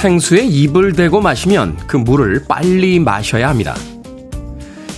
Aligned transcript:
생수에 0.00 0.46
입을 0.46 0.94
대고 0.94 1.20
마시면 1.20 1.76
그 1.86 1.98
물을 1.98 2.46
빨리 2.48 2.98
마셔야 2.98 3.50
합니다. 3.50 3.76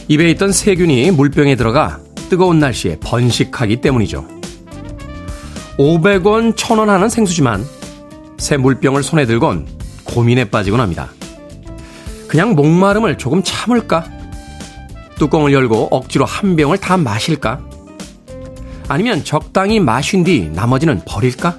입에 0.06 0.30
있던 0.30 0.52
세균이 0.52 1.10
물병에 1.10 1.56
들어가 1.56 1.98
뜨거운 2.30 2.60
날씨에 2.60 3.00
번식하기 3.00 3.80
때문이죠. 3.80 4.24
500원, 5.76 6.54
1000원 6.54 6.86
하는 6.86 7.08
생수지만 7.08 7.64
새 8.38 8.56
물병을 8.56 9.02
손에 9.02 9.26
들곤 9.26 9.66
고민에 10.04 10.44
빠지곤 10.44 10.78
합니다. 10.78 11.08
그냥 12.28 12.54
목마름을 12.54 13.18
조금 13.18 13.42
참을까? 13.42 14.04
뚜껑을 15.18 15.52
열고 15.52 15.88
억지로 15.90 16.26
한 16.26 16.54
병을 16.54 16.78
다 16.78 16.96
마실까? 16.96 17.60
아니면 18.86 19.24
적당히 19.24 19.80
마신 19.80 20.22
뒤 20.22 20.48
나머지는 20.54 21.00
버릴까? 21.04 21.58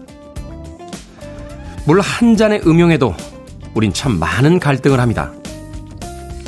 물 1.85 1.99
한 1.99 2.37
잔의 2.37 2.61
음용에도 2.65 3.13
우린 3.73 3.93
참 3.93 4.19
많은 4.19 4.59
갈등을 4.59 4.99
합니다. 4.99 5.31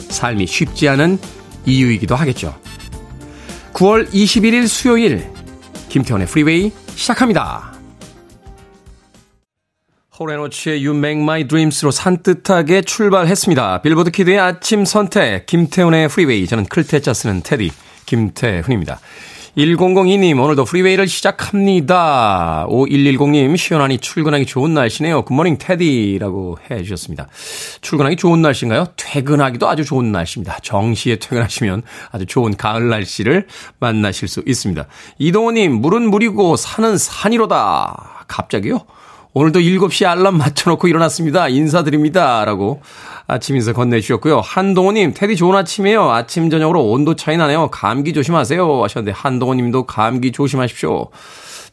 삶이 0.10 0.48
쉽지 0.48 0.88
않은 0.90 1.20
이유이기도 1.66 2.16
하겠죠. 2.16 2.56
9월 3.74 4.10
21일 4.12 4.68
수요일 4.68 5.30
김태훈의 5.90 6.28
프리웨이 6.28 6.72
시작합니다. 6.96 7.74
홀 10.18 10.35
앤 10.35 10.52
오츠의 10.52 10.86
You 10.86 10.98
Make 10.98 11.22
My 11.22 11.48
Dreams로 11.48 11.92
산뜻하게 11.92 12.84
출발했습니다. 12.84 13.82
빌보드 13.82 14.12
kid의 14.12 14.40
아침 14.40 14.86
선택 14.86 15.46
김태훈의 15.46 16.08
프리웨이 16.08 16.48
저는 16.48 16.66
클 16.66 16.87
태 16.87 17.03
자 17.03 17.14
쓰는 17.14 17.42
테디 17.42 17.72
김태훈입니다. 18.06 19.00
1002님, 19.58 20.38
오늘도 20.38 20.66
프리웨이를 20.66 21.08
시작합니다. 21.08 22.66
5110님, 22.68 23.56
시원하니 23.56 24.00
출근하기 24.00 24.46
좋은 24.46 24.74
날씨네요. 24.74 25.22
Good 25.24 25.36
morning 25.36 25.58
테디라고 25.60 26.58
해 26.70 26.84
주셨습니다. 26.84 27.28
출근하기 27.80 28.18
좋은 28.18 28.42
날씨인가요? 28.42 28.88
퇴근하기도 28.98 29.70
아주 29.70 29.86
좋은 29.86 30.12
날씨입니다. 30.12 30.60
정시에 30.62 31.16
퇴근하시면 31.18 31.84
아주 32.12 32.26
좋은 32.26 32.58
가을 32.58 32.90
날씨를 32.90 33.48
만나실 33.80 34.28
수 34.28 34.44
있습니다. 34.46 34.88
이동호님, 35.20 35.72
물은 35.76 36.10
물이고 36.10 36.58
산은 36.58 36.98
산이로다. 36.98 38.26
갑자기요? 38.28 38.86
오늘도 39.38 39.60
7시 39.60 40.06
알람 40.08 40.38
맞춰놓고 40.38 40.88
일어났습니다. 40.88 41.50
인사드립니다. 41.50 42.46
라고 42.46 42.82
아침 43.28 43.58
인사 43.58 43.74
건네주셨고요. 43.74 44.40
한동호님, 44.40 45.14
테디 45.14 45.36
좋은 45.36 45.58
아침이에요. 45.58 46.10
아침, 46.10 46.50
저녁으로 46.50 46.86
온도 46.86 47.18
차이 47.18 47.36
나네요. 47.36 47.68
감기 47.70 48.14
조심하세요. 48.14 48.84
하셨는데, 48.84 49.12
한동호님도 49.12 49.88
감기 49.88 50.32
조심하십시오. 50.32 51.10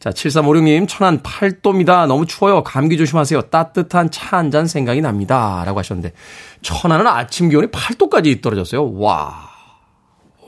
자, 0.01 0.11
7356님, 0.11 0.89
천안 0.89 1.21
8도입니다. 1.23 2.09
너무 2.09 2.27
추워요. 2.27 2.65
감기 2.65 2.97
조심하세요. 2.99 3.43
따뜻한 3.43 4.11
차 4.11 4.37
한 4.39 4.51
잔 4.51 4.67
생각이 4.67 5.01
납니다. 5.01 5.63
라고 5.65 5.79
하셨는데, 5.79 6.15
천안은 6.63 7.07
아침 7.07 7.49
기온이 7.49 7.69
8도까지 7.69 8.43
떨어졌어요. 8.43 8.93
와. 8.99 9.52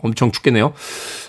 엄청 0.04 0.30
춥겠네요. 0.30 0.74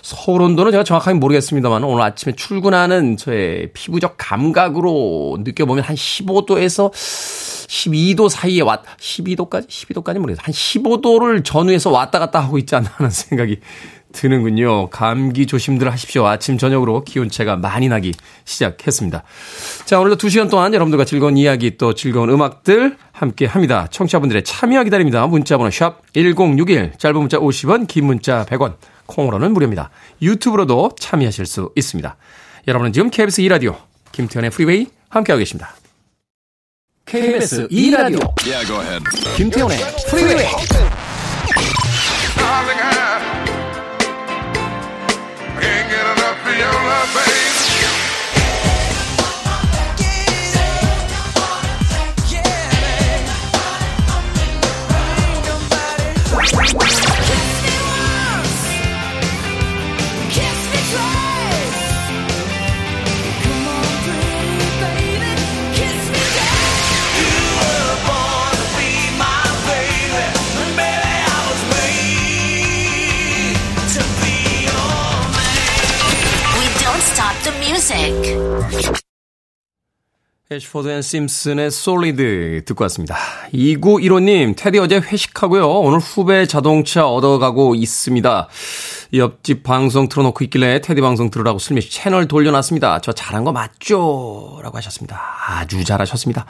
서울 0.02 0.42
온도는 0.42 0.70
제가 0.70 0.84
정확하게 0.84 1.18
모르겠습니다만 1.18 1.82
오늘 1.82 2.02
아침에 2.02 2.34
출근하는 2.36 3.16
저의 3.16 3.70
피부적 3.72 4.16
감각으로 4.18 5.38
느껴보면 5.40 5.82
한 5.82 5.96
15도에서 5.96 6.92
12도 6.92 8.28
사이에 8.28 8.60
왔, 8.60 8.82
12도까지? 8.98 9.68
12도까지 9.68 10.18
모르겠어요. 10.18 10.42
한 10.44 10.52
15도를 10.52 11.42
전후해서 11.42 11.90
왔다 11.90 12.18
갔다 12.18 12.38
하고 12.40 12.58
있지 12.58 12.76
않나 12.76 12.90
하는 12.96 13.10
생각이 13.10 13.60
드는군요. 14.12 14.90
감기 14.90 15.46
조심들 15.46 15.90
하십시오. 15.92 16.26
아침, 16.26 16.58
저녁으로 16.58 17.04
기온차가 17.04 17.56
많이 17.56 17.88
나기 17.88 18.12
시작했습니다. 18.44 19.22
자, 19.84 20.00
오늘도 20.00 20.16
2시간 20.16 20.50
동안 20.50 20.72
여러분들과 20.74 21.04
즐거운 21.04 21.36
이야기 21.36 21.76
또 21.76 21.94
즐거운 21.94 22.30
음악들 22.30 22.96
함께 23.12 23.46
합니다. 23.46 23.86
청취자분들의 23.90 24.44
참여 24.44 24.84
기다립니다. 24.84 25.26
문자번호 25.26 25.70
샵 25.70 26.00
1061, 26.14 26.92
짧은 26.98 27.18
문자 27.18 27.38
50원, 27.38 27.86
긴 27.86 28.06
문자 28.06 28.44
100원, 28.46 28.76
콩으로는 29.06 29.52
무료입니다. 29.52 29.90
유튜브로도 30.22 30.92
참여하실 30.98 31.46
수 31.46 31.70
있습니다. 31.76 32.16
여러분은 32.68 32.92
지금 32.92 33.10
KBS 33.10 33.42
2라디오, 33.42 33.76
김태훈의 34.12 34.50
프리웨이 34.50 34.86
함께하고 35.08 35.38
계십니다. 35.38 35.74
KBS 37.06 37.68
2라디오, 37.68 38.20
yeah, 38.44 38.98
김태훈의 39.36 39.78
프리웨이 40.10 40.46
Ashford 80.50 80.88
and 80.88 81.02
Simpson의 81.02 81.70
Solid 81.70 82.62
듣고 82.66 82.84
왔습니다. 82.84 83.16
2915님, 83.52 84.54
테디 84.56 84.78
어제 84.78 84.96
회식하고요. 84.98 85.68
오늘 85.68 85.98
후배 85.98 86.46
자동차 86.46 87.06
얻어타고 87.08 87.74
있습니다. 87.74 88.48
옆집 89.14 89.62
방송 89.62 90.08
틀어놓고 90.08 90.44
있길래 90.44 90.80
테디 90.80 91.00
방송 91.00 91.30
들으라고 91.30 91.58
슬며시 91.58 91.90
채널 91.90 92.26
돌려놨습니다. 92.28 93.00
저 93.00 93.12
잘한 93.12 93.44
거 93.44 93.52
맞죠? 93.52 94.60
라고 94.62 94.76
하셨습니다. 94.78 95.20
아주 95.48 95.84
잘하셨습니다. 95.84 96.46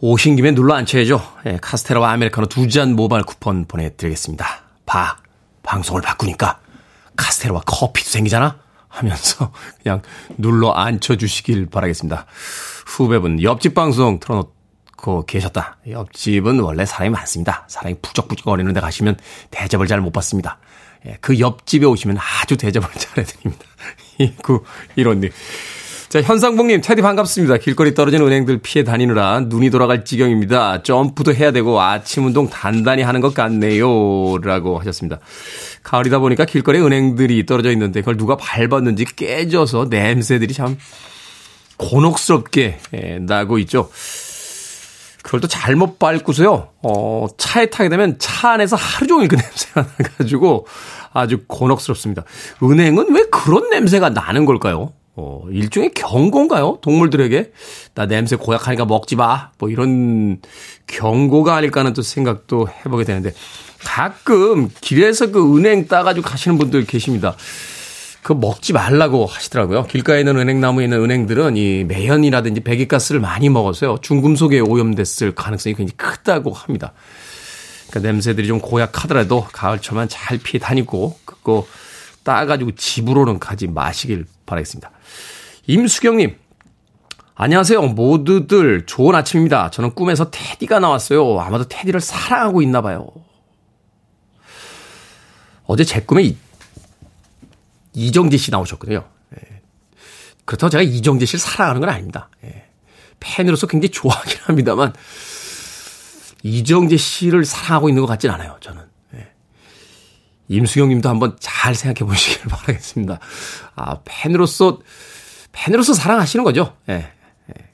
오신 0.00 0.36
김에 0.36 0.52
눌러 0.52 0.74
앉혀야죠. 0.74 1.20
예, 1.46 1.58
카스테라와 1.60 2.12
아메리카노 2.12 2.46
두 2.46 2.68
잔 2.68 2.94
모바일 2.94 3.24
쿠폰 3.24 3.66
보내드리겠습니다. 3.66 4.46
봐. 4.86 5.16
방송을 5.64 6.00
바꾸니까 6.02 6.60
카스테라와 7.16 7.60
커피도 7.66 8.08
생기잖아? 8.08 8.58
하면서 8.98 9.52
그냥 9.82 10.02
눌러 10.36 10.72
앉혀주시길 10.72 11.66
바라겠습니다. 11.66 12.26
후배분, 12.86 13.42
옆집 13.42 13.74
방송 13.74 14.18
틀어놓고 14.20 15.26
계셨다. 15.26 15.78
옆집은 15.88 16.60
원래 16.60 16.84
사람이 16.84 17.10
많습니다. 17.10 17.64
사람이 17.68 17.96
부적부적거리는 18.02 18.72
데 18.72 18.80
가시면 18.80 19.16
대접을 19.50 19.86
잘 19.86 20.00
못 20.00 20.12
받습니다. 20.12 20.58
예, 21.06 21.16
그 21.20 21.38
옆집에 21.38 21.86
오시면 21.86 22.18
아주 22.18 22.56
대접을 22.56 22.88
잘해드립니다. 22.98 23.64
이구, 24.18 24.64
이런님. 24.96 25.30
자, 26.08 26.22
현상봉님, 26.22 26.80
테디 26.80 27.02
반갑습니다. 27.02 27.58
길거리 27.58 27.92
떨어진 27.92 28.22
은행들 28.22 28.60
피해 28.62 28.82
다니느라 28.82 29.40
눈이 29.40 29.68
돌아갈 29.68 30.06
지경입니다. 30.06 30.82
점프도 30.82 31.34
해야 31.34 31.52
되고 31.52 31.82
아침 31.82 32.24
운동 32.24 32.48
단단히 32.48 33.02
하는 33.02 33.20
것 33.20 33.34
같네요. 33.34 34.38
라고 34.38 34.78
하셨습니다. 34.78 35.18
가을이다 35.82 36.18
보니까 36.20 36.46
길거리에 36.46 36.80
은행들이 36.80 37.44
떨어져 37.44 37.70
있는데 37.72 38.00
그걸 38.00 38.16
누가 38.16 38.38
밟았는지 38.38 39.04
깨져서 39.16 39.88
냄새들이 39.90 40.54
참 40.54 40.78
곤혹스럽게 41.76 42.78
예, 42.94 43.18
나고 43.18 43.58
있죠. 43.58 43.90
그걸 45.22 45.40
또 45.42 45.46
잘못 45.46 45.98
밟고서요, 45.98 46.70
어, 46.84 47.26
차에 47.36 47.66
타게 47.66 47.90
되면 47.90 48.16
차 48.18 48.52
안에서 48.52 48.76
하루 48.76 49.06
종일 49.08 49.28
그 49.28 49.36
냄새가 49.36 49.86
나가지고 49.98 50.66
아주 51.12 51.44
곤혹스럽습니다. 51.46 52.24
은행은 52.62 53.14
왜 53.14 53.24
그런 53.30 53.68
냄새가 53.68 54.08
나는 54.08 54.46
걸까요? 54.46 54.94
어, 55.20 55.42
일종의 55.50 55.90
경고인가요? 55.94 56.78
동물들에게? 56.80 57.50
나 57.94 58.06
냄새 58.06 58.36
고약하니까 58.36 58.84
먹지 58.84 59.16
마. 59.16 59.50
뭐 59.58 59.68
이런 59.68 60.40
경고가 60.86 61.56
아닐까 61.56 61.80
하는 61.80 61.92
또 61.92 62.02
생각도 62.02 62.68
해보게 62.68 63.02
되는데, 63.02 63.32
가끔 63.80 64.70
길에서 64.80 65.32
그 65.32 65.56
은행 65.58 65.88
따가지고 65.88 66.24
가시는 66.24 66.56
분들 66.56 66.86
계십니다. 66.86 67.34
그 68.22 68.32
먹지 68.32 68.72
말라고 68.72 69.26
하시더라고요. 69.26 69.86
길가에 69.86 70.20
있는 70.20 70.36
은행나무에 70.36 70.84
있는 70.84 71.02
은행들은 71.02 71.56
이 71.56 71.82
매연이라든지 71.82 72.60
배기가스를 72.60 73.20
많이 73.20 73.48
먹어서요. 73.48 73.98
중금속에 74.00 74.60
오염됐을 74.60 75.34
가능성이 75.34 75.74
굉장히 75.74 75.96
크다고 75.96 76.52
합니다. 76.52 76.92
그러니까 77.90 78.08
냄새들이 78.12 78.46
좀 78.46 78.60
고약하더라도 78.60 79.46
가을철만 79.50 80.08
잘 80.08 80.38
피해 80.38 80.60
다니고 80.60 81.18
그거 81.24 81.66
따가지고 82.28 82.72
집으로는 82.72 83.38
가지 83.38 83.66
마시길 83.66 84.26
바라겠습니다. 84.44 84.90
임수경님, 85.66 86.36
안녕하세요. 87.34 87.80
모두들 87.80 88.84
좋은 88.84 89.14
아침입니다. 89.14 89.70
저는 89.70 89.94
꿈에서 89.94 90.30
테디가 90.30 90.78
나왔어요. 90.78 91.40
아마도 91.40 91.64
테디를 91.66 92.02
사랑하고 92.02 92.60
있나 92.60 92.82
봐요. 92.82 93.08
어제 95.64 95.84
제 95.84 96.00
꿈에 96.00 96.22
이, 96.24 96.36
이정재 97.94 98.36
씨 98.36 98.50
나오셨거든요. 98.50 99.08
예. 99.34 99.62
그렇다고 100.44 100.68
제가 100.68 100.82
이정재 100.82 101.24
씨를 101.24 101.40
사랑하는 101.40 101.80
건 101.80 101.88
아닙니다. 101.88 102.28
예. 102.44 102.68
팬으로서 103.20 103.66
굉장히 103.66 103.90
좋아하긴 103.90 104.38
합니다만, 104.42 104.92
이정재 106.42 106.98
씨를 106.98 107.46
사랑하고 107.46 107.88
있는 107.88 108.02
것 108.02 108.06
같진 108.06 108.30
않아요, 108.30 108.58
저는. 108.60 108.97
예. 110.50 110.54
임수경 110.56 110.88
님도 110.88 111.08
한번 111.08 111.36
잘 111.40 111.74
생각해 111.74 112.08
보시길 112.08 112.48
바라겠습니다. 112.50 113.18
아, 113.74 113.98
팬으로서, 114.04 114.80
팬으로서 115.52 115.94
사랑하시는 115.94 116.44
거죠? 116.44 116.74
예. 116.88 116.94
예. 116.94 117.64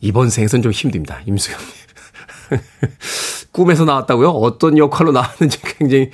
이번 0.00 0.30
생에선 0.30 0.62
좀 0.62 0.72
힘듭니다, 0.72 1.20
임수경 1.26 1.58
님. 1.60 2.60
꿈에서 3.52 3.84
나왔다고요? 3.84 4.30
어떤 4.30 4.78
역할로 4.78 5.12
나왔는지 5.12 5.60
굉장히 5.62 6.10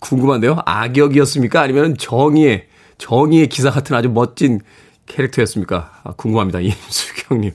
궁금한데요. 0.00 0.58
악역이었습니까? 0.64 1.60
아니면 1.60 1.96
정의의, 1.96 2.66
정의의 2.98 3.48
기사 3.48 3.70
같은 3.70 3.94
아주 3.94 4.08
멋진 4.08 4.60
캐릭터였습니까? 5.06 6.00
아, 6.04 6.12
궁금합니다. 6.12 6.60
임수경 6.60 7.40
님. 7.40 7.52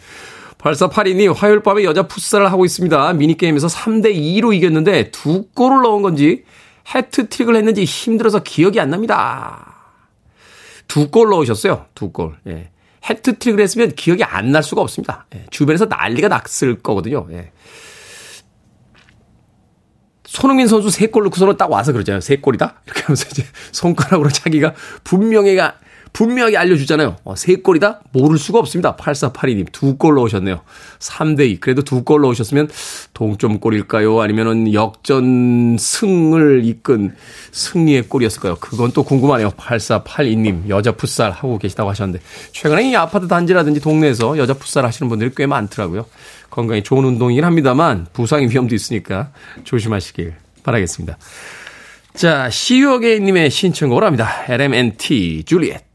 8482님, 0.63 1.35
화요일 1.35 1.61
밤에 1.61 1.83
여자 1.83 2.07
풋살을 2.07 2.51
하고 2.51 2.63
있습니다. 2.63 3.13
미니게임에서 3.13 3.67
3대2로 3.67 4.55
이겼는데 4.55 5.11
두 5.11 5.47
골을 5.53 5.81
넣은 5.81 6.01
건지 6.01 6.43
해트트릭을 6.93 7.55
했는지 7.55 7.83
힘들어서 7.85 8.43
기억이 8.43 8.79
안 8.79 8.89
납니다. 8.89 9.75
두 10.87 11.09
골 11.09 11.29
넣으셨어요. 11.29 11.85
두 11.95 12.11
골. 12.11 12.35
예. 12.47 12.69
해트트릭을 13.09 13.59
했으면 13.61 13.91
기억이 13.95 14.23
안 14.23 14.51
날 14.51 14.63
수가 14.63 14.81
없습니다. 14.81 15.25
예. 15.35 15.45
주변에서 15.49 15.85
난리가 15.85 16.27
났을 16.27 16.75
거거든요. 16.79 17.27
예. 17.31 17.51
손흥민 20.25 20.67
선수 20.67 20.89
세 20.89 21.07
골 21.07 21.23
넣고서는 21.25 21.57
딱 21.57 21.69
와서 21.71 21.91
그러잖아요. 21.91 22.19
세 22.21 22.37
골이다? 22.37 22.81
이렇게 22.85 23.01
하면서 23.03 23.27
이제 23.29 23.43
손가락으로 23.71 24.29
자기가 24.29 24.73
분명히가 25.03 25.75
분명하게 26.13 26.57
알려주잖아요. 26.57 27.15
어, 27.23 27.35
세 27.35 27.55
골이다? 27.55 28.01
모를 28.11 28.37
수가 28.37 28.59
없습니다. 28.59 28.95
8482님. 28.95 29.71
두 29.71 29.97
골 29.97 30.13
넣으셨네요. 30.15 30.61
3대2. 30.99 31.59
그래도 31.59 31.81
두 31.81 32.03
골 32.03 32.21
넣으셨으면 32.21 32.69
동점골일까요? 33.15 34.21
아니면은 34.21 34.73
역전 34.73 35.75
승을 35.79 36.61
이끈 36.65 37.15
승리의 37.51 38.03
골이었을까요? 38.03 38.57
그건 38.59 38.91
또 38.91 39.03
궁금하네요. 39.03 39.49
8482님. 39.51 40.69
여자 40.69 40.91
풋살 40.91 41.31
하고 41.31 41.57
계시다고 41.57 41.89
하셨는데. 41.89 42.23
최근에 42.51 42.91
이 42.91 42.95
아파트 42.95 43.27
단지라든지 43.27 43.79
동네에서 43.81 44.37
여자 44.37 44.53
풋살 44.53 44.85
하시는 44.85 45.09
분들이 45.09 45.31
꽤 45.35 45.47
많더라고요. 45.47 46.05
건강에 46.51 46.83
좋은 46.83 47.03
운동이긴 47.05 47.43
합니다만 47.43 48.05
부상의 48.13 48.49
위험도 48.51 48.75
있으니까 48.75 49.31
조심하시길 49.63 50.35
바라겠습니다. 50.63 51.17
자, 52.13 52.47
시유어게이님의 52.51 53.49
신청곡을 53.49 54.03
합니다. 54.03 54.29
LMNT, 54.47 55.45
줄리엣. 55.45 55.92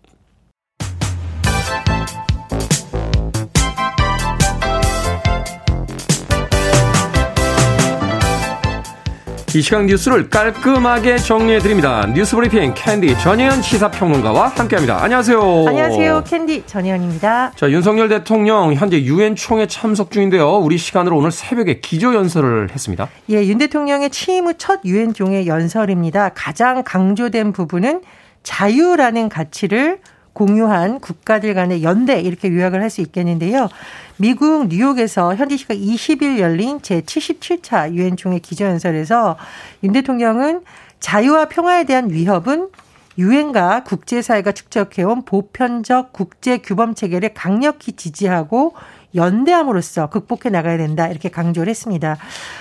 이 9.54 9.62
시각 9.62 9.86
뉴스를 9.86 10.28
깔끔하게 10.28 11.16
정리해드립니다. 11.16 12.06
뉴스 12.14 12.36
브리핑 12.36 12.74
캔디 12.76 13.18
전혜연 13.18 13.62
시사평론가와 13.62 14.48
함께합니다. 14.48 15.02
안녕하세요. 15.02 15.40
안녕하세요. 15.66 16.22
캔디 16.26 16.64
전혜연입니다. 16.66 17.52
자, 17.56 17.70
윤석열 17.70 18.10
대통령 18.10 18.74
현재 18.74 19.00
유엔 19.04 19.34
총회 19.36 19.66
참석 19.66 20.10
중인데요. 20.10 20.58
우리 20.58 20.76
시간으로 20.76 21.16
오늘 21.16 21.32
새벽에 21.32 21.80
기조연설을 21.80 22.68
했습니다. 22.72 23.08
예, 23.30 23.36
윤 23.46 23.56
대통령의 23.56 24.10
취임 24.10 24.46
후 24.46 24.52
첫 24.58 24.80
유엔 24.84 25.14
총회 25.14 25.46
연설입니다. 25.46 26.30
가장 26.34 26.82
강조된 26.84 27.52
부분은 27.52 28.02
자유라는 28.42 29.30
가치를 29.30 30.00
공유한 30.38 31.00
국가들 31.00 31.52
간의 31.54 31.82
연대 31.82 32.20
이렇게 32.20 32.48
요약을 32.48 32.80
할 32.80 32.88
수 32.88 33.00
있겠는데요. 33.02 33.68
미국 34.16 34.68
뉴욕에서 34.68 35.34
현지 35.34 35.58
시각 35.58 35.74
20일 35.74 36.38
열린 36.38 36.78
제77차 36.78 37.92
유엔 37.92 38.16
총회 38.16 38.38
기조연설에서 38.38 39.36
윤 39.82 39.92
대통령은 39.92 40.62
자유와 41.00 41.48
평화에 41.48 41.84
대한 41.84 42.10
위협은 42.10 42.70
유엔과 43.18 43.82
국제사회가 43.84 44.52
축적해온 44.52 45.24
보편적 45.24 46.12
국제 46.12 46.58
규범 46.58 46.94
체계를 46.94 47.34
강력히 47.34 47.92
지지하고 47.92 48.74
연대함으로써 49.14 50.08
극복해 50.08 50.50
나가야 50.50 50.76
된다 50.76 51.08
이렇게 51.08 51.28
강조를 51.28 51.70
했습니다. 51.70 52.16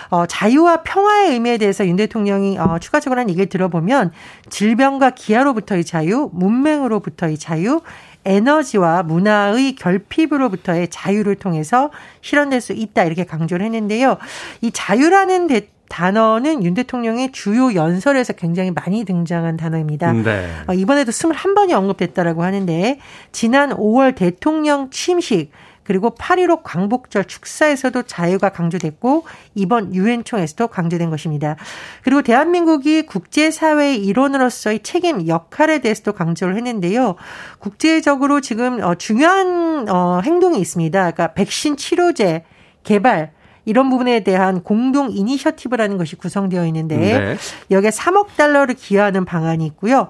어, 0.09 0.25
자유와 0.25 0.83
평화의 0.83 1.31
의미에 1.31 1.57
대해서 1.57 1.85
윤 1.87 1.95
대통령이 1.95 2.57
어, 2.57 2.79
추가적으로 2.79 3.19
한 3.19 3.29
얘기를 3.29 3.47
들어보면 3.47 4.11
질병과 4.49 5.11
기아로부터의 5.11 5.83
자유, 5.83 6.29
문맹으로부터의 6.33 7.37
자유, 7.37 7.81
에너지와 8.25 9.03
문화의 9.03 9.75
결핍으로부터의 9.75 10.89
자유를 10.89 11.35
통해서 11.35 11.91
실현될 12.21 12.59
수 12.59 12.73
있다 12.73 13.03
이렇게 13.03 13.23
강조를 13.23 13.65
했는데요. 13.65 14.17
이 14.61 14.71
자유라는 14.71 15.47
대, 15.47 15.67
단어는 15.89 16.63
윤 16.65 16.73
대통령의 16.73 17.31
주요 17.31 17.73
연설에서 17.73 18.33
굉장히 18.33 18.71
많이 18.71 19.05
등장한 19.05 19.55
단어입니다. 19.57 20.11
네. 20.13 20.49
어, 20.67 20.73
이번에도 20.73 21.11
21번이 21.11 21.71
언급됐다라고 21.71 22.43
하는데 22.43 22.99
지난 23.31 23.69
5월 23.69 24.15
대통령 24.15 24.89
취임식 24.89 25.51
그리고 25.87 26.13
8.15 26.13 26.59
광복절 26.63 27.23
축사에서도 27.25 28.03
자유가 28.03 28.49
강조됐고 28.49 29.23
이번 29.55 29.95
유엔 29.95 30.25
총에서도 30.25 30.67
강조된 30.67 31.09
것입니다. 31.09 31.55
그리고 32.03 32.21
대한민국이 32.21 33.03
국제사회의 33.03 34.03
일원으로서의 34.05 34.83
책임 34.83 35.29
역할에 35.29 35.79
대해서도 35.79 36.11
강조를 36.11 36.57
했는데요. 36.57 37.15
국제적으로 37.59 38.41
지금 38.41 38.83
어, 38.83 38.95
중요한 38.95 39.87
어, 39.87 40.19
행동이 40.25 40.59
있습니다. 40.59 40.99
그러니까 40.99 41.33
백신 41.33 41.77
치료제 41.77 42.43
개발 42.83 43.31
이런 43.63 43.89
부분에 43.89 44.21
대한 44.21 44.63
공동 44.63 45.11
이니셔티브라는 45.11 45.97
것이 45.97 46.15
구성되어 46.15 46.65
있는데 46.67 46.97
네. 46.97 47.37
여기에 47.71 47.89
3억 47.91 48.27
달러를 48.37 48.75
기여하는 48.75 49.25
방안이 49.25 49.65
있고요. 49.67 50.07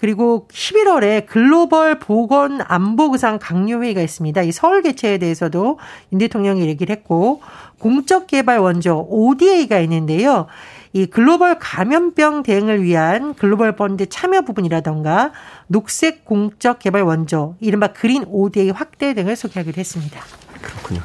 그리고 0.00 0.48
11월에 0.50 1.26
글로벌 1.26 1.98
보건 1.98 2.62
안보 2.62 3.10
의상 3.12 3.38
강요 3.38 3.82
회의가 3.82 4.00
있습니다. 4.00 4.40
이 4.40 4.50
서울 4.50 4.80
개최에 4.80 5.18
대해서도 5.18 5.78
윤 6.12 6.18
대통령이 6.18 6.62
얘기를 6.62 6.96
했고 6.96 7.42
공적 7.78 8.26
개발 8.26 8.60
원조 8.60 9.06
ODA가 9.10 9.78
있는데요. 9.80 10.46
이 10.94 11.04
글로벌 11.04 11.58
감염병 11.58 12.44
대응을 12.44 12.82
위한 12.82 13.34
글로벌 13.34 13.76
펀드 13.76 14.08
참여 14.08 14.40
부분이라던가 14.40 15.32
녹색 15.66 16.24
공적 16.24 16.78
개발 16.78 17.02
원조, 17.02 17.56
이른바 17.60 17.88
그린 17.88 18.24
ODA 18.26 18.70
확대 18.70 19.12
등을 19.12 19.36
소개하기로 19.36 19.76
했습니다. 19.76 20.18
그렇군요. 20.62 21.02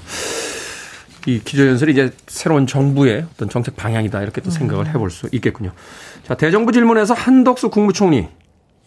이 1.25 1.41
기조연설이 1.43 1.91
이제 1.91 2.11
새로운 2.27 2.65
정부의 2.65 3.25
어떤 3.33 3.49
정책 3.49 3.75
방향이다 3.75 4.21
이렇게 4.21 4.39
또 4.39 4.51
생각을 4.51 4.87
해볼 4.87 5.11
수 5.11 5.27
있겠군요. 5.33 5.71
자, 6.23 6.35
대정부 6.35 6.71
질문에서 6.71 7.13
한덕수 7.13 7.69
국무총리 7.69 8.29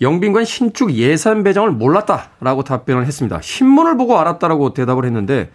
영빈관 0.01 0.45
신축 0.45 0.93
예산 0.93 1.43
배정을 1.43 1.73
몰랐다라고 1.73 2.63
답변을 2.63 3.07
했습니다. 3.07 3.41
신문을 3.41 3.97
보고 3.97 4.19
알았다라고 4.19 4.75
대답을 4.75 5.05
했는데 5.05 5.51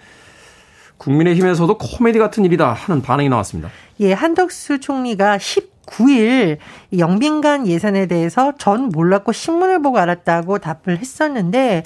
국민의힘에서도 0.97 1.77
코미디 1.77 2.19
같은 2.19 2.45
일이다 2.45 2.73
하는 2.73 3.01
반응이 3.01 3.29
나왔습니다. 3.29 3.69
예, 3.99 4.13
한덕수 4.13 4.79
총리가 4.79 5.37
19일 5.37 6.57
영빈관 6.97 7.67
예산에 7.67 8.07
대해서 8.07 8.53
전 8.57 8.89
몰랐고 8.89 9.31
신문을 9.31 9.81
보고 9.81 9.99
알았다고 9.99 10.59
답을 10.59 10.97
했었는데 10.97 11.83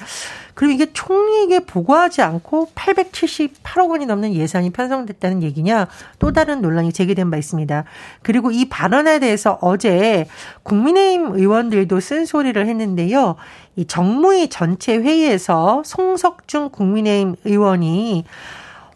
그리고 0.53 0.73
이게 0.73 0.91
총리에게 0.91 1.59
보고하지 1.65 2.23
않고 2.23 2.69
878억 2.73 3.91
원이 3.91 4.07
넘는 4.07 4.33
예산이 4.33 4.71
편성됐다는 4.71 5.43
얘기냐 5.43 5.87
또 6.17 6.31
다른 6.31 6.61
논란이 6.61 6.93
제기된 6.93 7.29
바 7.29 7.37
있습니다. 7.37 7.83
그리고 8.23 8.51
이 8.51 8.65
발언에 8.67 9.19
대해서 9.19 9.59
어제 9.61 10.25
국민의힘 10.63 11.33
의원들도 11.33 11.99
쓴소리를 11.99 12.65
했는데요. 12.65 13.35
이 13.75 13.85
정무위 13.85 14.49
전체 14.49 14.97
회의에서 14.97 15.83
송석준 15.85 16.71
국민의힘 16.71 17.35
의원이 17.45 18.25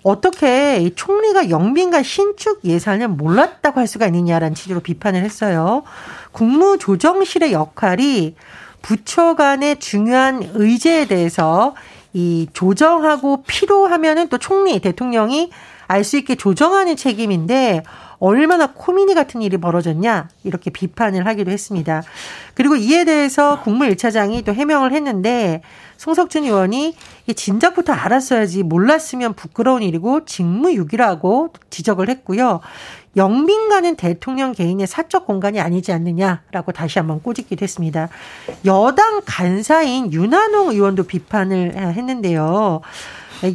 어떻게 0.04 0.90
총리가 0.96 1.50
영빈관 1.50 2.04
신축 2.04 2.62
예산을 2.64 3.08
몰랐다고 3.10 3.80
할 3.80 3.88
수가 3.88 4.08
있느냐라는 4.08 4.56
취지로 4.56 4.80
비판을 4.80 5.24
했어요. 5.24 5.84
국무조정실의 6.32 7.54
역할이 7.54 8.36
부처 8.82 9.36
간의 9.36 9.80
중요한 9.80 10.50
의제에 10.54 11.06
대해서 11.06 11.76
이 12.14 12.48
조정하고 12.54 13.44
필요하면은 13.44 14.28
또 14.30 14.38
총리, 14.38 14.80
대통령이 14.80 15.52
알 15.88 16.06
수 16.06 16.18
있게 16.18 16.36
조정하는 16.36 16.96
책임인데 16.96 17.84
얼마나 18.20 18.72
코미니 18.72 19.14
같은 19.14 19.42
일이 19.42 19.58
벌어졌냐 19.58 20.30
이렇게 20.44 20.70
비판을 20.70 21.26
하기도 21.26 21.52
했습니다. 21.52 22.02
그리고 22.54 22.78
이에 22.78 23.04
대해서 23.04 23.62
국무 23.62 23.84
1차장이 23.86 24.46
또 24.46 24.54
해명을 24.54 24.94
했는데 24.94 25.62
송석준 26.02 26.46
의원이 26.46 26.96
진작부터 27.36 27.94
알았어야지 27.94 28.64
몰랐으면 28.64 29.36
부끄러운 29.36 29.84
일이고 29.84 30.26
직무유기라고 30.26 31.54
지적을 31.70 32.10
했고요. 32.10 32.60
영빈관은 33.16 33.98
대통령 33.98 34.52
개인의 34.52 34.88
사적 34.88 35.28
공간이 35.28 35.60
아니지 35.60 35.92
않느냐라고 35.92 36.72
다시 36.72 36.98
한번 36.98 37.22
꼬집기도 37.22 37.62
했습니다. 37.62 38.10
여당 38.66 39.22
간사인 39.28 40.12
윤한홍 40.12 40.72
의원도 40.72 41.04
비판을 41.04 41.76
했는데요. 41.76 42.82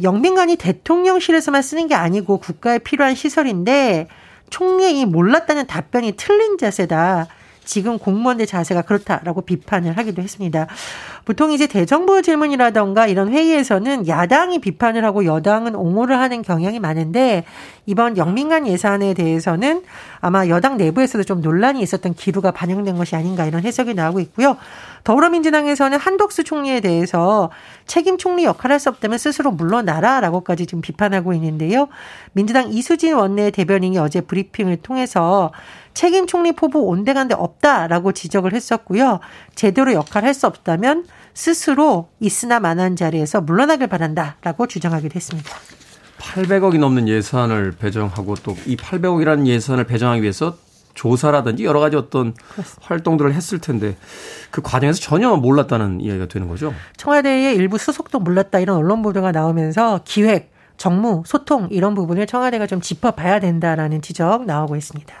영빈관이 0.01 0.55
대통령실에서만 0.55 1.61
쓰는 1.61 1.89
게 1.89 1.95
아니고 1.95 2.37
국가에 2.37 2.79
필요한 2.79 3.13
시설인데 3.13 4.07
총리이 4.51 5.03
몰랐다는 5.03 5.67
답변이 5.67 6.13
틀린 6.15 6.57
자세다. 6.57 7.27
지금 7.65 7.99
공무원들 7.99 8.45
자세가 8.45 8.83
그렇다라고 8.83 9.41
비판을 9.41 9.97
하기도 9.97 10.21
했습니다. 10.21 10.67
보통 11.27 11.51
이제 11.51 11.67
대정부 11.67 12.21
질문이라던가 12.21 13.07
이런 13.07 13.27
회의에서는 13.33 14.07
야당이 14.07 14.59
비판을 14.59 15.03
하고 15.03 15.25
여당은 15.25 15.75
옹호를 15.75 16.17
하는 16.17 16.41
경향이 16.41 16.79
많은데 16.79 17.43
이번 17.85 18.15
영민관 18.15 18.65
예산에 18.65 19.13
대해서는 19.13 19.83
아마 20.21 20.47
여당 20.47 20.77
내부에서도 20.77 21.25
좀 21.25 21.41
논란이 21.41 21.81
있었던 21.81 22.13
기류가 22.13 22.51
반영된 22.51 22.95
것이 22.95 23.17
아닌가 23.17 23.45
이런 23.45 23.63
해석이 23.63 23.93
나오고 23.93 24.21
있고요. 24.21 24.55
더불어민주당에서는 25.03 25.97
한덕수 25.99 26.45
총리에 26.45 26.79
대해서 26.79 27.49
책임 27.87 28.17
총리 28.17 28.45
역할을 28.45 28.75
할 28.75 28.79
수 28.79 28.87
없다면 28.89 29.17
스스로 29.17 29.51
물러나라라고까지 29.51 30.65
지금 30.65 30.81
비판하고 30.81 31.33
있는데요. 31.33 31.89
민주당 32.31 32.71
이수진 32.71 33.15
원내 33.15 33.51
대변인이 33.51 33.97
어제 33.97 34.21
브리핑을 34.21 34.77
통해서 34.77 35.51
책임 35.93 36.27
총리 36.27 36.51
포부 36.51 36.81
온데간데 36.81 37.33
없다라고 37.33 38.11
지적을 38.11 38.53
했었고요. 38.53 39.19
제대로 39.55 39.93
역할을 39.93 40.27
할 40.27 40.33
수 40.35 40.45
없다면 40.45 41.05
스스로 41.37 42.09
있으나 42.19 42.59
만한 42.59 42.95
자리에서 42.95 43.41
물러나길 43.41 43.85
바란다라고 43.85 44.65
주장하기도 44.65 45.13
했습니다. 45.15 45.55
800억이 46.17 46.79
넘는 46.79 47.07
예산을 47.07 47.73
배정하고 47.73 48.33
또 48.37 48.55
이 48.65 48.75
800억이라는 48.75 49.45
예산을 49.45 49.83
배정하기 49.83 50.23
위해서 50.23 50.57
조사라든지 50.95 51.63
여러 51.63 51.79
가지 51.79 51.95
어떤 51.95 52.33
그렇습니다. 52.33 52.87
활동들을 52.87 53.35
했을 53.35 53.59
텐데 53.59 53.95
그 54.49 54.63
과정에서 54.63 54.99
전혀 54.99 55.35
몰랐다는 55.35 56.01
이야기가 56.01 56.27
되는 56.27 56.47
거죠. 56.47 56.73
청와대의 56.97 57.55
일부 57.55 57.77
수석도 57.77 58.17
몰랐다 58.17 58.57
이런 58.57 58.77
언론 58.77 59.03
보도가 59.03 59.31
나오면서 59.31 59.99
기획, 60.05 60.51
정무, 60.77 61.21
소통 61.27 61.67
이런 61.69 61.93
부분을 61.93 62.25
청와대가 62.25 62.65
좀 62.65 62.81
짚어봐야 62.81 63.39
된다라는 63.41 64.01
지적 64.01 64.45
나오고 64.47 64.75
있습니다. 64.75 65.13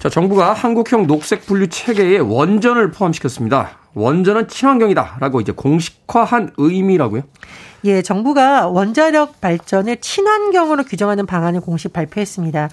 자, 0.00 0.08
정부가 0.08 0.52
한국형 0.54 1.06
녹색 1.06 1.46
분류 1.46 1.68
체계에 1.68 2.18
원전을 2.18 2.90
포함시켰습니다. 2.90 3.78
원전은 3.94 4.48
친환경이다라고 4.48 5.40
이제 5.40 5.52
공식화한 5.52 6.52
의미라고요? 6.56 7.22
예, 7.84 8.02
정부가 8.02 8.68
원자력 8.68 9.40
발전을 9.40 10.00
친환경으로 10.00 10.84
규정하는 10.84 11.26
방안을 11.26 11.60
공식 11.60 11.92
발표했습니다. 11.92 12.70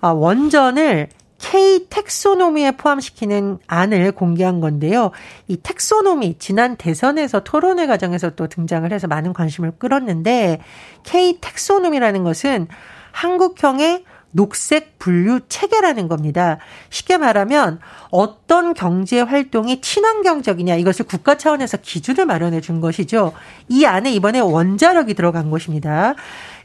아, 0.00 0.08
원전을 0.08 1.08
K 1.38 1.86
텍소노미에 1.88 2.72
포함시키는 2.72 3.58
안을 3.68 4.12
공개한 4.12 4.60
건데요. 4.60 5.12
이 5.46 5.56
텍소노미 5.62 6.36
지난 6.38 6.76
대선에서 6.76 7.44
토론회 7.44 7.86
과정에서 7.86 8.30
또 8.30 8.48
등장을 8.48 8.90
해서 8.92 9.06
많은 9.06 9.32
관심을 9.32 9.72
끌었는데 9.78 10.60
K 11.04 11.38
텍소노미라는 11.40 12.24
것은 12.24 12.66
한국형의 13.12 14.04
녹색 14.30 14.98
분류 14.98 15.40
체계라는 15.48 16.08
겁니다. 16.08 16.58
쉽게 16.90 17.16
말하면 17.16 17.80
어떤 18.10 18.74
경제 18.74 19.20
활동이 19.20 19.80
친환경적이냐 19.80 20.76
이것을 20.76 21.06
국가 21.06 21.36
차원에서 21.36 21.78
기준을 21.78 22.26
마련해 22.26 22.60
준 22.60 22.80
것이죠. 22.80 23.32
이 23.68 23.84
안에 23.84 24.12
이번에 24.12 24.40
원자력이 24.40 25.14
들어간 25.14 25.50
것입니다. 25.50 26.14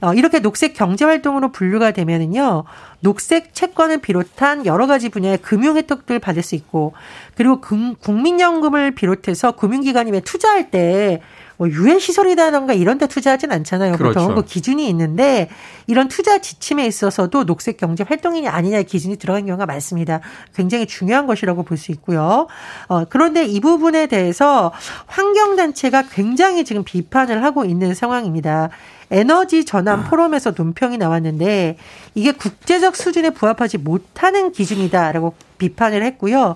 어, 0.01 0.13
이렇게 0.13 0.39
녹색 0.39 0.73
경제 0.73 1.05
활동으로 1.05 1.53
분류가 1.53 1.91
되면은요, 1.91 2.65
녹색 2.99 3.53
채권을 3.53 3.99
비롯한 3.99 4.65
여러 4.65 4.85
가지 4.85 5.07
분야의 5.07 5.37
금융 5.37 5.77
혜택들 5.77 6.19
받을 6.19 6.43
수 6.43 6.55
있고, 6.55 6.93
그리고 7.35 7.61
국민연금을 7.61 8.95
비롯해서 8.95 9.53
금융기관이 9.53 10.19
투자할 10.21 10.71
때 10.71 11.21
뭐 11.57 11.69
유해 11.69 11.99
시설이라던가 11.99 12.73
이런 12.73 12.97
데 12.97 13.07
투자하진 13.07 13.51
않잖아요. 13.51 13.97
그렇죠. 13.97 14.19
보통 14.19 14.35
그 14.35 14.43
기준이 14.43 14.87
있는데 14.89 15.49
이런 15.85 16.07
투자 16.07 16.39
지침에 16.39 16.85
있어서도 16.87 17.45
녹색 17.45 17.77
경제 17.77 18.03
활동이냐 18.03 18.51
아니냐의 18.51 18.85
기준이 18.85 19.17
들어간 19.17 19.45
경우가 19.45 19.65
많습니다. 19.65 20.21
굉장히 20.55 20.85
중요한 20.85 21.27
것이라고 21.27 21.63
볼 21.63 21.77
수 21.77 21.91
있고요. 21.91 22.47
어, 22.87 23.05
그런데 23.05 23.45
이 23.45 23.59
부분에 23.59 24.07
대해서 24.07 24.71
환경단체가 25.07 26.03
굉장히 26.11 26.63
지금 26.63 26.83
비판을 26.83 27.43
하고 27.43 27.65
있는 27.65 27.93
상황입니다. 27.93 28.69
에너지 29.11 29.65
전환 29.65 29.99
아. 29.99 30.03
포럼에서 30.03 30.53
논평이 30.55 30.97
나왔는데 30.97 31.77
이게 32.15 32.31
국제적 32.31 32.95
수준에 32.95 33.29
부합하지 33.31 33.77
못하는 33.79 34.51
기준이다라고 34.51 35.35
비판을 35.57 36.03
했고요. 36.03 36.55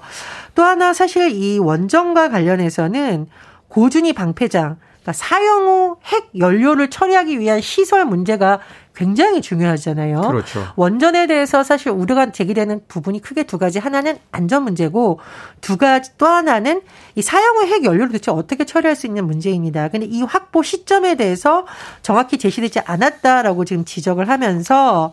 또 0.55 0.63
하나 0.63 0.93
사실 0.93 1.31
이 1.31 1.59
원전과 1.59 2.29
관련해서는 2.29 3.27
고준위 3.67 4.13
방패장 4.13 4.77
그러니까 5.07 5.13
사용 5.13 5.67
후 5.67 5.87
핵 6.13 6.29
연료를 6.37 6.89
처리하기 6.89 7.39
위한 7.39 7.59
시설 7.61 8.05
문제가 8.05 8.59
굉장히 8.95 9.41
중요하잖아요. 9.41 10.21
그렇죠. 10.21 10.65
원전에 10.75 11.27
대해서 11.27 11.63
사실 11.63 11.91
우려가 11.91 12.31
제기되는 12.31 12.81
부분이 12.87 13.21
크게 13.21 13.43
두 13.43 13.57
가지. 13.57 13.79
하나는 13.79 14.17
안전 14.31 14.63
문제고 14.63 15.19
두 15.61 15.77
가지 15.77 16.11
또 16.17 16.25
하나는 16.27 16.81
이 17.15 17.21
사용 17.21 17.57
후 17.57 17.63
핵 17.71 17.83
연료를 17.83 18.07
도대체 18.07 18.31
어떻게 18.31 18.65
처리할 18.65 18.95
수 18.95 19.05
있는 19.07 19.25
문제입니다. 19.27 19.87
근데 19.89 20.05
이 20.05 20.21
확보 20.23 20.63
시점에 20.63 21.15
대해서 21.15 21.65
정확히 22.01 22.37
제시되지 22.37 22.79
않았다라고 22.85 23.65
지금 23.65 23.85
지적을 23.85 24.29
하면서 24.29 25.11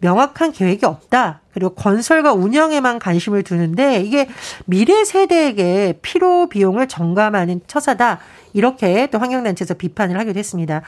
명확한 0.00 0.52
계획이 0.52 0.86
없다. 0.86 1.40
그리고 1.52 1.74
건설과 1.74 2.34
운영에만 2.34 2.98
관심을 2.98 3.42
두는데 3.42 4.00
이게 4.00 4.28
미래 4.64 5.04
세대에게 5.04 5.98
필요 6.02 6.48
비용을 6.48 6.86
점감하는 6.86 7.62
처사다. 7.66 8.20
이렇게 8.52 9.08
또 9.10 9.18
환경단체에서 9.18 9.74
비판을 9.74 10.18
하기도 10.18 10.38
했습니다. 10.38 10.82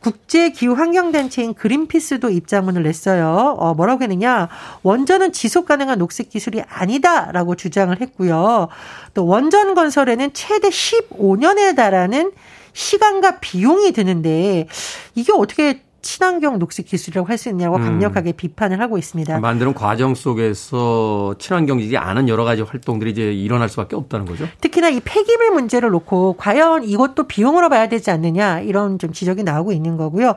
국제기후환경단체인 0.00 1.54
그린피스도 1.54 2.30
입장문을 2.30 2.84
냈어요. 2.84 3.56
어, 3.58 3.74
뭐라고 3.74 4.02
했느냐. 4.02 4.48
원전은 4.82 5.32
지속 5.32 5.66
가능한 5.66 5.98
녹색 5.98 6.30
기술이 6.30 6.62
아니다라고 6.68 7.54
주장을 7.56 7.98
했고요. 8.00 8.68
또 9.14 9.26
원전 9.26 9.74
건설에는 9.74 10.32
최대 10.32 10.68
15년에 10.68 11.76
달하는 11.76 12.32
시간과 12.72 13.40
비용이 13.40 13.92
드는데 13.92 14.66
이게 15.14 15.32
어떻게 15.32 15.82
친환경 16.02 16.58
녹색 16.58 16.86
기술이라고 16.86 17.28
할 17.28 17.42
수 17.42 17.48
있냐고 17.48 17.76
음. 17.76 17.82
강력하게 17.82 18.32
음. 18.32 18.36
비판을 18.36 18.80
하고 18.80 18.98
있습니다. 18.98 19.40
만드는 19.40 19.74
과정 19.74 20.14
속에서 20.14 21.34
친환경이지 21.38 21.96
않은 21.96 22.28
여러 22.28 22.44
가지 22.44 22.62
활동들이 22.62 23.10
이제 23.10 23.32
일어날 23.32 23.68
수밖에 23.68 23.96
없다는 23.96 24.26
거죠. 24.26 24.46
특히나 24.60 24.90
이 24.90 25.00
폐기물 25.00 25.50
문제를 25.50 25.90
놓고 25.90 26.34
과연 26.38 26.84
이것도 26.84 27.24
비용으로 27.24 27.68
봐야 27.68 27.88
되지 27.88 28.10
않느냐 28.10 28.60
이런 28.60 28.98
좀 28.98 29.12
지적이 29.12 29.42
나오고 29.42 29.72
있는 29.72 29.96
거고요. 29.96 30.34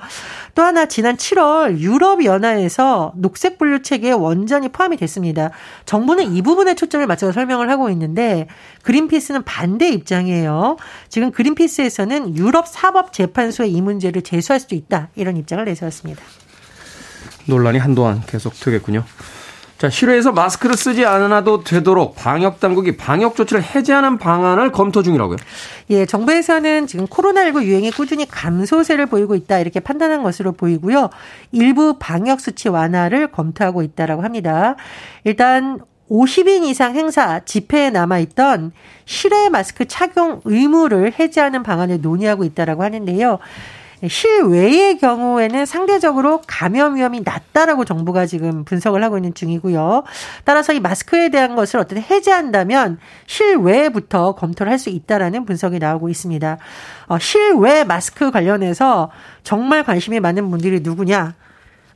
또 0.55 0.63
하나 0.63 0.87
지난 0.87 1.15
7월 1.15 1.77
유럽 1.79 2.23
연합에서 2.25 3.13
녹색 3.15 3.57
분류 3.57 3.81
체계에 3.81 4.11
원전이 4.11 4.69
포함이 4.69 4.97
됐습니다. 4.97 5.51
정부는 5.85 6.35
이 6.35 6.41
부분에 6.41 6.75
초점을 6.75 7.05
맞춰서 7.05 7.31
설명을 7.33 7.69
하고 7.69 7.89
있는데 7.89 8.47
그린피스는 8.83 9.43
반대 9.43 9.89
입장이에요. 9.89 10.77
지금 11.09 11.31
그린피스에서는 11.31 12.35
유럽 12.37 12.67
사법 12.67 13.13
재판소에 13.13 13.67
이 13.67 13.81
문제를 13.81 14.21
제소할 14.21 14.59
수도 14.59 14.75
있다 14.75 15.09
이런 15.15 15.37
입장. 15.37 15.54
입장을 15.55 15.65
내세웠습니다. 15.65 16.21
논란이 17.47 17.79
한동안 17.79 18.21
계속 18.27 18.53
되겠군요. 18.59 19.03
자, 19.77 19.89
실외에서 19.89 20.31
마스크를 20.31 20.77
쓰지 20.77 21.05
않아도 21.05 21.63
되도록 21.63 22.15
방역 22.15 22.59
당국이 22.59 22.95
방역 22.95 23.35
조치를 23.35 23.61
해제하는 23.61 24.17
방안을 24.17 24.71
검토 24.71 25.03
중이라고요. 25.03 25.37
예, 25.89 26.05
정부에서는 26.05 26.87
지금 26.87 27.07
코로나19 27.07 27.63
유행이 27.63 27.91
꾸준히 27.91 28.25
감소세를 28.25 29.05
보이고 29.07 29.35
있다 29.35 29.59
이렇게 29.59 29.79
판단한 29.81 30.23
것으로 30.23 30.53
보이고요. 30.53 31.09
일부 31.51 31.97
방역 31.99 32.39
수치 32.39 32.69
완화를 32.69 33.31
검토하고 33.31 33.83
있다라고 33.83 34.23
합니다. 34.23 34.75
일단 35.25 35.79
50인 36.09 36.63
이상 36.65 36.95
행사 36.95 37.41
집회에 37.43 37.89
남아 37.89 38.19
있던 38.19 38.71
실외 39.05 39.49
마스크 39.49 39.85
착용 39.85 40.39
의무를 40.45 41.13
해제하는 41.19 41.63
방안을 41.63 41.99
논의하고 42.01 42.45
있다라고 42.45 42.83
하는데요. 42.83 43.39
실외의 44.07 44.97
경우에는 44.97 45.65
상대적으로 45.65 46.41
감염 46.47 46.95
위험이 46.95 47.21
낮다라고 47.23 47.85
정부가 47.85 48.25
지금 48.25 48.63
분석을 48.65 49.03
하고 49.03 49.17
있는 49.17 49.33
중이고요. 49.33 50.03
따라서 50.43 50.73
이 50.73 50.79
마스크에 50.79 51.29
대한 51.29 51.55
것을 51.55 51.79
어떻게 51.79 52.01
해제한다면 52.01 52.99
실외부터 53.27 54.35
검토를 54.35 54.71
할 54.71 54.75
수 54.79 54.89
있다라는 54.89 55.45
분석이 55.45 55.79
나오고 55.79 56.09
있습니다. 56.09 56.57
어, 57.07 57.17
실외 57.17 57.83
마스크 57.85 58.29
관련해서 58.29 59.09
정말 59.43 59.83
관심이 59.83 60.19
많은 60.19 60.49
분들이 60.51 60.81
누구냐? 60.81 61.33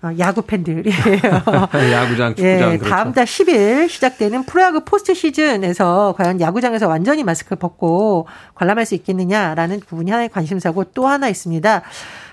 어, 0.01 0.11
야구 0.17 0.41
팬들이에요. 0.43 0.95
야구장, 1.91 2.35
축구장. 2.35 2.45
예, 2.45 2.77
그렇죠. 2.77 2.89
다음 2.89 3.11
달 3.11 3.25
10일 3.25 3.89
시작되는 3.89 4.43
프로야구 4.45 4.85
포스트 4.85 5.13
시즌에서 5.13 6.13
과연 6.17 6.39
야구장에서 6.39 6.87
완전히 6.87 7.23
마스크 7.23 7.55
벗고 7.55 8.27
관람할 8.55 8.85
수 8.85 8.95
있겠느냐라는 8.95 9.81
부분이 9.81 10.09
하나의 10.09 10.29
관심사고 10.29 10.85
또 10.93 11.07
하나 11.07 11.27
있습니다. 11.27 11.81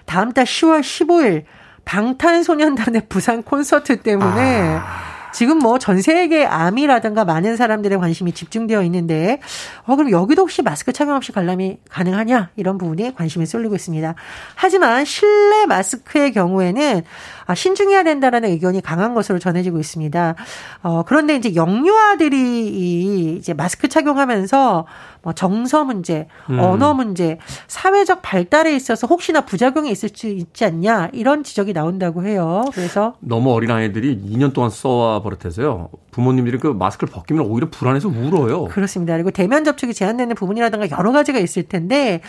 다음 0.04 0.32
달 0.32 0.44
10월 0.44 0.80
15일 0.80 1.44
방탄소년단의 1.84 3.02
부산 3.08 3.42
콘서트 3.42 4.00
때문에 4.00 4.76
아. 4.80 5.15
지금 5.36 5.58
뭐 5.58 5.76
전 5.76 6.00
세계 6.00 6.46
암이라든가 6.46 7.26
많은 7.26 7.56
사람들의 7.56 7.98
관심이 7.98 8.32
집중되어 8.32 8.82
있는데, 8.84 9.38
어, 9.84 9.94
그럼 9.94 10.10
여기도 10.10 10.42
혹시 10.42 10.62
마스크 10.62 10.94
착용 10.94 11.14
없이 11.14 11.30
관람이 11.30 11.76
가능하냐? 11.90 12.52
이런 12.56 12.78
부분에 12.78 13.12
관심이 13.12 13.44
쏠리고 13.44 13.74
있습니다. 13.74 14.14
하지만 14.54 15.04
실내 15.04 15.66
마스크의 15.66 16.32
경우에는 16.32 17.02
아, 17.44 17.54
신중해야 17.54 18.02
된다라는 18.02 18.48
의견이 18.48 18.80
강한 18.80 19.12
것으로 19.12 19.38
전해지고 19.38 19.78
있습니다. 19.78 20.36
어, 20.82 21.02
그런데 21.06 21.36
이제 21.36 21.54
영유아들이 21.54 23.36
이제 23.36 23.52
마스크 23.52 23.88
착용하면서 23.88 24.86
뭐 25.26 25.32
정서 25.32 25.82
문제, 25.84 26.28
음. 26.50 26.60
언어 26.60 26.94
문제, 26.94 27.38
사회적 27.66 28.22
발달에 28.22 28.76
있어서 28.76 29.08
혹시나 29.08 29.40
부작용이 29.40 29.90
있을 29.90 30.10
수 30.14 30.28
있지 30.28 30.64
않냐 30.64 31.08
이런 31.12 31.42
지적이 31.42 31.72
나온다고 31.72 32.24
해요. 32.24 32.64
그래서 32.72 33.14
너무 33.18 33.52
어린 33.52 33.72
아이들이 33.72 34.16
2년 34.16 34.52
동안 34.52 34.70
써와 34.70 35.22
버릇해서요. 35.22 35.88
부모님들이 36.12 36.58
그 36.58 36.68
마스크를 36.68 37.12
벗기면 37.12 37.44
오히려 37.44 37.68
불안해서 37.68 38.08
울어요. 38.08 38.66
그렇습니다. 38.66 39.14
그리고 39.14 39.32
대면 39.32 39.64
접촉이 39.64 39.94
제한되는 39.94 40.36
부분이라든가 40.36 40.96
여러 40.96 41.10
가지가 41.10 41.40
있을 41.40 41.64
텐데 41.64 42.20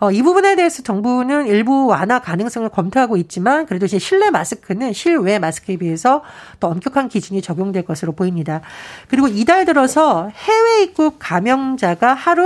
어, 0.00 0.12
이 0.12 0.22
부분에 0.22 0.54
대해서 0.54 0.82
정부는 0.82 1.46
일부 1.46 1.86
완화 1.86 2.18
가능성을 2.18 2.68
검토하고 2.68 3.16
있지만 3.16 3.64
그래도 3.64 3.86
이제 3.86 3.98
실내 3.98 4.28
마스크는 4.28 4.92
실외 4.92 5.38
마스크에 5.38 5.78
비해서 5.78 6.22
더 6.60 6.68
엄격한 6.68 7.08
기준이 7.08 7.40
적용될 7.40 7.86
것으로 7.86 8.12
보입니다. 8.12 8.60
그리고 9.08 9.26
이달 9.26 9.64
들어서 9.64 10.28
해외 10.28 10.82
입국 10.82 11.16
감염자가 11.18 12.12
하루 12.12 12.41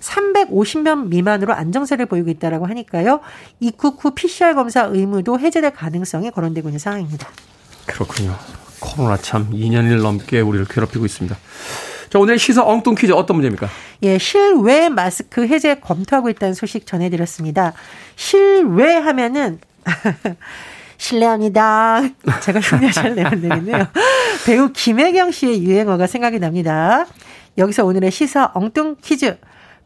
350명 0.00 1.08
미만으로 1.08 1.52
안정세를 1.54 2.06
보이고 2.06 2.30
있다라고 2.30 2.66
하니까요. 2.66 3.20
입국 3.60 4.04
후 4.04 4.12
PCR 4.12 4.54
검사 4.54 4.84
의무도 4.84 5.38
해제될 5.40 5.72
가능성이 5.72 6.30
거론되고 6.30 6.68
있는 6.68 6.78
상황입니다. 6.78 7.28
그렇군요. 7.86 8.36
코로나 8.80 9.16
참 9.16 9.50
2년일 9.50 10.02
넘게 10.02 10.40
우리를 10.40 10.66
괴롭히고 10.66 11.04
있습니다. 11.04 11.36
자, 12.10 12.18
오늘 12.18 12.38
시사 12.38 12.64
엉뚱 12.64 12.94
퀴즈 12.94 13.12
어떤 13.12 13.36
문제입니까? 13.36 13.68
예, 14.02 14.18
실외 14.18 14.88
마스크 14.88 15.46
해제 15.46 15.74
검토하고 15.76 16.30
있다는 16.30 16.54
소식 16.54 16.86
전해드렸습니다. 16.86 17.74
실외 18.16 18.94
하면은, 18.94 19.60
실례합니다. 20.96 22.02
제가 22.42 22.60
흉내 22.64 22.90
잘 22.90 23.14
내면 23.14 23.40
되겠네요. 23.40 23.86
배우 24.46 24.72
김혜경 24.72 25.32
씨의 25.32 25.62
유행어가 25.62 26.06
생각이 26.06 26.38
납니다. 26.38 27.06
여기서 27.58 27.84
오늘의 27.84 28.10
시사 28.10 28.52
엉뚱 28.54 28.96
퀴즈. 29.02 29.38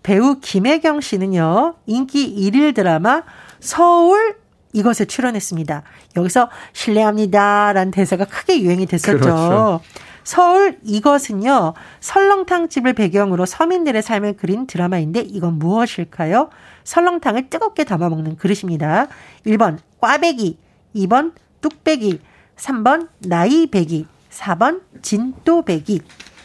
배우 0.03 0.39
김혜경 0.41 1.01
씨는요, 1.01 1.77
인기 1.87 2.35
1일 2.37 2.75
드라마 2.75 3.23
서울 3.61 4.37
이것에 4.73 5.05
출연했습니다. 5.05 5.83
여기서 6.17 6.51
실례합니다. 6.73 7.73
라는 7.73 7.91
대사가 7.91 8.25
크게 8.25 8.61
유행이 8.61 8.87
됐었죠. 8.87 9.19
그렇죠. 9.19 9.81
서울 10.25 10.79
이것은요, 10.83 11.75
설렁탕 12.01 12.69
집을 12.69 12.93
배경으로 12.93 13.47
서민들의 13.47 14.03
삶을 14.03 14.37
그린 14.37 14.67
드라마인데 14.67 15.21
이건 15.21 15.59
무엇일까요? 15.59 16.51
설렁탕을 16.85 17.51
뜨겁게 17.51 17.85
담아 17.85 18.09
먹는 18.09 18.37
그릇입니다. 18.37 19.09
1번 19.47 19.79
꽈배기, 20.01 20.59
2번 20.97 21.33
뚝배기, 21.61 22.21
3번 22.57 23.09
나이배기, 23.21 24.07
4번 24.31 24.83
진또배기. 25.03 26.03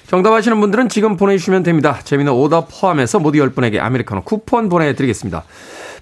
정답 0.08 0.32
아시는 0.32 0.62
분들은 0.62 0.88
지금 0.88 1.18
보내주시면 1.18 1.64
됩니다. 1.64 2.00
재미는 2.06 2.32
오답 2.32 2.70
포함해서 2.72 3.20
모두 3.20 3.40
10분에게 3.40 3.80
아메리카노 3.80 4.22
쿠폰 4.24 4.70
보내드리겠습니다. 4.70 5.44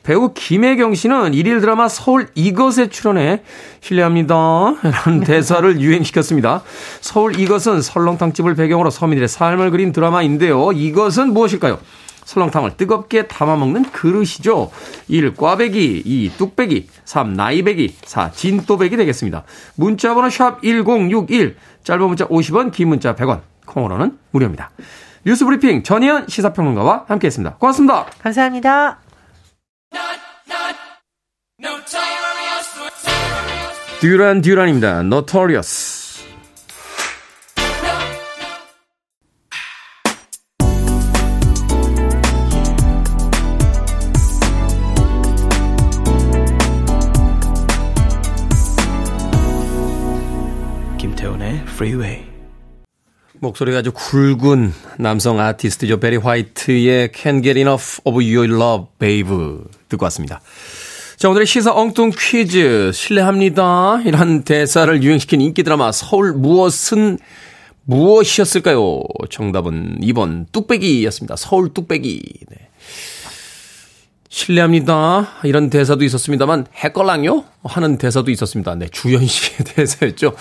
배우 0.04 0.32
김혜경 0.32 0.94
씨는 0.94 1.34
일일 1.34 1.60
드라마 1.60 1.88
서울 1.88 2.28
이것에 2.36 2.90
출연해 2.90 3.42
실례합니다. 3.82 4.36
라는 4.84 5.22
대사를 5.22 5.82
유행시켰습니다. 5.82 6.62
서울 7.02 7.40
이것은 7.40 7.82
설렁탕집을 7.82 8.54
배경으로 8.54 8.92
서민들의 8.92 9.28
삶을 9.28 9.72
그린 9.72 9.92
드라마인데요. 9.92 10.72
이것은 10.72 11.34
무엇일까요? 11.34 11.80
설렁탕을 12.26 12.78
뜨겁게 12.78 13.26
담아먹는 13.26 13.92
그릇이죠. 13.92 14.70
1. 15.08 15.34
꽈배기 15.34 16.04
2. 16.06 16.32
뚝배기 16.38 16.90
3. 17.06 17.34
나이배기 17.34 17.96
4. 18.04 18.32
진또배기 18.34 18.98
되겠습니다. 18.98 19.44
문자번호 19.76 20.30
샵 20.30 20.62
1061 20.62 21.56
짧은 21.84 22.08
문자 22.08 22.28
50원 22.28 22.72
긴 22.72 22.90
문자 22.90 23.16
100원 23.16 23.42
콩으로는 23.66 24.18
무료입니다. 24.32 24.72
뉴스 25.26 25.44
브리핑 25.46 25.84
전희연 25.84 26.28
시사평론가와 26.28 27.06
함께했습니다. 27.08 27.56
고맙습니다. 27.58 28.06
감사합니다. 28.22 29.00
듀란 34.02 34.42
듀란입니다. 34.42 35.00
Notorious. 35.00 36.06
김태훈의 51.00 51.64
Freeway. 51.68 52.45
목소리가 53.46 53.80
아주 53.80 53.92
굵은 53.92 54.74
남성 54.98 55.40
아티스트죠. 55.40 56.00
베리 56.00 56.18
화이트의 56.18 57.10
Can't 57.10 57.44
Get 57.44 57.58
Enough 57.60 58.02
of 58.04 58.16
Your 58.16 58.52
Love, 58.52 58.88
Babe 59.00 59.30
듣고 59.90 60.04
왔습니다. 60.06 60.42
자, 61.18 61.30
오늘의 61.30 61.46
시사 61.46 61.74
엉뚱 61.74 62.12
퀴즈. 62.18 62.92
실례합니다. 62.94 64.02
이런 64.06 64.44
대사를 64.44 65.02
유행시킨 65.02 65.42
인기 65.42 65.64
드라마 65.64 65.92
서울 65.92 66.34
무엇은 66.34 67.20
무엇이었을까요? 67.84 69.04
정답은 69.30 70.00
2번 70.02 70.46
뚝배기였습니다. 70.52 71.36
서울 71.38 71.74
뚝배기. 71.74 72.22
네. 72.50 72.70
실례합니다. 74.36 75.30
이런 75.46 75.70
대사도 75.70 76.04
있었습니다만 76.04 76.66
해걸랑요 76.76 77.46
하는 77.64 77.98
대사도 77.98 78.32
있었습니다. 78.32 78.76
네, 78.76 78.90
주현 78.92 79.26
씨의 79.26 79.60
대사였죠. 79.64 80.34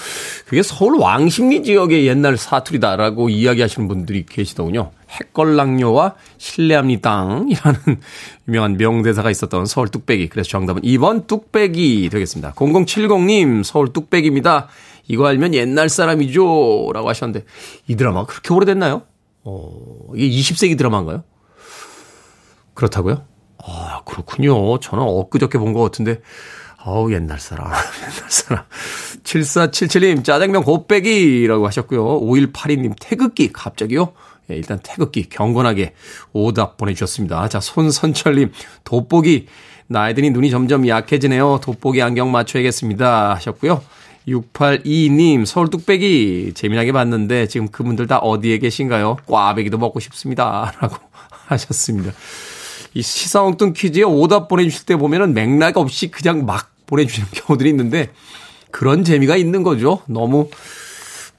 그게 0.47 0.65
서울 0.65 0.99
왕십리 0.99 1.63
지역의 1.63 2.09
옛날 2.09 2.37
사투리다라고 2.37 3.29
이야기하시는 3.29 3.87
분들이 3.87 4.27
계시더군요. 4.27 4.91
해걸랑요와 5.11 6.17
실례합니다이라는 6.39 8.01
유명한 8.49 8.77
명대사가 8.79 9.31
있었던 9.31 9.67
서울 9.67 9.87
뚝배기. 9.87 10.29
그래서 10.29 10.49
정답은 10.49 10.83
2번 10.83 11.29
뚝배기 11.29 12.09
되겠습니다. 12.11 12.55
0070님 12.55 13.63
서울 13.63 13.93
뚝배기입니다. 13.93 14.67
이거 15.07 15.29
알면 15.29 15.55
옛날 15.55 15.89
사람이죠. 15.89 16.91
라고 16.93 17.09
하셨는데 17.11 17.47
이 17.87 17.95
드라마 17.95 18.27
그렇게 18.27 18.53
오래됐나요? 18.53 19.03
어, 19.45 19.71
이게 20.17 20.37
20세기 20.37 20.77
드라마인가요? 20.77 21.23
그렇다고요? 22.75 23.34
아, 23.67 24.03
그렇군요. 24.05 24.79
저는 24.79 25.03
엊그저께 25.05 25.59
본 25.59 25.73
것 25.73 25.81
같은데, 25.83 26.21
아우, 26.79 27.11
옛날 27.13 27.41
사람, 27.41 27.67
옛날 28.03 28.31
사람. 28.31 28.65
7477님, 29.25 30.23
짜장면 30.25 30.63
곱빼기라고 30.65 31.67
하셨고요. 31.67 32.21
5182님, 32.21 32.95
태극기, 33.01 33.53
갑자기요? 33.53 34.13
예, 34.51 34.57
일단 34.57 34.79
태극기, 34.83 35.29
경건하게 35.31 35.95
오답 36.35 36.77
보내주셨습니다. 36.77 37.49
자, 37.49 37.61
손선철님, 37.61 38.53
돋보기, 38.85 39.47
나이 39.87 40.15
드니 40.15 40.31
눈이 40.31 40.51
점점 40.51 40.87
약해지네요. 40.87 41.61
돋보기 41.63 42.03
안경 42.03 42.31
맞춰야겠습니다. 42.31 43.35
하셨고요. 43.35 43.83
6822님, 44.29 45.45
서울 45.47 45.69
뚝배기, 45.71 46.53
재미나게 46.55 46.93
봤는데, 46.93 47.47
지금 47.49 47.69
그분들 47.69 48.07
다 48.07 48.19
어디에 48.19 48.59
계신가요? 48.59 49.17
꽈배기도 49.27 49.79
먹고 49.79 50.01
싶습니다. 50.01 50.73
라고 50.81 50.97
하셨습니다. 51.47 52.13
이 52.95 53.03
시사엉뚱 53.03 53.73
퀴즈에 53.75 54.05
오답 54.05 54.49
보내주실 54.49 54.87
때 54.87 54.97
보면은 54.97 55.35
맥락 55.35 55.77
없이 55.77 56.11
그냥 56.11 56.47
막 56.47 56.71
보내주시는 56.87 57.29
경우들이 57.35 57.69
있는데 57.71 58.11
그런 58.71 59.05
재미가 59.05 59.37
있는 59.37 59.63
거죠. 59.63 60.01
너무 60.07 60.49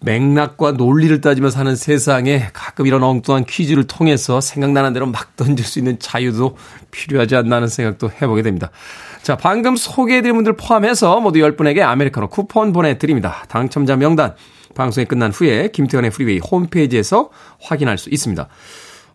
맥락과 0.01 0.73
논리를 0.73 1.19
따지면서 1.21 1.57
사는 1.57 1.75
세상에 1.75 2.49
가끔 2.53 2.85
이런 2.85 3.01
엉뚱한 3.03 3.45
퀴즈를 3.45 3.85
통해서 3.85 4.39
생각나는 4.39 4.93
대로 4.93 5.07
막 5.07 5.35
던질 5.35 5.65
수 5.65 5.79
있는 5.79 5.97
자유도 5.99 6.57
필요하지 6.91 7.35
않나 7.35 7.57
하는 7.57 7.67
생각도 7.67 8.11
해보게 8.21 8.41
됩니다. 8.41 8.71
자, 9.23 9.35
방금 9.35 9.75
소개해드린 9.75 10.35
분들 10.35 10.53
포함해서 10.53 11.19
모두 11.21 11.39
10분에게 11.39 11.81
아메리카노 11.81 12.29
쿠폰 12.29 12.71
보내드립니다. 12.71 13.45
당첨자 13.47 13.95
명단 13.95 14.35
방송이 14.75 15.05
끝난 15.05 15.31
후에 15.31 15.69
김태훈의 15.69 16.11
프리웨이 16.11 16.39
홈페이지에서 16.39 17.29
확인할 17.61 17.97
수 17.97 18.09
있습니다. 18.09 18.47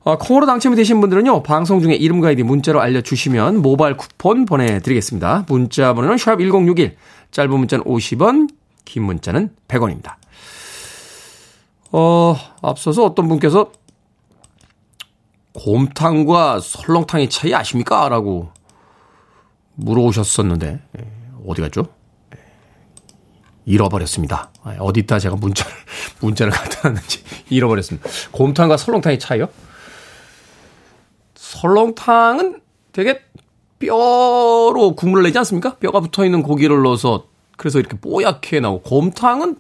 어, 0.03 0.17
콩으로 0.17 0.47
당첨이 0.47 0.77
되신 0.77 1.01
분들은요, 1.01 1.43
방송 1.43 1.81
중에 1.81 1.95
이름과 1.95 2.29
아이디 2.29 2.43
문자로 2.43 2.81
알려주시면 2.81 3.61
모바일 3.61 3.97
쿠폰 3.97 4.47
보내드리겠습니다. 4.47 5.45
문자 5.49 5.93
번호는 5.93 6.17
샵1061, 6.17 6.95
짧은 7.31 7.51
문자는 7.51 7.85
50원, 7.85 8.49
긴 8.87 9.03
문자는 9.05 9.51
100원입니다. 9.69 10.15
어, 11.93 12.35
앞서서 12.63 13.05
어떤 13.05 13.29
분께서 13.29 13.73
곰탕과 15.53 16.61
설렁탕의 16.61 17.29
차이 17.29 17.55
아십니까? 17.55 18.09
라고 18.09 18.51
물어오셨었는데, 19.75 20.81
예, 20.99 21.11
어디 21.47 21.61
갔죠? 21.61 21.89
예, 22.35 22.39
잃어버렸습니다. 23.67 24.51
아, 24.63 24.77
어디다 24.79 25.19
제가 25.19 25.37
문자를, 25.37 25.73
문자를 26.23 26.53
갖다 26.53 26.89
놨는지 26.89 27.23
잃어버렸습니다. 27.51 28.09
곰탕과 28.31 28.79
설렁탕의 28.79 29.19
차이요? 29.19 29.49
설렁탕은 31.51 32.61
되게 32.93 33.21
뼈로 33.81 34.95
국물을 34.95 35.25
내지 35.25 35.39
않습니까? 35.39 35.77
뼈가 35.77 36.01
붙어 36.01 36.25
있는 36.25 36.43
고기를 36.43 36.83
넣어서 36.83 37.25
그래서 37.57 37.81
이렇게 37.81 37.99
뽀얗게 37.99 38.61
나오고 38.61 38.83
곰탕은 38.83 39.57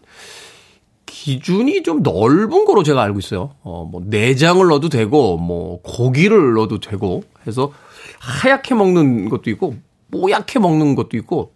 기준이 1.06 1.82
좀 1.82 2.02
넓은 2.02 2.64
거로 2.64 2.82
제가 2.84 3.02
알고 3.02 3.18
있어요. 3.18 3.56
어, 3.62 3.88
뭐 3.90 4.02
내장을 4.04 4.64
넣어도 4.68 4.88
되고 4.88 5.36
뭐 5.36 5.82
고기를 5.82 6.54
넣어도 6.54 6.78
되고 6.78 7.24
해서 7.46 7.72
하얗게 8.20 8.74
먹는 8.74 9.28
것도 9.28 9.50
있고 9.50 9.74
뽀얗게 10.12 10.60
먹는 10.60 10.94
것도 10.94 11.16
있고 11.16 11.52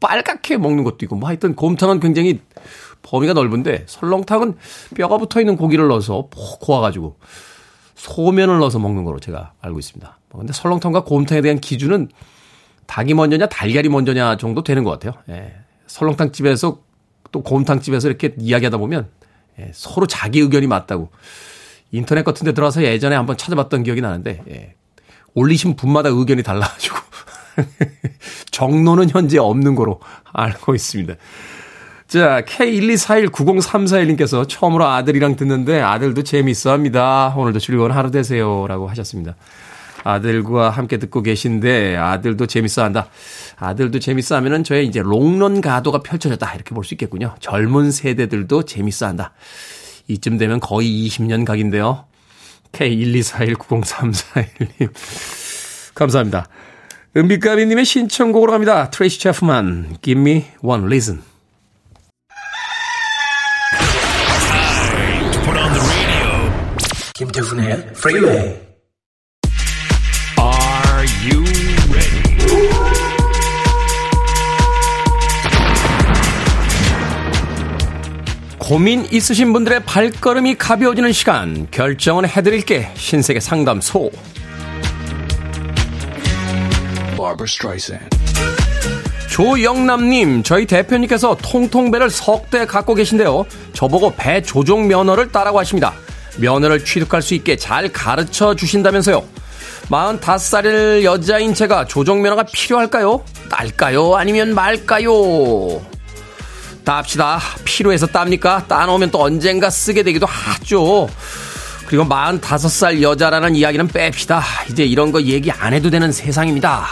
빨갛게 0.00 0.56
먹는 0.56 0.84
것도 0.84 0.98
있고 1.02 1.16
뭐 1.16 1.28
하여튼 1.28 1.54
곰탕은 1.54 2.00
굉장히 2.00 2.40
범위가 3.02 3.34
넓은데 3.34 3.84
설렁탕은 3.86 4.56
뼈가 4.96 5.18
붙어 5.18 5.40
있는 5.40 5.56
고기를 5.56 5.88
넣어서 5.88 6.28
푹 6.30 6.60
고아가지고 6.60 7.16
소면을 8.04 8.58
넣어서 8.58 8.78
먹는 8.78 9.04
거로 9.04 9.18
제가 9.18 9.52
알고 9.62 9.78
있습니다. 9.78 10.18
뭐 10.30 10.40
근데 10.40 10.52
설렁탕과 10.52 11.04
곰탕에 11.04 11.40
대한 11.40 11.58
기준은 11.58 12.10
닭이 12.86 13.14
먼저냐 13.14 13.46
달걀이 13.46 13.88
먼저냐 13.88 14.36
정도 14.36 14.62
되는 14.62 14.84
것 14.84 14.90
같아요. 14.90 15.14
예. 15.30 15.54
설렁탕 15.86 16.32
집에서 16.32 16.80
또 17.32 17.42
곰탕 17.42 17.80
집에서 17.80 18.08
이렇게 18.08 18.34
이야기하다 18.38 18.76
보면 18.76 19.08
예. 19.58 19.70
서로 19.72 20.06
자기 20.06 20.40
의견이 20.40 20.66
맞다고 20.66 21.10
인터넷 21.92 22.24
같은 22.24 22.44
데 22.44 22.52
들어와서 22.52 22.82
예전에 22.82 23.16
한번 23.16 23.38
찾아봤던 23.38 23.84
기억이 23.84 24.02
나는데 24.02 24.42
예. 24.50 24.74
올리신 25.32 25.74
분마다 25.74 26.10
의견이 26.10 26.42
달라가지고 26.42 26.96
정론은 28.52 29.10
현재 29.10 29.38
없는 29.38 29.74
거로 29.76 30.00
알고 30.30 30.74
있습니다. 30.74 31.14
자, 32.06 32.42
K124190341님께서 32.42 34.46
처음으로 34.48 34.86
아들이랑 34.86 35.34
듣는데 35.36 35.80
아들도 35.80 36.22
재미있어 36.22 36.70
합니다. 36.70 37.34
오늘도 37.36 37.58
즐거운 37.58 37.90
하루 37.90 38.10
되세요. 38.10 38.66
라고 38.68 38.88
하셨습니다. 38.88 39.36
아들과 40.04 40.68
함께 40.70 40.98
듣고 40.98 41.22
계신데 41.22 41.96
아들도 41.96 42.46
재밌어 42.46 42.84
한다. 42.84 43.08
아들도 43.56 43.98
재밌어 44.00 44.36
하면은 44.36 44.62
저의 44.62 44.86
이제 44.86 45.00
롱런 45.00 45.62
가도가 45.62 46.02
펼쳐졌다. 46.02 46.54
이렇게 46.54 46.74
볼 46.74 46.84
수 46.84 46.92
있겠군요. 46.94 47.34
젊은 47.40 47.90
세대들도 47.90 48.64
재밌어 48.66 49.06
한다. 49.06 49.32
이쯤 50.08 50.36
되면 50.36 50.60
거의 50.60 51.08
20년 51.08 51.46
각인데요. 51.46 52.04
K124190341님. 52.72 54.90
감사합니다. 55.94 56.48
은비가비님의 57.16 57.86
신청곡으로 57.86 58.52
갑니다. 58.52 58.90
트레이시 58.90 59.20
체프만, 59.20 59.96
Give 60.02 60.20
me 60.20 60.44
one 60.62 60.84
reason. 60.84 61.22
김태훈의 67.16 67.92
프리웨이 67.94 68.32
Are 70.36 71.06
you 71.24 71.44
ready? 71.92 73.34
고민 78.58 79.06
있으신 79.12 79.52
분들의 79.52 79.84
발걸음이 79.84 80.56
가벼워지는 80.56 81.12
시간 81.12 81.68
결정은 81.70 82.26
해드릴게 82.26 82.90
신세계 82.94 83.40
상담소 83.40 84.10
조영남님, 89.30 90.42
저희 90.44 90.64
대표님께서 90.66 91.36
통통배를 91.42 92.08
석 92.10 92.44
대 92.50 92.66
갖고 92.66 92.94
계신데요. 92.94 93.44
저보고 93.72 94.14
배 94.16 94.40
조종 94.42 94.86
면허를 94.86 95.32
따라고 95.32 95.58
하십니다. 95.58 95.92
면허를 96.38 96.84
취득할 96.84 97.22
수 97.22 97.34
있게 97.34 97.56
잘 97.56 97.92
가르쳐 97.92 98.54
주신다면서요. 98.54 99.24
45살 99.88 101.02
여자인 101.04 101.54
제가 101.54 101.86
조종면허가 101.86 102.44
필요할까요? 102.44 103.24
딸까요? 103.50 104.16
아니면 104.16 104.54
말까요? 104.54 105.82
따합시다. 106.84 107.40
필요해서 107.64 108.06
땁니까? 108.06 108.64
따놓으면 108.66 109.10
또 109.10 109.22
언젠가 109.22 109.70
쓰게 109.70 110.02
되기도 110.02 110.26
하죠. 110.26 111.08
그리고 111.86 112.04
45살 112.04 113.02
여자라는 113.02 113.56
이야기는 113.56 113.88
뺍시다. 113.88 114.42
이제 114.70 114.84
이런 114.84 115.12
거 115.12 115.22
얘기 115.22 115.50
안 115.50 115.72
해도 115.74 115.90
되는 115.90 116.12
세상입니다. 116.12 116.86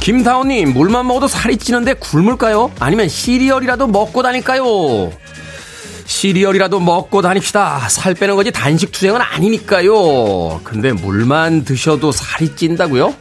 김다운님, 0.00 0.72
물만 0.72 1.06
먹어도 1.06 1.28
살이 1.28 1.56
찌는데 1.56 1.94
굶을까요? 1.94 2.72
아니면 2.80 3.08
시리얼이라도 3.08 3.86
먹고 3.86 4.22
다닐까요? 4.22 5.12
시리얼이라도 6.06 6.80
먹고 6.80 7.22
다닙시다. 7.22 7.88
살 7.88 8.14
빼는 8.14 8.34
거지 8.34 8.50
단식 8.50 8.90
투쟁은 8.92 9.20
아니니까요. 9.20 10.60
근데 10.64 10.92
물만 10.92 11.64
드셔도 11.64 12.10
살이 12.12 12.56
찐다고요? 12.56 13.14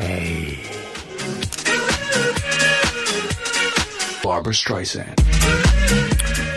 에이. 0.00 0.58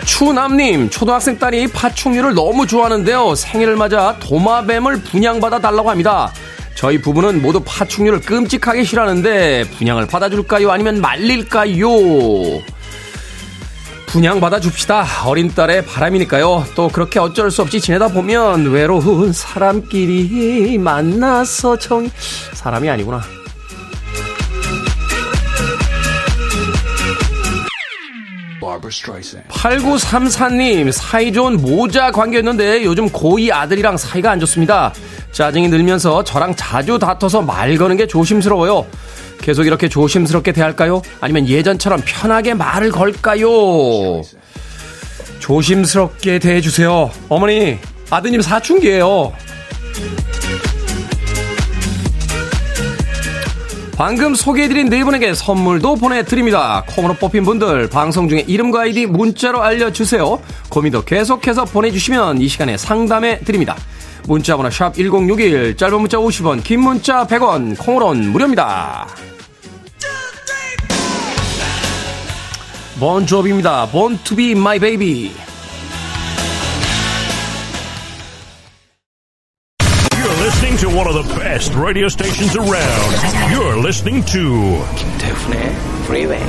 추남님, 0.06 0.90
초등학생 0.90 1.38
딸이 1.38 1.68
파충류를 1.68 2.34
너무 2.34 2.66
좋아하는데요. 2.66 3.34
생일을 3.34 3.76
맞아 3.76 4.16
도마뱀을 4.20 5.02
분양받아 5.02 5.60
달라고 5.60 5.90
합니다. 5.90 6.32
저희 6.74 7.00
부부는 7.00 7.40
모두 7.40 7.60
파충류를 7.64 8.20
끔찍하게 8.20 8.84
싫어하는데 8.84 9.64
분양을 9.78 10.06
받아줄까요? 10.06 10.70
아니면 10.70 11.00
말릴까요? 11.00 11.88
분양 14.06 14.38
받아 14.38 14.60
줍시다. 14.60 15.04
어린 15.24 15.52
딸의 15.52 15.86
바람이니까요. 15.86 16.66
또 16.76 16.88
그렇게 16.88 17.18
어쩔 17.18 17.50
수 17.50 17.62
없이 17.62 17.80
지내다 17.80 18.08
보면 18.08 18.70
외로운 18.70 19.32
사람끼리 19.32 20.78
만나서 20.78 21.78
정 21.78 22.08
사람이 22.52 22.88
아니구나. 22.88 23.22
8934님, 29.50 30.90
사이 30.92 31.32
좋은 31.32 31.56
모자 31.56 32.10
관계였는데 32.10 32.84
요즘 32.84 33.08
고2 33.08 33.52
아들이랑 33.52 33.96
사이가 33.96 34.30
안 34.30 34.40
좋습니다. 34.40 34.92
짜증이 35.32 35.68
늘면서 35.68 36.24
저랑 36.24 36.54
자주 36.56 36.98
다퉈서 36.98 37.42
말 37.42 37.76
거는 37.76 37.96
게 37.96 38.06
조심스러워요. 38.06 38.86
계속 39.40 39.66
이렇게 39.66 39.88
조심스럽게 39.88 40.52
대할까요? 40.52 41.02
아니면 41.20 41.48
예전처럼 41.48 42.02
편하게 42.04 42.54
말을 42.54 42.90
걸까요? 42.90 44.22
조심스럽게 45.40 46.38
대해주세요. 46.38 47.10
어머니, 47.28 47.78
아드님 48.10 48.40
사춘기예요. 48.40 49.32
방금 53.96 54.34
소개해드린 54.34 54.88
네 54.88 55.04
분에게 55.04 55.34
선물도 55.34 55.96
보내드립니다. 55.96 56.84
콩으로 56.88 57.14
뽑힌 57.14 57.44
분들 57.44 57.88
방송 57.88 58.28
중에 58.28 58.44
이름과 58.46 58.82
아이디 58.82 59.06
문자로 59.06 59.62
알려주세요. 59.62 60.40
고민도 60.68 61.04
계속해서 61.04 61.64
보내주시면 61.66 62.40
이 62.40 62.48
시간에 62.48 62.76
상담해 62.76 63.40
드립니다. 63.40 63.76
문자번호 64.26 64.70
샵 64.70 64.94
1061, 64.94 65.76
짧은 65.76 66.00
문자 66.00 66.18
50원, 66.18 66.64
긴 66.64 66.80
문자 66.80 67.26
100원, 67.26 67.78
콩으로는 67.78 68.32
무료입니다. 68.32 69.06
본조비입니다. 72.98 73.90
Born 73.90 74.18
to 74.24 74.36
be 74.36 74.52
my 74.52 74.78
baby. 74.78 75.43
One 81.04 81.18
of 81.18 81.28
the 81.28 81.38
best 81.38 81.74
radio 81.74 82.08
stations 82.08 82.56
around. 82.56 83.12
You're 83.52 83.78
listening 83.78 84.24
to 84.32 84.80
김태훈의 84.96 85.60
Freeway. 86.04 86.42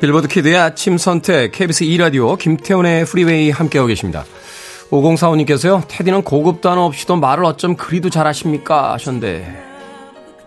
빌보드 0.00 0.28
키드의 0.28 0.56
아침 0.56 0.98
선택 0.98 1.52
KBS 1.52 1.84
2라디오 1.84 2.38
김태훈의 2.38 3.06
프리웨이 3.06 3.50
함께하고 3.50 3.86
계십니다. 3.86 4.24
5045님께서요. 4.90 5.84
테디는 5.88 6.22
고급 6.22 6.60
단어 6.60 6.82
없이도 6.84 7.16
말을 7.16 7.44
어쩜 7.44 7.76
그리도 7.76 8.10
잘하십니까 8.10 8.92
하셨는데 8.92 9.62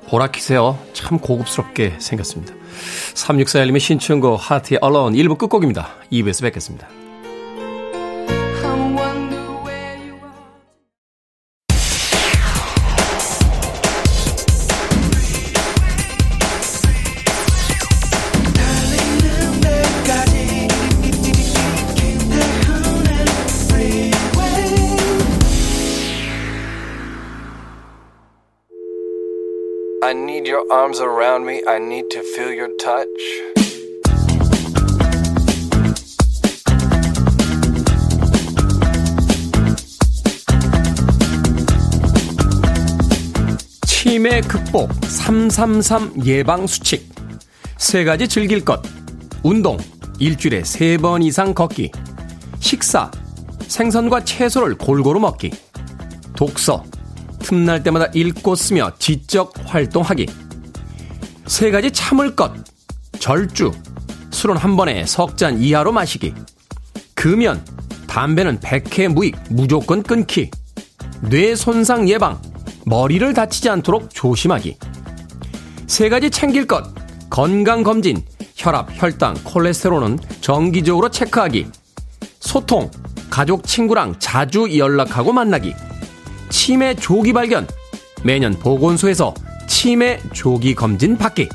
보라 0.07 0.27
키세요. 0.27 0.77
참 0.93 1.17
고급스럽게 1.17 1.95
생겼습니다. 1.97 2.53
3641님의 3.15 3.79
신청곡 3.79 4.39
하트의 4.51 4.79
Alone 4.83 5.17
1부 5.23 5.38
끝곡입니다. 5.39 5.95
2부에서 6.11 6.43
뵙겠습니다. 6.43 6.88
Arms 30.71 30.99
around 30.99 31.45
me. 31.45 31.62
I 31.67 31.80
need 31.80 32.10
to 32.12 32.21
feel 32.36 32.51
your 32.51 32.69
touch. 32.78 33.08
치매 43.86 44.41
극복 44.41 44.91
333 45.06 46.25
예방 46.25 46.67
수칙 46.67 47.10
세 47.78 48.04
가지 48.04 48.28
즐길 48.28 48.63
것 48.63 48.82
운동 49.43 49.78
일주일에 50.19 50.63
세 50.63 50.97
번 50.97 51.21
이상 51.23 51.54
걷기 51.54 51.91
식사 52.60 53.12
생선과 53.67 54.23
채소를 54.23 54.75
골고루 54.78 55.19
먹기 55.19 55.51
독서 56.36 56.84
틈날 57.39 57.84
때마다 57.84 58.08
읽고 58.13 58.56
쓰며 58.56 58.91
지적 58.97 59.54
활동하기 59.65 60.28
세 61.47 61.71
가지 61.71 61.91
참을 61.91 62.36
것 62.36 62.51
절주 63.19 63.71
술은 64.31 64.58
한 64.58 64.75
번에 64.75 65.05
석 65.05 65.38
잔 65.38 65.60
이하로 65.60 65.91
마시기 65.91 66.34
금연 67.13 67.63
담배는 68.08 68.60
백해 68.60 69.08
무익 69.08 69.36
무조건 69.49 70.03
끊기 70.03 70.49
뇌 71.21 71.55
손상 71.55 72.08
예방 72.10 72.41
머리를 72.86 73.34
다치지 73.34 73.69
않도록 73.69 74.10
조심하기. 74.13 74.77
세 75.88 76.08
가지 76.10 76.29
챙길 76.29 76.67
것. 76.67 76.93
건강검진, 77.31 78.23
혈압, 78.55 78.89
혈당, 78.91 79.36
콜레스테롤은 79.43 80.19
정기적으로 80.41 81.10
체크하기. 81.10 81.67
소통, 82.39 82.91
가족, 83.29 83.65
친구랑 83.65 84.15
자주 84.19 84.77
연락하고 84.77 85.34
만나기. 85.34 85.73
치매 86.49 86.93
조기 86.93 87.34
발견. 87.34 87.67
매년 88.23 88.53
보건소에서 88.53 89.34
치매 89.67 90.19
조기 90.34 90.75
검진 90.75 91.17
받기. 91.17 91.49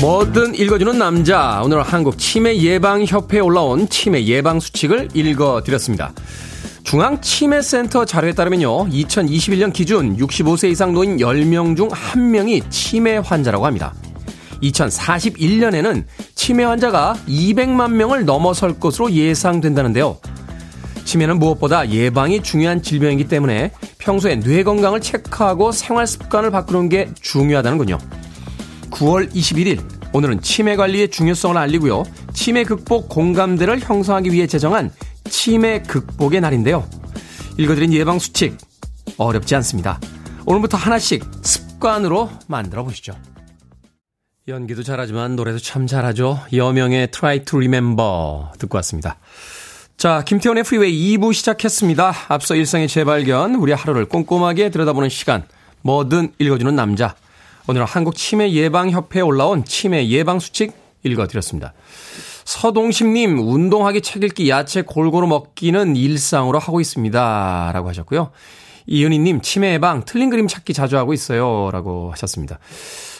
뭐든 0.00 0.54
읽어주는 0.54 0.98
남자. 0.98 1.62
오늘 1.64 1.82
한국 1.82 2.18
치매 2.18 2.56
예방 2.58 3.04
협회에 3.04 3.40
올라온 3.40 3.88
치매 3.88 4.24
예방 4.24 4.60
수칙을 4.60 5.08
읽어드렸습니다. 5.14 6.12
중앙치매센터 6.86 8.04
자료에 8.04 8.32
따르면요. 8.32 8.86
2021년 8.86 9.72
기준 9.72 10.16
65세 10.16 10.70
이상 10.70 10.94
노인 10.94 11.16
10명 11.16 11.76
중 11.76 11.88
1명이 11.88 12.70
치매 12.70 13.16
환자라고 13.16 13.66
합니다. 13.66 13.92
2041년에는 14.62 16.04
치매 16.36 16.62
환자가 16.62 17.16
200만 17.26 17.90
명을 17.90 18.24
넘어설 18.24 18.78
것으로 18.78 19.10
예상된다는데요. 19.10 20.18
치매는 21.04 21.40
무엇보다 21.40 21.90
예방이 21.90 22.40
중요한 22.40 22.80
질병이기 22.82 23.26
때문에 23.26 23.72
평소에 23.98 24.38
뇌 24.38 24.62
건강을 24.62 25.00
체크하고 25.00 25.72
생활 25.72 26.06
습관을 26.06 26.52
바꾸는 26.52 26.88
게 26.88 27.10
중요하다는군요. 27.20 27.98
9월 28.92 29.28
21일 29.32 29.80
오늘은 30.12 30.40
치매 30.40 30.76
관리의 30.76 31.10
중요성을 31.10 31.58
알리고요. 31.58 32.04
치매 32.32 32.62
극복 32.62 33.08
공감대를 33.08 33.80
형성하기 33.80 34.32
위해 34.32 34.46
제정한 34.46 34.92
치매 35.26 35.82
극복의 35.82 36.40
날인데요. 36.40 36.88
읽어드린 37.58 37.92
예방 37.92 38.18
수칙 38.18 38.56
어렵지 39.16 39.54
않습니다. 39.56 40.00
오늘부터 40.46 40.76
하나씩 40.76 41.24
습관으로 41.42 42.30
만들어 42.46 42.84
보시죠. 42.84 43.14
연기도 44.48 44.82
잘하지만 44.82 45.34
노래도 45.34 45.58
참 45.58 45.86
잘하죠. 45.86 46.40
여명의 46.52 47.10
Try 47.10 47.44
to 47.44 47.58
Remember 47.58 48.52
듣고 48.58 48.76
왔습니다. 48.78 49.18
자, 49.96 50.22
김태훈의 50.24 50.62
프리웨이 50.62 51.16
2부 51.16 51.32
시작했습니다. 51.32 52.12
앞서 52.28 52.54
일상의 52.54 52.86
재발견, 52.86 53.54
우리 53.56 53.72
하루를 53.72 54.04
꼼꼼하게 54.04 54.70
들여다보는 54.70 55.08
시간, 55.08 55.44
뭐든 55.82 56.34
읽어주는 56.38 56.76
남자. 56.76 57.16
오늘은 57.66 57.86
한국 57.86 58.14
치매 58.14 58.52
예방협회에 58.52 59.22
올라온 59.22 59.64
치매 59.64 60.06
예방 60.08 60.38
수칙 60.38 60.72
읽어드렸습니다. 61.02 61.72
서동심님, 62.46 63.40
운동하기 63.40 64.02
책 64.02 64.22
읽기, 64.22 64.48
야채 64.48 64.82
골고루 64.82 65.26
먹기는 65.26 65.96
일상으로 65.96 66.60
하고 66.60 66.80
있습니다. 66.80 67.72
라고 67.74 67.88
하셨고요. 67.88 68.30
이은희님, 68.86 69.40
치매 69.40 69.72
예방, 69.74 70.04
틀린 70.04 70.30
그림 70.30 70.46
찾기 70.46 70.72
자주 70.72 70.96
하고 70.96 71.12
있어요. 71.12 71.70
라고 71.72 72.12
하셨습니다. 72.12 72.60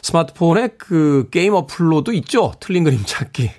스마트폰에 0.02 0.68
그 0.78 1.28
게임 1.32 1.54
어플로도 1.54 2.12
있죠. 2.12 2.52
틀린 2.60 2.84
그림 2.84 3.02
찾기. 3.04 3.50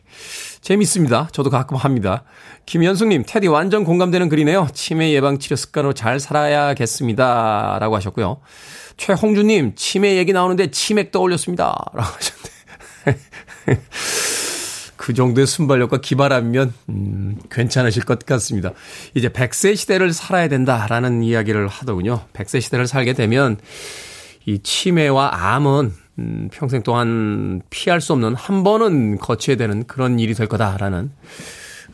재밌습니다. 0.62 1.28
저도 1.34 1.50
가끔 1.50 1.76
합니다. 1.76 2.24
김현숙님, 2.66 3.24
테디 3.28 3.48
완전 3.48 3.84
공감되는 3.84 4.30
글이네요. 4.30 4.70
치매 4.74 5.12
예방 5.12 5.38
치료 5.38 5.58
습관으로 5.58 5.92
잘 5.92 6.22
살아야겠습니다. 6.22 7.78
라고 7.82 7.98
하셨고요. 7.98 8.40
최홍주님, 8.96 9.74
치매 9.76 10.16
얘기 10.16 10.32
나오는데 10.32 10.72
치맥 10.72 11.12
떠올렸습니다. 11.12 11.76
라고 11.94 12.10
하셨는데. 12.10 12.48
그 15.08 15.14
정도의 15.14 15.48
순발력과 15.48 16.02
기발하면, 16.02 16.74
음, 16.90 17.38
괜찮으실 17.50 18.04
것 18.04 18.26
같습니다. 18.26 18.74
이제 19.14 19.30
100세 19.30 19.78
시대를 19.78 20.12
살아야 20.12 20.50
된다라는 20.50 21.24
이야기를 21.24 21.70
하더군요. 21.70 22.26
100세 22.34 22.60
시대를 22.60 22.88
살게 22.88 23.14
되면, 23.14 23.56
이 24.46 24.60
치매와 24.60 25.30
암은 25.54 25.94
음, 26.20 26.50
평생 26.52 26.84
동안 26.84 27.62
피할 27.70 28.02
수 28.02 28.12
없는 28.12 28.36
한 28.36 28.66
번은 28.66 29.18
거쳐야 29.20 29.56
되는 29.56 29.88
그런 29.88 30.20
일이 30.20 30.34
될 30.34 30.48
거다라는 30.48 31.10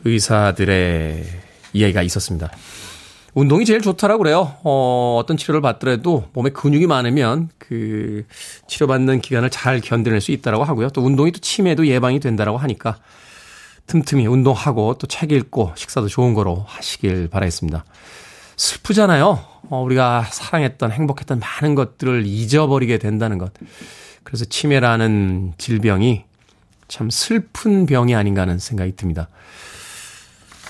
의사들의 0.04 1.24
이야기가 1.72 2.02
있었습니다. 2.02 2.50
운동이 3.34 3.64
제일 3.64 3.80
좋다라고 3.80 4.22
그래요. 4.22 4.54
어, 4.62 5.18
어떤 5.20 5.36
치료를 5.36 5.60
받더라도 5.60 6.28
몸에 6.32 6.50
근육이 6.50 6.86
많으면 6.86 7.48
그 7.58 8.24
치료받는 8.68 9.20
기간을 9.20 9.50
잘 9.50 9.80
견뎌낼 9.80 10.20
수 10.20 10.30
있다라고 10.30 10.62
하고요. 10.64 10.90
또 10.90 11.02
운동이 11.02 11.32
또 11.32 11.40
치매도 11.40 11.86
예방이 11.88 12.20
된다라고 12.20 12.58
하니까 12.58 12.96
틈틈이 13.88 14.26
운동하고 14.26 14.94
또 14.98 15.06
책 15.08 15.32
읽고 15.32 15.72
식사도 15.74 16.08
좋은 16.08 16.32
거로 16.34 16.64
하시길 16.66 17.28
바라겠습니다. 17.28 17.84
슬프잖아요. 18.56 19.44
어, 19.68 19.82
우리가 19.82 20.26
사랑했던 20.30 20.92
행복했던 20.92 21.40
많은 21.40 21.74
것들을 21.74 22.24
잊어버리게 22.26 22.98
된다는 22.98 23.38
것. 23.38 23.52
그래서 24.22 24.44
치매라는 24.44 25.54
질병이 25.58 26.24
참 26.86 27.10
슬픈 27.10 27.86
병이 27.86 28.14
아닌가 28.14 28.42
하는 28.42 28.58
생각이 28.58 28.94
듭니다. 28.94 29.28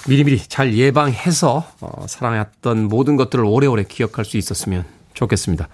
미리미리 0.08 0.38
잘 0.46 0.74
예방해서 0.74 1.64
어, 1.80 2.06
사랑했던 2.06 2.88
모든 2.88 3.16
것들을 3.16 3.44
오래오래 3.44 3.84
기억할 3.88 4.24
수 4.24 4.36
있었으면 4.36 4.84
좋겠습니다. 5.14 5.68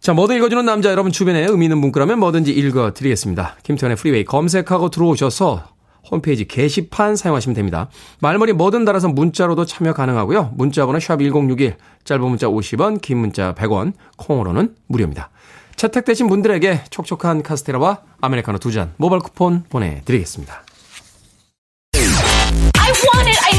자, 0.00 0.12
뭐든 0.12 0.36
읽어주는 0.36 0.64
남자 0.64 0.90
여러분 0.90 1.12
주변에 1.12 1.46
의미 1.46 1.66
있는 1.66 1.78
문구라면 1.78 2.18
뭐든지 2.18 2.52
읽어드리겠습니다. 2.52 3.56
김태훈의 3.62 3.96
프리웨이 3.96 4.24
검색하고 4.24 4.90
들어오셔서 4.90 5.68
홈페이지 6.10 6.44
게시판 6.46 7.16
사용하시면 7.16 7.54
됩니다. 7.54 7.88
말머리 8.20 8.52
뭐든 8.52 8.84
달아서 8.84 9.08
문자로도 9.08 9.64
참여 9.64 9.94
가능하고요. 9.94 10.52
문자 10.54 10.84
번호 10.84 10.98
샵1061, 10.98 11.76
짧은 12.04 12.22
문자 12.28 12.46
50원, 12.48 13.00
긴 13.00 13.18
문자 13.18 13.54
100원, 13.54 13.94
콩으로는 14.18 14.74
무료입니다. 14.86 15.30
채택되신 15.76 16.28
분들에게 16.28 16.84
촉촉한 16.90 17.42
카스테라와 17.42 18.00
아메리카노 18.20 18.58
두 18.58 18.70
잔 18.70 18.92
모바일 18.98 19.22
쿠폰 19.22 19.64
보내드리겠습니다. 19.70 20.63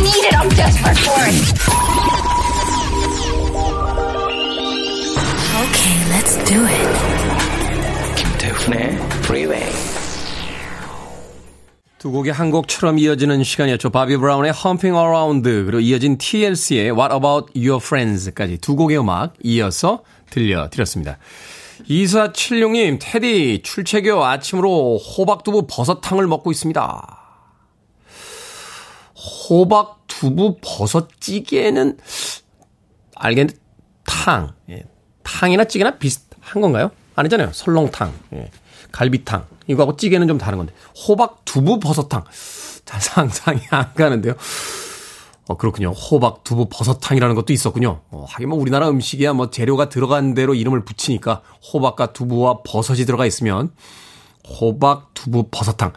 Need 0.01 0.25
it, 0.25 0.35
I'm 0.35 0.49
desperate 0.49 0.97
for 0.97 1.19
it. 1.23 1.35
Okay, 5.63 5.95
let's 6.11 6.35
do 6.45 6.65
it. 6.65 6.87
김태훈의 8.15 8.97
Freeway. 9.23 9.65
두 11.97 12.11
곡의 12.11 12.33
한 12.33 12.51
곡처럼 12.51 12.99
이어지는 12.99 13.43
시간이었죠. 13.43 13.89
바비 13.89 14.17
브라운의 14.17 14.53
Humping 14.53 14.95
Around 14.95 15.49
그리고 15.65 15.79
이어진 15.79 16.17
TLC의 16.17 16.91
What 16.91 17.13
About 17.13 17.51
Your 17.55 17.77
Friends까지 17.83 18.59
두 18.59 18.75
곡의 18.75 18.99
음악 18.99 19.33
이어서 19.43 20.03
들려드렸습니다. 20.29 21.17
2476님, 21.89 22.99
테디, 23.01 23.61
출첵교 23.63 24.23
아침으로 24.23 24.97
호박두부 24.97 25.67
버섯탕을 25.67 26.27
먹고 26.27 26.51
있습니다. 26.51 27.24
호박 29.25 30.05
두부 30.07 30.57
버섯찌개는 30.61 31.97
알겠는데, 33.15 33.59
탕. 34.05 34.53
예. 34.69 34.83
탕이나 35.23 35.65
찌개나 35.65 35.97
비슷한 35.97 36.61
건가요? 36.61 36.91
아니잖아요. 37.15 37.51
설렁탕. 37.53 38.13
예. 38.33 38.51
갈비탕. 38.91 39.45
이거하고 39.67 39.95
찌개는 39.97 40.27
좀 40.27 40.37
다른 40.37 40.57
건데. 40.57 40.73
호박 41.07 41.43
두부 41.45 41.79
버섯탕. 41.79 42.23
잘 42.85 43.01
상상이 43.01 43.61
안 43.71 43.93
가는데요. 43.93 44.35
어, 45.47 45.57
그렇군요. 45.57 45.91
호박, 45.91 46.43
두부, 46.43 46.69
버섯탕이라는 46.71 47.35
것도 47.35 47.53
있었군요. 47.53 48.01
어, 48.09 48.25
하긴 48.27 48.49
뭐 48.49 48.59
우리나라 48.59 48.89
음식이야 48.89 49.33
뭐 49.33 49.49
재료가 49.49 49.89
들어간 49.89 50.33
대로 50.33 50.55
이름을 50.55 50.85
붙이니까 50.85 51.41
호박과 51.71 52.13
두부와 52.13 52.61
버섯이 52.65 53.05
들어가 53.05 53.25
있으면 53.25 53.71
호박, 54.47 55.13
두부, 55.13 55.49
버섯탕. 55.51 55.93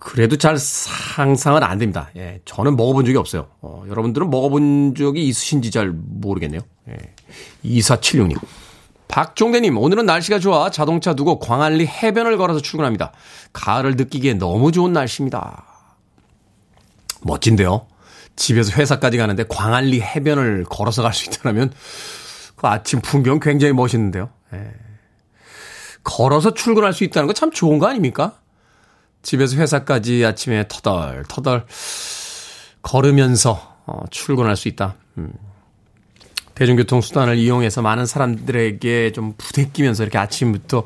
그래도 0.00 0.36
잘 0.36 0.56
상상은 0.58 1.62
안 1.62 1.78
됩니다. 1.78 2.08
예, 2.16 2.40
저는 2.46 2.74
먹어본 2.76 3.04
적이 3.04 3.18
없어요. 3.18 3.48
어, 3.60 3.84
여러분들은 3.86 4.30
먹어본 4.30 4.94
적이 4.96 5.28
있으신지 5.28 5.70
잘 5.70 5.92
모르겠네요. 5.94 6.60
예. 6.88 6.96
2476님. 7.64 8.36
박종대님, 9.08 9.76
오늘은 9.76 10.06
날씨가 10.06 10.38
좋아 10.38 10.70
자동차 10.70 11.14
두고 11.14 11.38
광안리 11.38 11.86
해변을 11.86 12.38
걸어서 12.38 12.60
출근합니다. 12.60 13.12
가을을 13.52 13.96
느끼기에 13.96 14.34
너무 14.34 14.72
좋은 14.72 14.92
날씨입니다. 14.92 15.64
멋진데요? 17.22 17.86
집에서 18.36 18.72
회사까지 18.72 19.18
가는데 19.18 19.44
광안리 19.48 20.00
해변을 20.00 20.64
걸어서 20.64 21.02
갈 21.02 21.12
수 21.12 21.28
있다면 21.28 21.72
그 22.56 22.66
아침 22.66 23.00
풍경 23.00 23.38
굉장히 23.40 23.74
멋있는데요. 23.74 24.30
예. 24.54 24.70
걸어서 26.02 26.54
출근할 26.54 26.94
수 26.94 27.04
있다는 27.04 27.26
거 27.26 27.34
참 27.34 27.50
좋은 27.50 27.78
거 27.78 27.86
아닙니까? 27.86 28.38
집에서 29.22 29.56
회사까지 29.56 30.24
아침에 30.24 30.66
터덜 30.68 31.24
터덜 31.28 31.64
걸으면서 32.82 33.76
어, 33.86 34.04
출근할 34.10 34.56
수 34.56 34.68
있다. 34.68 34.94
음. 35.18 35.32
대중교통 36.54 37.00
수단을 37.00 37.38
이용해서 37.38 37.80
많은 37.80 38.06
사람들에게 38.06 39.12
좀 39.12 39.34
부대끼면서 39.38 40.02
이렇게 40.02 40.18
아침부터 40.18 40.84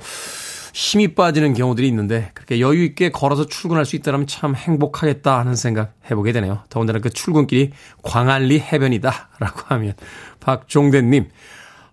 힘이 0.72 1.14
빠지는 1.14 1.54
경우들이 1.54 1.86
있는데 1.88 2.30
그렇게 2.34 2.60
여유 2.60 2.84
있게 2.84 3.10
걸어서 3.10 3.46
출근할 3.46 3.84
수 3.84 3.96
있다면 3.96 4.26
참 4.26 4.54
행복하겠다 4.54 5.38
하는 5.38 5.54
생각 5.54 5.94
해보게 6.10 6.32
되네요. 6.32 6.62
더군다나 6.68 6.98
그 6.98 7.10
출근길이 7.10 7.70
광안리 8.02 8.58
해변이다라고 8.60 9.62
하면 9.66 9.94
박종대님 10.40 11.28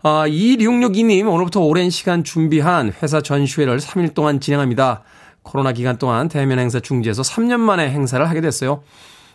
아, 0.04 0.26
2662님, 0.28 1.32
오늘부터 1.32 1.60
오랜 1.60 1.92
시간 1.92 2.24
준비한 2.24 2.92
회사 3.04 3.22
전시회를 3.22 3.78
3일 3.78 4.16
동안 4.16 4.40
진행합니다. 4.40 5.04
코로나 5.44 5.72
기간 5.72 5.98
동안 5.98 6.28
대면 6.28 6.60
행사 6.60 6.80
중지해서 6.80 7.22
3년 7.24 7.60
만에 7.60 7.90
행사를 7.90 8.28
하게 8.28 8.42
됐어요. 8.42 8.84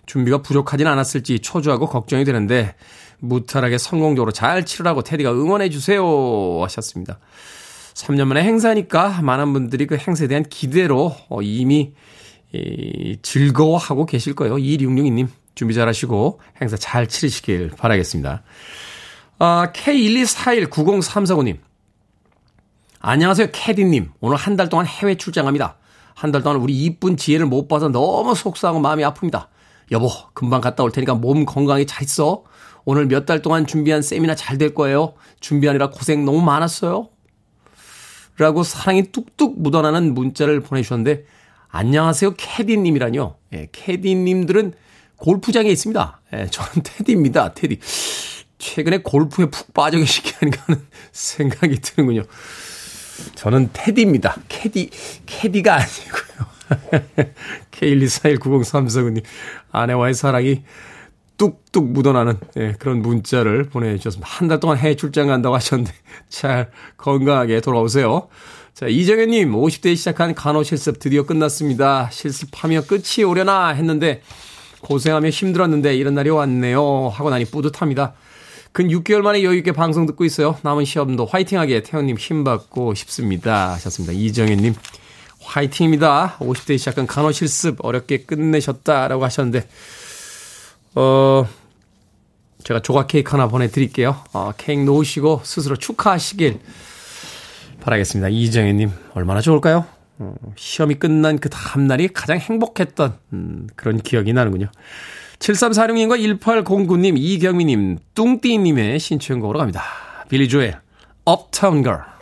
준비가 0.07 0.41
부족하진 0.43 0.87
않았을지 0.87 1.41
초조하고 1.41 1.87
걱정이 1.89 2.25
되는데 2.25 2.75
무탈하게 3.19 3.79
성공적으로 3.79 4.31
잘 4.31 4.65
치르라고 4.65 5.03
테디가 5.03 5.33
응원해 5.33 5.69
주세요 5.69 6.05
하셨습니다. 6.63 7.19
3년 7.95 8.27
만에 8.27 8.43
행사니까 8.45 9.21
많은 9.23 9.53
분들이 9.53 9.87
그 9.87 9.97
행사에 9.97 10.29
대한 10.29 10.45
기대로 10.45 11.17
어, 11.29 11.43
이미 11.43 11.93
즐거워하고 13.23 14.07
계실 14.07 14.35
거예요. 14.35 14.57
2662님 14.57 15.29
준비 15.55 15.75
잘 15.75 15.89
하시고 15.89 16.41
행사 16.61 16.77
잘 16.77 17.07
치르시길 17.09 17.71
바라겠습니다. 17.77 18.43
아, 19.39 19.73
K124190349님. 19.75 21.59
안녕하세요, 23.01 23.49
캐디님. 23.53 24.11
오늘 24.21 24.37
한 24.37 24.57
달 24.57 24.69
동안 24.69 24.87
해외 24.87 25.15
출장합니다. 25.17 25.77
한 26.17 26.33
달 26.33 26.43
동안 26.43 26.59
우리 26.61 26.73
이쁜 26.75 27.17
지혜를 27.19 27.45
못 27.47 27.69
봐서 27.69 27.89
너무 27.91 28.35
속상하고 28.35 28.81
마음이 28.81 29.03
아픕니다. 29.05 29.49
여보, 29.93 30.09
금방 30.33 30.63
갔다 30.63 30.83
올 30.83 30.91
테니까 30.91 31.15
몸 31.15 31.45
건강히 31.45 31.85
잘 31.87 32.03
있어. 32.05 32.43
오늘 32.87 33.07
몇 33.07 33.27
달 33.27 33.43
동안 33.43 33.67
준비한 33.67 34.01
세미나 34.01 34.35
잘 34.35 34.57
될 34.57 34.75
거예요. 34.75 35.13
준비하느라 35.41 35.91
고생 35.91 36.25
너무 36.25 36.41
많았어요. 36.41 37.11
라고 38.39 38.63
사랑이 38.63 39.13
뚝뚝 39.13 39.61
묻어나는 39.61 40.15
문자를 40.15 40.61
보내주셨는데, 40.61 41.25
안녕하세요, 41.69 42.35
캐디님이라뇨. 42.37 43.37
예, 43.53 43.69
캐디님들은 43.73 44.73
골프장에 45.17 45.69
있습니다. 45.71 46.21
예, 46.35 46.47
저는 46.47 46.83
테디입니다, 46.83 47.53
테디. 47.55 47.79
최근에 48.59 48.99
골프에 49.03 49.47
푹 49.47 49.75
빠져 49.75 49.99
계시게 49.99 50.33
하는가 50.39 50.63
하는 50.67 50.87
생각이 51.13 51.79
드는군요. 51.81 52.23
저는 53.35 53.71
테디입니다. 53.73 54.37
캐디, 54.49 54.91
캐디가 55.27 55.75
아니고요. 55.75 56.47
K124190349님, 57.71 59.23
아내와의 59.73 60.15
사랑이 60.15 60.63
뚝뚝 61.37 61.91
묻어나는 61.93 62.39
예, 62.57 62.73
그런 62.79 63.03
문자를 63.03 63.65
보내주셨습니다. 63.65 64.27
한 64.29 64.49
달 64.49 64.59
동안 64.59 64.79
해외 64.79 64.97
출장 64.97 65.27
간다고 65.29 65.55
하셨는데 65.55 65.93
잘 66.29 66.71
건강하게 66.97 67.61
돌아오세요. 67.61 68.29
자, 68.75 68.87
이정현님, 68.89 69.53
50대에 69.53 69.97
시작한 69.97 70.35
간호 70.35 70.63
실습 70.63 70.99
드디어 70.99 71.25
끝났습니다. 71.25 72.09
실습하며 72.11 72.83
끝이 72.83 73.25
오려나 73.25 73.69
했는데 73.69 74.23
고생하며 74.81 75.29
힘들었는데 75.31 75.97
이런 75.97 76.15
날이 76.15 76.31
왔네요. 76.31 77.09
하고 77.09 77.31
나니 77.31 77.45
뿌듯합니다. 77.45 78.15
근 78.77 78.89
6개월 78.89 79.23
만에 79.23 79.43
여유있게 79.43 79.73
방송 79.73 80.05
듣고 80.05 80.27
있어요. 80.27 80.59
남은 80.61 80.85
시험도 80.85 81.25
화이팅하게 81.25 81.83
태연님 81.83 82.19
힘받고 82.19 82.93
싶습니다. 82.93 83.73
하셨습니다. 83.73 84.13
이정현님, 84.13 84.75
화이팅입니다. 85.41 86.37
50대에 86.41 86.77
시작한 86.77 87.07
간호 87.07 87.33
실습 87.33 87.83
어렵게 87.83 88.25
끝내셨다라고 88.25 89.25
하셨는데, 89.25 89.67
어, 90.95 91.49
제가 92.65 92.81
조각 92.81 93.07
케이크 93.07 93.31
하나 93.31 93.49
보내드릴게요. 93.49 94.15
어, 94.35 94.53
케이크 94.59 94.83
놓으시고 94.83 95.41
스스로 95.43 95.77
축하하시길 95.77 96.59
바라겠습니다. 97.81 98.29
이정현님, 98.29 98.91
얼마나 99.15 99.41
좋을까요? 99.41 99.87
어, 100.19 100.35
시험이 100.57 100.97
끝난 100.97 101.39
그 101.39 101.49
다음날이 101.49 102.09
가장 102.09 102.37
행복했던, 102.37 103.17
음, 103.33 103.69
그런 103.75 104.03
기억이 104.03 104.35
나는군요. 104.35 104.71
7346님과 105.39 106.41
1809님, 106.41 107.15
이경미님, 107.17 107.99
뚱띠님의 108.15 108.99
신청곡으로 108.99 109.59
갑니다. 109.59 109.83
빌리 110.29 110.49
조의 110.49 110.75
Uptown 111.29 111.83
Girl. 111.83 112.17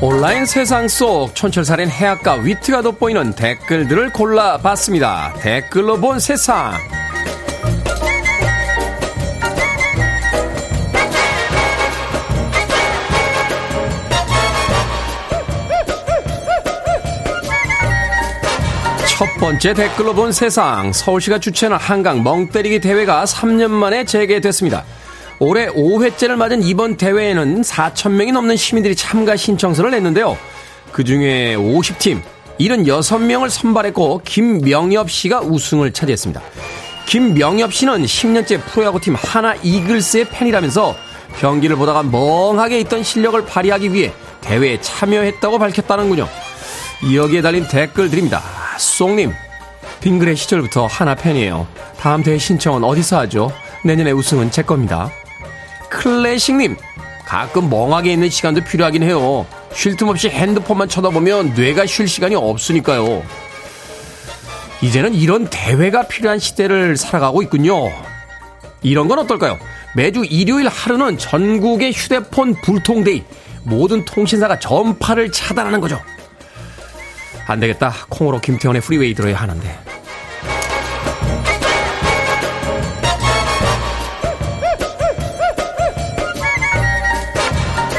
온라인 0.00 0.44
세상 0.44 0.86
속 0.86 1.34
촌철살인 1.34 1.88
해악과 1.88 2.34
위트가 2.34 2.82
돋보이는 2.82 3.32
댓글들을 3.36 4.12
골라봤습니다. 4.12 5.32
댓글로 5.40 5.98
본 5.98 6.18
세상. 6.18 6.74
번째 19.44 19.74
댓글로 19.74 20.14
본 20.14 20.32
세상. 20.32 20.90
서울시가 20.90 21.38
주최하는 21.38 21.76
한강 21.76 22.22
멍때리기 22.22 22.80
대회가 22.80 23.24
3년 23.24 23.68
만에 23.68 24.06
재개됐습니다. 24.06 24.86
올해 25.38 25.66
5회째를 25.66 26.36
맞은 26.36 26.62
이번 26.62 26.96
대회에는 26.96 27.60
4천 27.60 28.12
명이 28.12 28.32
넘는 28.32 28.56
시민들이 28.56 28.96
참가 28.96 29.36
신청서를 29.36 29.90
냈는데요. 29.90 30.38
그 30.92 31.04
중에 31.04 31.56
50팀, 31.56 32.22
76명을 32.58 33.50
선발했고, 33.50 34.22
김명엽 34.24 35.10
씨가 35.10 35.42
우승을 35.42 35.92
차지했습니다. 35.92 36.40
김명엽 37.04 37.74
씨는 37.74 38.02
10년째 38.02 38.64
프로야구팀 38.64 39.14
하나 39.14 39.54
이글스의 39.56 40.30
팬이라면서 40.30 40.96
경기를 41.38 41.76
보다가 41.76 42.02
멍하게 42.02 42.80
있던 42.80 43.02
실력을 43.02 43.44
발휘하기 43.44 43.92
위해 43.92 44.10
대회에 44.40 44.80
참여했다고 44.80 45.58
밝혔다는군요. 45.58 46.28
여기에 47.02 47.42
달린 47.42 47.66
댓글들입니다. 47.68 48.42
송님, 48.78 49.32
빙그레 50.00 50.34
시절부터 50.34 50.86
하나 50.86 51.14
팬이에요. 51.14 51.66
다음 51.98 52.22
대회 52.22 52.38
신청은 52.38 52.84
어디서 52.84 53.18
하죠? 53.20 53.50
내년에 53.84 54.12
우승은 54.12 54.50
제 54.50 54.62
겁니다. 54.62 55.10
클래식님, 55.90 56.76
가끔 57.26 57.68
멍하게 57.68 58.12
있는 58.12 58.30
시간도 58.30 58.62
필요하긴 58.64 59.02
해요. 59.02 59.46
쉴 59.74 59.96
틈 59.96 60.08
없이 60.08 60.28
핸드폰만 60.28 60.88
쳐다보면 60.88 61.54
뇌가 61.54 61.86
쉴 61.86 62.06
시간이 62.06 62.34
없으니까요. 62.36 63.22
이제는 64.82 65.14
이런 65.14 65.48
대회가 65.48 66.06
필요한 66.06 66.38
시대를 66.38 66.96
살아가고 66.96 67.42
있군요. 67.42 67.90
이런 68.82 69.08
건 69.08 69.18
어떨까요? 69.20 69.58
매주 69.96 70.24
일요일 70.24 70.68
하루는 70.68 71.18
전국의 71.18 71.92
휴대폰 71.92 72.54
불통데이. 72.62 73.24
모든 73.62 74.04
통신사가 74.04 74.58
전파를 74.58 75.32
차단하는 75.32 75.80
거죠. 75.80 76.00
안 77.46 77.60
되겠다. 77.60 77.92
콩으로 78.08 78.40
김태훈의 78.40 78.82
프리웨이 78.82 79.14
들어야 79.14 79.36
하는데. 79.36 79.78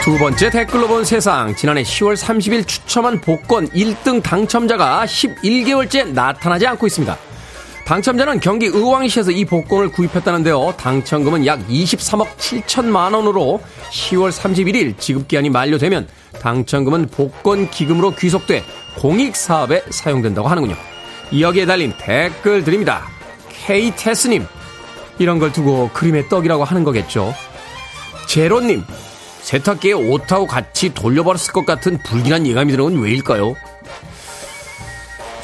두 0.03 0.19
번째 0.19 0.51
댓글로 0.51 0.87
본 0.87 1.03
세상. 1.03 1.55
지난해 1.55 1.81
10월 1.81 2.15
30일 2.15 2.67
추첨한 2.67 3.19
복권 3.19 3.67
1등 3.69 4.21
당첨자가 4.21 5.03
11개월째 5.05 6.13
나타나지 6.13 6.67
않고 6.67 6.85
있습니다. 6.85 7.17
당첨자는 7.85 8.39
경기 8.39 8.65
의왕시에서 8.65 9.29
이 9.29 9.45
복권을 9.45 9.89
구입했다는데요. 9.89 10.73
당첨금은 10.75 11.45
약 11.45 11.65
23억 11.67 12.35
7천만 12.37 13.13
원으로 13.13 13.61
10월 13.91 14.31
31일 14.31 14.99
지급기한이 14.99 15.51
만료되면 15.51 16.07
당첨금은 16.41 17.09
복권 17.09 17.69
기금으로 17.69 18.15
귀속돼 18.15 18.63
공익사업에 18.97 19.83
사용된다고 19.91 20.47
하는군요. 20.47 20.75
여기에 21.39 21.67
달린 21.67 21.93
댓글 21.99 22.63
드립니다. 22.63 23.07
케이테스님, 23.49 24.45
이런 25.19 25.37
걸 25.37 25.51
두고 25.51 25.91
그림의 25.93 26.27
떡이라고 26.27 26.63
하는 26.63 26.83
거겠죠. 26.83 27.35
제로님, 28.27 28.83
세탁기에 29.41 29.93
옷하고 29.93 30.47
같이 30.47 30.91
돌려버렸을 30.91 31.53
것 31.53 31.67
같은 31.67 31.99
불길한 31.99 32.47
예감이 32.47 32.71
드는 32.71 32.83
건 32.83 32.97
왜일까요? 32.99 33.55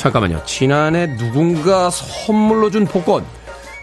잠깐만요. 0.02 0.43
지난해 0.45 1.16
누군가 1.16 1.91
선물로 1.91 2.72
준 2.72 2.88
복권 2.88 3.24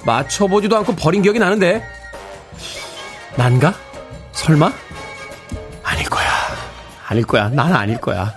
맞춰보지도 0.04 0.76
않고 0.78 0.96
버린 0.96 1.22
기억이 1.22 1.38
나는데 1.38 1.80
난가? 3.36 3.72
설마? 4.32 4.72
아닐 5.84 6.08
거야. 6.10 6.28
아닐 7.06 7.24
거야. 7.24 7.48
난 7.50 7.72
아닐 7.72 8.00
거야. 8.00 8.34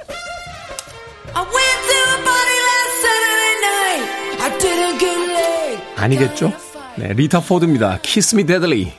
아니겠죠? 5.96 6.54
네, 6.98 7.14
리타 7.14 7.40
포드입니다. 7.40 7.98
Kiss 8.04 8.36
Me 8.36 8.46
Deadly. 8.46 8.94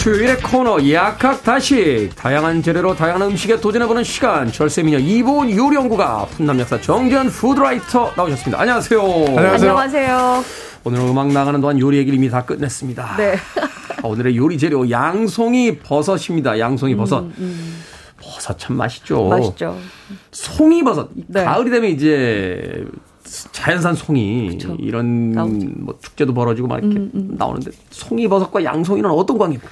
수요일의 0.00 0.38
코너 0.40 0.78
약학다식 0.90 2.16
다양한 2.16 2.62
재료로 2.62 2.94
다양한 2.94 3.20
음식에 3.20 3.60
도전해보는 3.60 4.02
시간 4.02 4.50
절세미녀 4.50 4.98
이보은 4.98 5.54
요리연구가 5.54 6.24
훈남약사 6.24 6.80
정재훈 6.80 7.28
food 7.28 7.62
writer 7.62 8.12
나오셨습니다. 8.16 8.58
안녕하세요. 8.62 8.98
안녕하세요. 8.98 9.70
안녕하세요. 9.70 10.44
오늘 10.84 11.00
음악 11.00 11.28
나가는 11.28 11.60
동안 11.60 11.78
요리 11.78 11.98
얘기를 11.98 12.16
이미 12.16 12.30
다 12.30 12.46
끝냈습니다. 12.46 13.16
네. 13.18 13.36
오늘의 14.02 14.38
요리 14.38 14.56
재료 14.56 14.88
양송이 14.88 15.80
버섯입니다. 15.80 16.58
양송이 16.58 16.96
버섯. 16.96 17.18
음, 17.20 17.34
음. 17.36 17.82
버섯 18.22 18.58
참 18.58 18.78
맛있죠. 18.78 19.28
맛있죠. 19.28 19.76
송이 20.32 20.82
버섯. 20.82 21.10
네. 21.26 21.44
가을이 21.44 21.70
되면 21.70 21.90
이제 21.90 22.86
자연산 23.52 23.94
송이 23.94 24.48
그쵸. 24.52 24.78
이런 24.80 25.32
나오죠. 25.32 25.66
뭐 25.76 25.98
축제도 26.00 26.32
벌어지고 26.32 26.68
막 26.68 26.78
이렇게 26.78 26.96
음, 26.96 27.10
음. 27.14 27.34
나오는데 27.36 27.72
송이 27.90 28.26
버섯과 28.28 28.64
양송이는 28.64 29.10
어떤 29.10 29.36
관계입니까? 29.36 29.68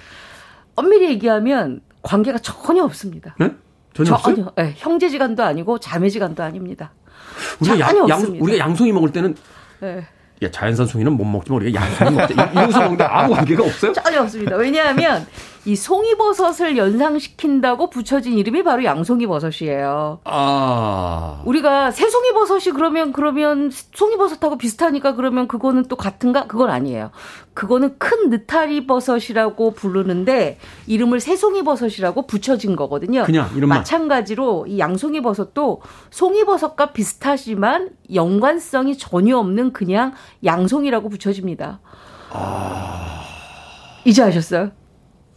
엄밀히 0.79 1.11
얘기하면 1.11 1.81
관계가 2.03 2.39
전혀 2.39 2.85
없습니다. 2.85 3.35
네? 3.39 3.51
전혀, 3.95 4.15
없어요? 4.15 4.53
네, 4.57 4.75
형제지간도 4.77 5.43
아니고 5.43 5.79
자매지간도 5.79 6.43
아닙니다. 6.43 6.93
우리가 7.61 7.81
양, 7.81 8.09
양, 8.09 8.21
우리가 8.39 8.59
양송이 8.59 8.93
먹을 8.93 9.11
때는 9.11 9.35
네. 9.81 10.07
야, 10.41 10.51
자연산 10.53 10.87
송이는 10.87 11.13
못 11.15 11.25
먹지만 11.25 11.61
우리가 11.63 11.83
양송이 11.83 12.11
먹자. 12.13 12.35
이러면서 12.53 12.81
먹는데 12.81 13.05
아무 13.05 13.35
관계가 13.35 13.65
없어요? 13.65 13.93
전혀 13.93 14.23
없습니다. 14.23 14.55
왜냐하면 14.57 15.27
이 15.65 15.77
송이버섯을 15.77 16.77
연상시킨다고 16.77 17.91
붙여진 17.91 18.39
이름이 18.39 18.63
바로 18.63 18.85
양송이버섯이에요. 18.85 20.21
아. 20.25 21.43
우리가 21.45 21.91
새송이버섯이 21.91 22.75
그러면 22.75 23.13
그러면 23.13 23.71
송이버섯하고 23.73 24.57
비슷하니까 24.57 25.15
그러면 25.15 25.49
그거는 25.49 25.85
또 25.89 25.97
같은가? 25.97 26.47
그건 26.47 26.71
아니에요. 26.71 27.11
그거는 27.55 27.99
큰 27.99 28.31
느타리버섯이라고 28.31 29.73
부르는데 29.73 30.59
이름을 30.87 31.21
새송이버섯이라고 31.21 32.27
붙여진 32.27 32.77
거거든요. 32.77 33.25
그냥 33.25 33.51
이름만. 33.57 33.79
마찬가지로 33.79 34.67
이 34.69 34.79
양송이버섯도 34.79 35.83
송이버섯과 36.11 36.93
비슷하지만 36.93 37.91
연관성이 38.15 38.97
전혀 38.97 39.37
없는 39.39 39.73
그냥 39.73 40.13
양송이라고 40.45 41.09
붙여집니다. 41.09 41.81
아. 42.31 43.23
이제 44.05 44.23
아셨어요? 44.23 44.71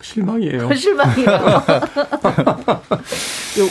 실망이에요. 0.01 0.73
실망이에요. 0.73 1.63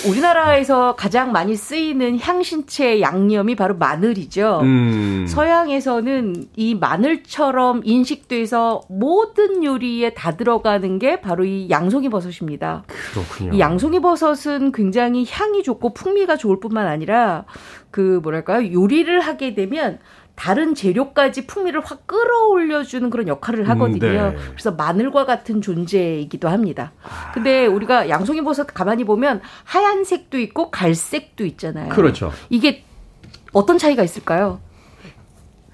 우리나라에서 0.09 0.95
가장 0.95 1.33
많이 1.33 1.57
쓰이는 1.57 2.19
향신채 2.19 3.01
양념이 3.01 3.57
바로 3.57 3.77
마늘이죠. 3.77 4.61
음. 4.63 5.27
서양에서는 5.29 6.49
이 6.57 6.75
마늘처럼 6.75 7.83
인식돼서 7.85 8.83
모든 8.89 9.65
요리에 9.65 10.15
다 10.15 10.37
들어가는 10.37 10.99
게 10.99 11.21
바로 11.21 11.45
이 11.45 11.69
양송이 11.71 12.09
버섯입니다. 12.09 12.85
그렇군요. 13.13 13.55
이 13.55 13.61
양송이 13.61 14.01
버섯은 14.01 14.73
굉장히 14.73 15.27
향이 15.29 15.63
좋고 15.63 15.95
풍미가 15.95 16.37
좋을 16.37 16.61
뿐만 16.61 16.87
아니라 16.87 17.45
그 17.91 18.21
뭐랄까요 18.23 18.73
요리를 18.73 19.21
하게 19.21 19.55
되면 19.55 19.99
다른 20.41 20.75
재료까지 20.75 21.47
풍미를 21.47 21.83
확 21.85 22.07
끌어올려주는 22.07 23.11
그런 23.11 23.29
역할을 23.29 23.69
하거든요. 23.69 24.31
음, 24.31 24.37
네. 24.37 24.43
그래서 24.53 24.71
마늘과 24.71 25.27
같은 25.27 25.61
존재이기도 25.61 26.49
합니다. 26.49 26.93
근데 27.35 27.67
우리가 27.67 28.09
양송이 28.09 28.41
버섯 28.41 28.65
가만히 28.65 29.05
보면 29.05 29.43
하얀색도 29.65 30.39
있고 30.39 30.71
갈색도 30.71 31.45
있잖아요. 31.45 31.91
그렇죠. 31.91 32.33
이게 32.49 32.85
어떤 33.53 33.77
차이가 33.77 34.03
있을까요? 34.03 34.61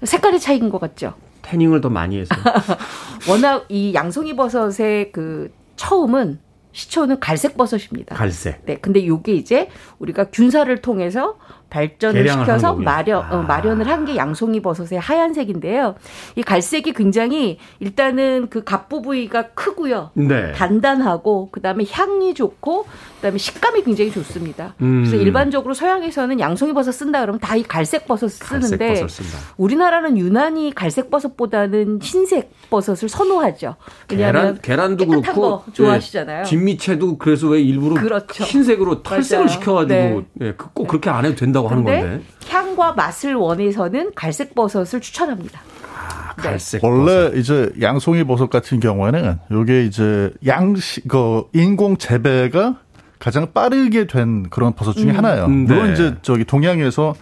색깔의 0.03 0.41
차이인 0.41 0.69
것 0.69 0.81
같죠? 0.81 1.13
태닝을 1.43 1.79
더 1.79 1.89
많이 1.89 2.19
해서. 2.19 2.35
워낙 3.29 3.67
이 3.69 3.93
양송이 3.93 4.35
버섯의 4.35 5.13
그 5.13 5.49
처음은 5.77 6.39
시초는 6.73 7.21
갈색 7.21 7.55
버섯입니다. 7.55 8.17
갈색. 8.17 8.65
네. 8.65 8.75
근데 8.81 9.07
요게 9.07 9.33
이제 9.33 9.69
우리가 9.99 10.25
균사를 10.25 10.81
통해서 10.81 11.37
발전을 11.69 12.27
시켜서 12.27 12.73
마련 12.75 13.19
어, 13.31 13.39
아. 13.39 13.41
마련을 13.43 13.87
한 13.87 14.07
게 14.07 14.15
양송이 14.15 14.61
버섯의 14.61 14.99
하얀색인데요. 15.01 15.95
이 16.35 16.41
갈색이 16.43 16.93
굉장히 16.93 17.57
일단은 17.79 18.47
그 18.49 18.63
갑부 18.63 19.01
부위가 19.01 19.49
크고요. 19.49 20.11
네. 20.13 20.53
단단하고 20.53 21.49
그다음에 21.51 21.83
향이 21.89 22.33
좋고 22.33 22.85
그다음에 23.17 23.37
식감이 23.37 23.83
굉장히 23.83 24.11
좋습니다. 24.11 24.75
음. 24.81 25.03
그래서 25.03 25.15
일반적으로 25.21 25.73
서양에서는 25.73 26.39
양송이 26.39 26.73
버섯 26.73 26.91
쓴다 26.91 27.19
그러면 27.21 27.39
다 27.41 27.57
이 27.57 27.63
갈색 27.63 28.07
버섯 28.07 28.27
쓰는데 28.29 28.99
갈색 28.99 29.25
우리나라는 29.57 30.17
유난히 30.17 30.71
갈색 30.75 31.09
버섯보다는 31.09 31.99
흰색 32.01 32.51
버섯을 32.69 33.09
선호하죠. 33.09 33.75
왜냐하면 34.11 34.59
계란, 34.61 34.95
도 34.95 35.07
그렇고 35.07 35.63
좋아하시잖아요. 35.73 36.43
네. 36.43 36.49
진미채도 36.49 37.17
그래서 37.17 37.47
왜 37.47 37.61
일부러 37.61 37.95
그렇죠. 37.95 38.43
흰색으로 38.43 39.01
탈색을 39.01 39.49
시켜가지고 39.49 39.93
네. 39.93 40.23
네. 40.33 40.53
꼭 40.73 40.87
그렇게 40.87 41.09
안 41.09 41.25
해도 41.25 41.35
된다. 41.35 41.56
된다고 41.61 41.67
하는 41.69 41.83
건데. 41.83 42.21
향과 42.47 42.93
맛을 42.93 43.35
원해서는 43.35 44.11
갈색 44.15 44.55
버섯을 44.55 45.01
추천합니다. 45.01 45.59
아, 45.95 46.33
갈색 46.35 46.81
네. 46.81 46.87
원래 46.87 47.31
이제 47.37 47.71
양송이 47.81 48.23
버섯 48.23 48.49
같은 48.49 48.79
경우에는 48.79 49.39
요게 49.51 49.85
이제 49.85 50.31
양식 50.45 51.07
그 51.07 51.43
인공 51.53 51.97
재배가 51.97 52.77
가장 53.19 53.51
빠르게 53.53 54.05
된 54.07 54.49
그런 54.49 54.73
버섯 54.73 54.93
중에 54.93 55.11
음. 55.11 55.17
하나예요. 55.17 55.45
음, 55.45 55.65
네. 55.65 55.73
물론 55.73 55.93
이제 55.93 56.15
저기 56.21 56.45
동양에서 56.45 57.15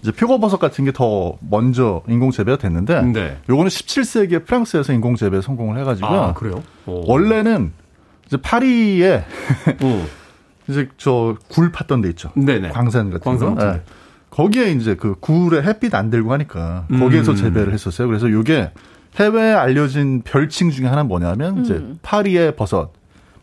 이제 0.00 0.10
표고버섯 0.12 0.58
같은 0.58 0.84
게 0.84 0.92
더 0.92 1.36
먼저 1.40 2.02
인공 2.08 2.30
재배가 2.30 2.58
됐는데 2.58 3.02
네. 3.12 3.36
요거는 3.48 3.68
17세기에 3.68 4.44
프랑스에서 4.46 4.92
인공 4.92 5.16
재배 5.16 5.40
성공을 5.40 5.78
해 5.80 5.84
가지고요. 5.84 6.20
아, 6.20 6.32
그래요? 6.34 6.62
오. 6.86 7.04
원래는 7.10 7.72
이제 8.26 8.36
파리에 8.36 9.24
이제 10.72 10.88
저 10.96 11.36
굴 11.48 11.70
팠던 11.72 12.02
데 12.02 12.08
있죠. 12.10 12.30
네네. 12.34 12.70
광산 12.70 13.10
같은 13.10 13.20
광산 13.24 13.54
거. 13.54 13.72
네. 13.72 13.82
거기에 14.30 14.72
이제 14.72 14.94
그 14.96 15.14
굴에 15.20 15.62
햇빛 15.62 15.94
안 15.94 16.08
들고 16.10 16.32
하니까 16.32 16.86
거기에서 16.88 17.32
음. 17.32 17.36
재배를 17.36 17.72
했었어요. 17.72 18.08
그래서 18.08 18.28
이게 18.28 18.70
해외에 19.16 19.52
알려진 19.52 20.22
별칭 20.24 20.70
중에 20.70 20.86
하나는 20.86 21.06
뭐냐면 21.08 21.58
음. 21.58 21.62
이제 21.64 21.84
파리의 22.02 22.56
버섯. 22.56 22.90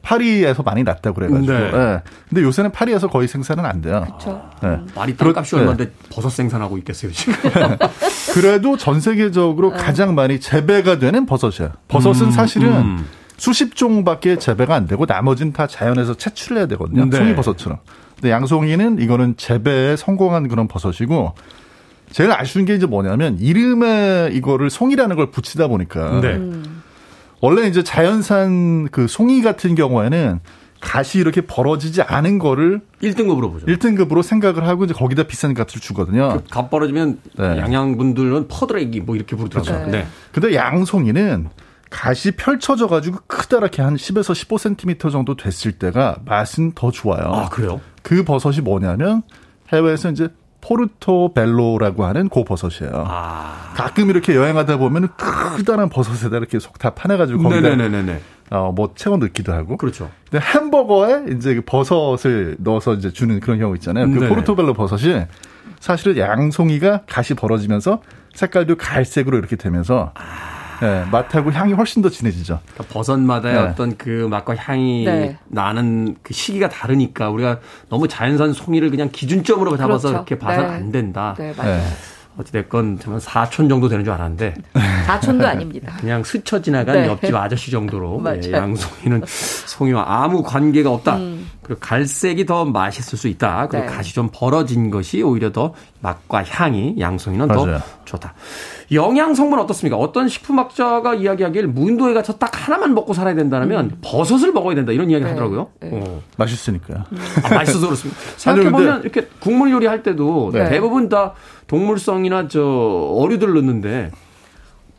파리에서 0.02 0.64
많이 0.64 0.84
났다고 0.84 1.14
그래가지고. 1.16 1.52
네. 1.52 1.72
네. 1.72 2.02
근데 2.30 2.42
요새는 2.42 2.72
파리에서 2.72 3.08
거의 3.10 3.28
생산은 3.28 3.66
안 3.66 3.82
돼요. 3.82 4.04
그렇죠. 4.08 4.50
네. 4.64 4.70
음. 4.70 4.88
말이 4.96 5.16
땅값이 5.18 5.56
네. 5.56 5.62
얼마인데 5.62 5.92
버섯 6.10 6.30
생산하고 6.30 6.78
있겠어요 6.80 7.12
지금. 7.12 7.34
그래도 8.34 8.78
전 8.78 9.02
세계적으로 9.02 9.72
네. 9.72 9.78
가장 9.78 10.16
많이 10.16 10.40
재배가 10.40 11.00
되는 11.00 11.26
버섯이야. 11.26 11.74
버섯은 11.90 12.28
음, 12.28 12.32
사실은 12.32 12.72
음. 12.74 13.06
수십 13.40 13.76
종밖에 13.76 14.38
재배가 14.38 14.76
안 14.76 14.86
되고 14.86 15.06
나머지는 15.06 15.54
다 15.54 15.66
자연에서 15.66 16.14
채취를 16.14 16.58
해야 16.58 16.66
되거든요. 16.68 17.06
네. 17.06 17.18
송이버섯처럼. 17.18 17.80
근데 18.16 18.32
양송이는 18.32 19.00
이거는 19.00 19.36
재배에 19.38 19.96
성공한 19.96 20.50
그런 20.50 20.68
버섯이고 20.68 21.34
제일 22.12 22.32
아쉬운 22.32 22.66
게 22.66 22.76
이제 22.76 22.86
뭐냐면 22.86 23.38
이름에 23.40 24.30
이거를 24.34 24.70
송이라는 24.70 25.16
걸 25.16 25.32
붙이다 25.32 25.68
보니까 25.68 26.20
네. 26.22 26.36
음. 26.36 26.82
원래 27.42 27.68
이제 27.68 27.82
자연산 27.82 28.90
그 28.90 29.08
송이 29.08 29.42
같은 29.42 29.76
경우에는 29.76 30.42
갓이 30.82 31.12
이렇게 31.16 31.42
벌어지지 31.42 32.02
않은 32.02 32.40
거를 32.40 32.82
1등급으로 33.02 33.52
보죠. 33.52 33.66
1등급으로 33.66 34.24
생각을 34.24 34.68
하고 34.68 34.86
이제 34.86 34.94
거기다 34.94 35.24
비싼 35.24 35.54
값을 35.54 35.82
주거든요. 35.82 36.30
그갓 36.30 36.70
벌어지면 36.70 37.20
네. 37.38 37.58
양양분들은 37.58 38.48
퍼드레기 38.48 39.02
뭐 39.02 39.16
이렇게 39.16 39.36
부르더라고요. 39.36 39.74
그렇죠. 39.74 39.92
네. 39.92 40.06
근데 40.32 40.56
양송이는 40.56 41.50
갓이 41.90 42.36
펼쳐져 42.38 42.88
가지고 42.88 43.20
크다랗게 43.28 43.82
한 43.82 43.96
10에서 43.96 44.34
15cm 44.34 45.12
정도 45.12 45.36
됐을 45.36 45.72
때가 45.74 46.18
맛은 46.26 46.74
더 46.74 46.92
좋아요. 46.92 47.24
아, 47.34 47.50
그래요? 47.50 47.82
그 48.04 48.24
버섯이 48.24 48.60
뭐냐면 48.62 49.24
해외에서 49.74 50.12
이제 50.12 50.30
포르토벨로라고 50.62 52.06
하는 52.06 52.30
고 52.30 52.44
버섯이에요. 52.44 53.06
아. 53.08 53.74
가끔 53.76 54.10
이렇게 54.10 54.36
여행하다 54.36 54.78
보면 54.78 55.10
크다란 55.16 55.90
버섯에다 55.90 56.38
이렇게 56.38 56.60
속 56.60 56.78
다 56.80 56.92
파내가지고 56.92 57.42
거기다 57.44 57.70
네네네네. 57.70 58.22
어, 58.52 58.72
뭐 58.76 58.94
채워 58.96 59.18
넣기도 59.18 59.54
하고. 59.54 59.78
그렇죠. 59.78 60.10
근데 60.30 60.46
햄버거에 60.46 61.26
이제 61.36 61.56
그 61.56 61.62
버섯을 61.66 62.58
넣어서 62.60 62.94
이제 62.94 63.12
주는 63.12 63.40
그런 63.40 63.58
경우 63.60 63.74
있잖아요. 63.76 64.10
그 64.12 64.20
네. 64.20 64.30
포르토벨로 64.30 64.74
버섯이 64.74 65.24
사실은 65.80 66.18
양송이가 66.18 67.04
가시 67.08 67.34
벌어지면서 67.36 68.02
색깔도 68.34 68.76
갈색으로 68.78 69.38
이렇게 69.38 69.56
되면서 69.56 70.12
아. 70.16 70.59
네, 70.82 71.06
맛하고 71.12 71.52
향이 71.52 71.74
훨씬 71.74 72.02
더 72.02 72.10
진해지죠. 72.10 72.60
그러니까 72.74 72.94
버섯마다의 72.94 73.56
네. 73.56 73.60
어떤 73.62 73.98
그 73.98 74.28
맛과 74.30 74.56
향이 74.56 75.06
네. 75.06 75.38
나는 75.48 76.16
그 76.24 76.34
시기가 76.34 76.70
다르니까 76.70 77.30
우리가 77.30 77.60
너무 77.90 78.08
자연산 78.08 78.54
송이를 78.54 78.90
그냥 78.90 79.10
기준점으로 79.12 79.78
잡아서 79.78 80.10
그렇죠. 80.10 80.18
이렇게 80.18 80.40
봐서는 80.40 80.70
네. 80.70 80.76
안 80.76 80.92
된다. 80.92 81.36
네, 81.38 81.54
맞아요. 81.58 81.78
네. 81.78 81.84
어찌됐건 82.40 83.00
저는 83.00 83.20
4촌 83.20 83.68
정도 83.68 83.90
되는 83.90 84.06
줄 84.06 84.14
알았는데 84.14 84.56
4촌도 85.08 85.44
아닙니다. 85.44 85.98
그냥 86.00 86.24
스쳐 86.24 86.62
지나간 86.62 87.02
네. 87.02 87.08
옆집 87.08 87.36
아저씨 87.36 87.70
정도로 87.70 88.24
예, 88.44 88.52
양송이는 88.52 89.24
송이와 89.26 90.06
아무 90.08 90.42
관계가 90.42 90.90
없다. 90.90 91.18
음. 91.18 91.50
그리고 91.62 91.80
갈색이 91.82 92.46
더 92.46 92.64
맛있을 92.64 93.18
수 93.18 93.28
있다. 93.28 93.68
그리고 93.68 93.86
네. 93.86 93.92
가시 93.92 94.14
좀 94.14 94.30
벌어진 94.32 94.90
것이 94.90 95.22
오히려 95.22 95.52
더 95.52 95.74
맛과 96.00 96.46
향이 96.46 96.96
양송이는 96.98 97.48
맞아요. 97.48 97.80
더 97.80 97.84
좋다. 98.06 98.34
영양 98.92 99.36
성분 99.36 99.60
어떻습니까? 99.60 99.98
어떤 99.98 100.28
식품학자가 100.28 101.16
이야기하길 101.16 101.68
무인도에 101.68 102.14
가서 102.14 102.38
딱 102.38 102.52
하나만 102.68 102.94
먹고 102.96 103.14
살아야 103.14 103.36
된다면 103.36 103.86
음. 103.86 103.98
버섯을 104.02 104.52
먹어야 104.52 104.76
된다 104.76 104.92
이런 104.92 105.10
이야기 105.10 105.24
네. 105.24 105.30
하더라고요. 105.30 105.70
네. 105.82 105.90
어. 105.94 106.22
맛있으니까요. 106.38 107.04
아, 107.44 107.54
맛있어서 107.54 107.86
그렇습니다. 107.88 108.20
생각해 108.38 108.72
보면 108.72 109.02
이렇게 109.04 109.28
국물 109.40 109.72
요리 109.72 109.86
할 109.86 110.02
때도 110.02 110.52
네. 110.54 110.70
대부분 110.70 111.10
다 111.10 111.34
동물성이나 111.68 112.48
저 112.48 112.62
어류들 112.64 113.54
넣는데 113.54 114.12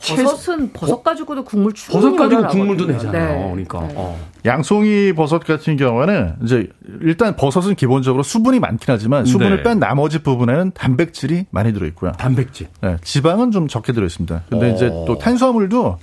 버섯은 0.00 0.72
버섯 0.72 1.02
가지고도 1.02 1.44
국물 1.44 1.72
충분히 1.72 2.16
버섯 2.16 2.28
가지고 2.28 2.48
국물도 2.48 2.86
내잖아요. 2.86 3.38
네. 3.38 3.50
그러니까 3.50 3.80
네. 3.86 3.94
어. 3.96 4.18
양송이 4.44 5.12
버섯 5.12 5.44
같은 5.44 5.76
경우에는 5.76 6.36
이제 6.44 6.68
일단 7.02 7.36
버섯은 7.36 7.74
기본적으로 7.74 8.22
수분이 8.22 8.60
많긴 8.60 8.92
하지만 8.92 9.24
수분을 9.24 9.58
네. 9.58 9.62
뺀 9.62 9.78
나머지 9.78 10.22
부분에는 10.22 10.72
단백질이 10.74 11.46
많이 11.50 11.72
들어 11.72 11.86
있고요. 11.86 12.12
단백질. 12.12 12.68
네, 12.80 12.96
지방은 13.02 13.50
좀 13.50 13.68
적게 13.68 13.92
들어 13.92 14.06
있습니다. 14.06 14.42
근데 14.48 14.70
오. 14.70 14.74
이제 14.74 14.88
또 15.06 15.18
탄수화물도 15.18 15.98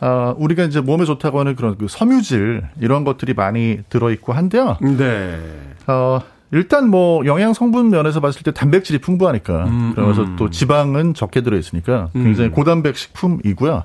어, 0.00 0.34
우리가 0.38 0.64
이제 0.64 0.80
몸에 0.80 1.04
좋다고 1.04 1.40
하는 1.40 1.54
그런 1.54 1.76
그 1.78 1.86
섬유질 1.88 2.62
이런 2.80 3.04
것들이 3.04 3.34
많이 3.34 3.78
들어 3.88 4.10
있고 4.10 4.32
한데요. 4.32 4.76
네. 4.80 5.38
어, 5.86 6.20
일단 6.54 6.88
뭐 6.88 7.26
영양 7.26 7.52
성분 7.52 7.90
면에서 7.90 8.20
봤을 8.20 8.42
때 8.42 8.52
단백질이 8.52 9.00
풍부하니까 9.00 9.64
음, 9.64 9.92
그러면서 9.94 10.22
음. 10.22 10.36
또 10.36 10.50
지방은 10.50 11.14
적게 11.14 11.40
들어 11.42 11.56
있으니까 11.58 12.10
굉장히 12.12 12.50
음. 12.50 12.52
고단백 12.52 12.96
식품이고요. 12.96 13.82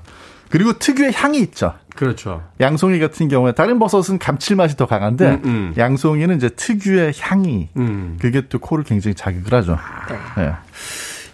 그리고 0.50 0.72
특유의 0.72 1.12
향이 1.12 1.38
있죠. 1.40 1.74
그렇죠. 1.96 2.42
양송이 2.60 2.98
같은 3.00 3.28
경우에 3.28 3.52
다른 3.52 3.78
버섯은 3.80 4.18
감칠맛이 4.18 4.76
더 4.76 4.86
강한데 4.86 5.28
음, 5.28 5.40
음. 5.44 5.74
양송이는 5.76 6.36
이제 6.36 6.48
특유의 6.48 7.12
향이 7.18 7.68
음. 7.76 8.16
그게 8.20 8.42
또 8.48 8.60
코를 8.60 8.84
굉장히 8.84 9.14
자극을 9.14 9.52
하죠. 9.58 9.76
네. 10.08 10.42
네. 10.44 10.52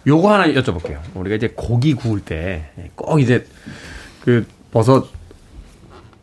요거 0.07 0.33
하나 0.33 0.47
여쭤볼게요. 0.47 0.99
우리가 1.13 1.35
이제 1.35 1.53
고기 1.55 1.93
구울 1.93 2.19
때 2.21 2.71
꼭 2.95 3.19
이제 3.19 3.45
그 4.23 4.45
버섯 4.71 5.07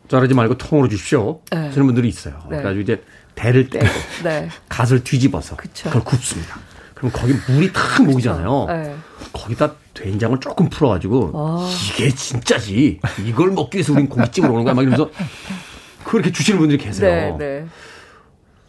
자르지 0.07 0.33
말고 0.33 0.57
통으로 0.57 0.87
주십시오. 0.87 1.39
네. 1.51 1.71
그런 1.73 1.87
분들이 1.87 2.07
있어요. 2.07 2.35
네. 2.49 2.57
그래가지고 2.57 2.81
이제 2.81 3.03
대를 3.35 3.69
떼고 3.69 3.85
네. 4.23 4.49
갓을 4.69 5.03
뒤집어서 5.03 5.55
그쵸. 5.55 5.89
그걸 5.89 6.03
굽습니다. 6.03 6.57
그럼 6.93 7.11
거기 7.13 7.33
물이 7.49 7.73
탁 7.73 8.03
모이잖아요. 8.03 8.65
네. 8.69 8.95
거기다 9.33 9.73
된장을 9.93 10.39
조금 10.39 10.69
풀어가지고 10.69 11.31
아. 11.33 11.69
이게 11.93 12.09
진짜지. 12.09 12.99
이걸 13.25 13.51
먹기 13.51 13.77
위해서 13.77 13.93
우린 13.93 14.07
고깃집을 14.09 14.49
오는 14.49 14.63
거야. 14.63 14.73
막 14.73 14.81
이러면서 14.81 15.09
그렇게 16.05 16.31
주시는 16.31 16.59
분들이 16.59 16.77
계세요. 16.77 17.37
네, 17.37 17.61
네. 17.61 17.67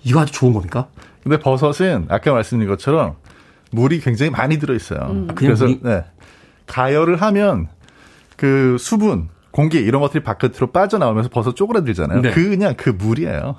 이거 0.02 0.20
아주 0.20 0.32
좋은 0.32 0.52
겁니까? 0.52 0.88
근데 1.22 1.38
버섯은 1.38 2.06
아까 2.08 2.32
말씀드린 2.32 2.68
것처럼 2.68 3.16
물이 3.70 4.00
굉장히 4.00 4.30
많이 4.30 4.58
들어 4.58 4.74
있어요. 4.74 5.00
음. 5.10 5.28
그래서 5.34 5.64
물이... 5.64 5.80
네. 5.82 6.04
가열을 6.66 7.20
하면 7.22 7.68
그 8.36 8.76
수분, 8.78 9.28
공기 9.50 9.78
이런 9.78 10.00
것들이 10.02 10.22
바깥으로 10.22 10.72
빠져나오면서 10.72 11.30
버섯 11.30 11.54
쪼그라들잖아요. 11.56 12.20
네. 12.22 12.30
그 12.30 12.48
그냥 12.48 12.74
그 12.76 12.90
물이에요. 12.90 13.56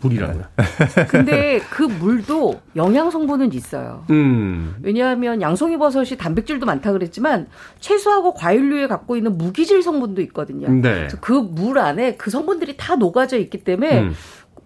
물이라고요. 0.00 0.44
근데 1.08 1.60
그 1.70 1.82
물도 1.82 2.60
영양 2.76 3.10
성분은 3.10 3.52
있어요. 3.52 4.04
음. 4.10 4.76
왜냐하면 4.82 5.40
양송이 5.40 5.76
버섯이 5.78 6.16
단백질도 6.18 6.66
많다 6.66 6.92
그랬지만 6.92 7.48
채소하고 7.80 8.34
과일류에 8.34 8.86
갖고 8.86 9.16
있는 9.16 9.36
무기질 9.36 9.82
성분도 9.82 10.22
있거든요. 10.22 10.68
네. 10.68 11.08
그물 11.20 11.78
안에 11.78 12.16
그 12.16 12.30
성분들이 12.30 12.76
다 12.76 12.96
녹아져 12.96 13.38
있기 13.38 13.64
때문에 13.64 14.00
음. 14.00 14.14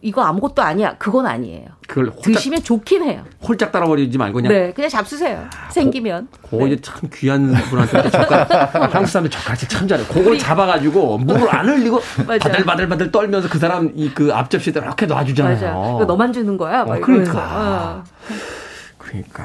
이거 0.05 0.21
아무것도 0.23 0.61
아니야. 0.63 0.97
그건 0.99 1.27
아니에요. 1.27 1.67
그걸 1.87 2.07
홀짝, 2.09 2.25
드시면 2.35 2.63
좋긴 2.65 3.05
해요. 3.05 3.23
홀짝 3.47 3.71
따라버리지 3.71 4.19
말고 4.19 4.35
그냥. 4.37 4.53
네, 4.53 4.73
그냥 4.73 4.91
잡수세요. 4.91 5.47
아, 5.57 5.71
생기면. 5.71 6.27
그거 6.43 6.59
네. 6.67 6.73
이제 6.73 6.81
참 6.83 7.09
귀한 7.15 7.53
분한테 7.71 8.11
젓가락, 8.11 8.75
한국 8.95 9.07
사람들 9.09 9.31
젓가락질 9.31 9.69
참 9.69 9.87
잘해. 9.87 10.05
그걸 10.07 10.37
잡아가지고 10.39 11.19
물을 11.19 11.49
안 11.55 11.69
흘리고 11.69 12.01
바들바들바들 12.27 13.13
떨면서 13.13 13.49
그 13.49 13.59
사람 13.59 13.93
이 13.95 14.13
그 14.13 14.31
앞접시에 14.35 14.73
이렇게 14.77 15.07
놔주잖아요. 15.07 15.55
맞아. 15.55 16.05
너만 16.05 16.33
주는 16.33 16.57
거야. 16.59 16.83
어, 16.83 16.99
그러니까. 17.01 17.39
어. 17.41 18.05
그러니까. 18.99 19.45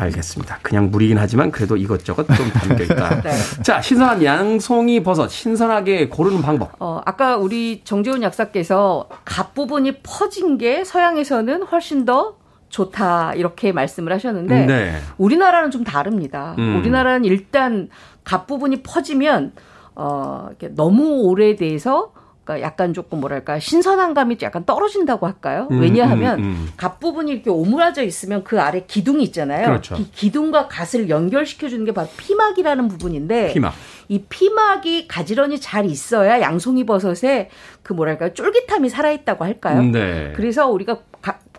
알겠습니다. 0.00 0.58
그냥 0.62 0.90
물이긴 0.90 1.18
하지만 1.18 1.50
그래도 1.50 1.76
이것저것 1.76 2.26
좀 2.26 2.50
담겨 2.50 2.84
있다. 2.84 3.20
네. 3.22 3.30
자, 3.62 3.80
신선한 3.80 4.24
양송이 4.24 5.02
버섯 5.02 5.28
신선하게 5.28 6.08
고르는 6.08 6.42
방법. 6.42 6.72
어, 6.78 7.00
아까 7.04 7.36
우리 7.36 7.82
정재훈 7.84 8.22
약사께서 8.22 9.08
갓 9.24 9.54
부분이 9.54 9.98
퍼진 10.02 10.58
게 10.58 10.84
서양에서는 10.84 11.62
훨씬 11.64 12.04
더 12.04 12.36
좋다 12.70 13.34
이렇게 13.34 13.72
말씀을 13.72 14.12
하셨는데 14.12 14.66
네. 14.66 14.92
우리나라는 15.18 15.70
좀 15.70 15.84
다릅니다. 15.84 16.54
음. 16.58 16.76
우리나라는 16.78 17.24
일단 17.24 17.88
갓 18.24 18.46
부분이 18.46 18.82
퍼지면 18.82 19.52
어, 19.96 20.48
너무 20.70 21.22
오래돼서 21.22 22.12
그러니까 22.44 22.66
약간 22.66 22.92
조금 22.94 23.20
뭐랄까 23.20 23.58
신선한 23.58 24.14
감이 24.14 24.38
약간 24.42 24.64
떨어진다고 24.64 25.26
할까요? 25.26 25.68
음, 25.70 25.80
왜냐하면 25.80 26.38
음, 26.38 26.44
음. 26.44 26.68
갓 26.76 26.98
부분이 26.98 27.30
이렇게 27.30 27.50
오므라져 27.50 28.02
있으면 28.02 28.44
그 28.44 28.60
아래 28.60 28.84
기둥이 28.86 29.22
있잖아요. 29.24 29.66
그렇죠. 29.66 29.96
이 29.96 30.10
기둥과 30.10 30.68
갓을 30.68 31.08
연결시켜 31.08 31.68
주는 31.68 31.84
게 31.84 31.92
바로 31.92 32.08
피막이라는 32.16 32.88
부분인데 32.88 33.52
피막. 33.52 33.74
이 34.08 34.22
피막이 34.28 35.06
가지런히 35.06 35.60
잘 35.60 35.86
있어야 35.86 36.40
양송이 36.40 36.84
버섯에 36.84 37.50
그 37.82 37.92
뭐랄까 37.92 38.32
쫄깃함이 38.32 38.88
살아 38.88 39.12
있다고 39.12 39.44
할까요? 39.44 39.82
네. 39.82 40.32
그래서 40.34 40.68
우리가 40.68 41.00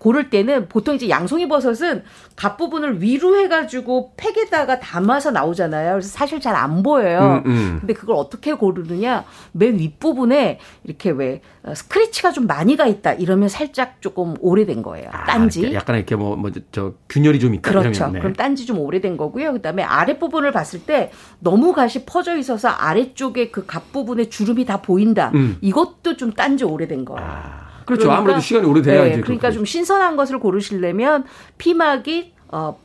고를 0.01 0.31
때는 0.31 0.67
보통 0.67 0.95
이제 0.95 1.09
양송이 1.09 1.47
버섯은 1.47 2.01
갓 2.35 2.57
부분을 2.57 3.03
위로 3.03 3.37
해가지고 3.37 4.13
팩에다가 4.17 4.79
담아서 4.79 5.29
나오잖아요. 5.29 5.91
그래서 5.91 6.09
사실 6.09 6.39
잘 6.41 6.55
안 6.55 6.81
보여요. 6.81 7.43
음, 7.45 7.51
음. 7.51 7.77
근데 7.81 7.93
그걸 7.93 8.15
어떻게 8.15 8.53
고르느냐? 8.53 9.25
맨 9.51 9.77
윗부분에 9.77 10.57
이렇게 10.85 11.11
왜 11.11 11.41
어, 11.61 11.75
스크래치가 11.75 12.31
좀 12.31 12.47
많이 12.47 12.75
가 12.75 12.87
있다 12.87 13.13
이러면 13.13 13.47
살짝 13.47 14.01
조금 14.01 14.33
오래된 14.39 14.81
거예요. 14.81 15.09
아, 15.11 15.25
딴지. 15.25 15.71
약간 15.75 15.97
이렇게 15.97 16.15
뭐 16.15 16.35
뭐 16.35 16.51
저 16.71 16.93
균열이 17.07 17.39
좀 17.39 17.53
있다. 17.53 17.69
그렇죠. 17.69 18.07
네. 18.07 18.19
그럼 18.19 18.33
딴지 18.33 18.65
좀 18.65 18.79
오래된 18.79 19.17
거고요. 19.17 19.53
그다음에 19.53 19.83
아랫 19.83 20.19
부분을 20.19 20.51
봤을 20.51 20.81
때 20.83 21.11
너무 21.39 21.73
갓이 21.73 22.05
퍼져 22.07 22.35
있어서 22.37 22.69
아래쪽에 22.69 23.51
그 23.51 23.67
갓 23.67 23.91
부분에 23.91 24.29
주름이 24.29 24.65
다 24.65 24.81
보인다. 24.81 25.31
음. 25.35 25.57
이것도 25.61 26.17
좀 26.17 26.33
딴지 26.33 26.63
오래된 26.63 27.05
거예요. 27.05 27.29
아. 27.29 27.70
그렇죠. 27.91 28.03
그러니까, 28.03 28.17
아무래도 28.19 28.39
시간이 28.39 28.65
오래돼야지. 28.65 29.15
네, 29.17 29.21
그러니까 29.21 29.51
좀 29.51 29.65
신선한 29.65 30.15
것을 30.15 30.39
고르시려면 30.39 31.25
피막이 31.57 32.33
어 32.47 32.79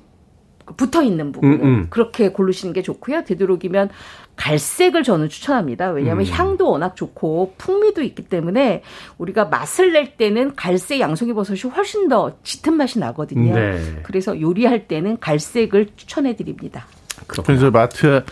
붙어 0.76 1.02
있는 1.04 1.30
부분 1.30 1.52
음, 1.52 1.60
음. 1.62 1.86
그렇게 1.90 2.30
고르시는 2.30 2.72
게 2.72 2.82
좋고요. 2.82 3.22
되도록이면 3.22 3.90
갈색을 4.34 5.04
저는 5.04 5.28
추천합니다. 5.28 5.90
왜냐하면 5.90 6.26
음. 6.26 6.30
향도 6.30 6.70
워낙 6.70 6.96
좋고 6.96 7.54
풍미도 7.56 8.02
있기 8.02 8.24
때문에 8.24 8.82
우리가 9.16 9.44
맛을 9.44 9.92
낼 9.92 10.16
때는 10.16 10.56
갈색 10.56 10.98
양송이 10.98 11.32
버섯이 11.32 11.72
훨씬 11.72 12.08
더 12.08 12.36
짙은 12.42 12.74
맛이 12.74 12.98
나거든요. 12.98 13.54
네. 13.54 14.00
그래서 14.02 14.38
요리할 14.38 14.88
때는 14.88 15.18
갈색을 15.20 15.90
추천해 15.96 16.34
드립니다. 16.34 16.86
그래서 17.28 17.70
마트에 17.70 18.22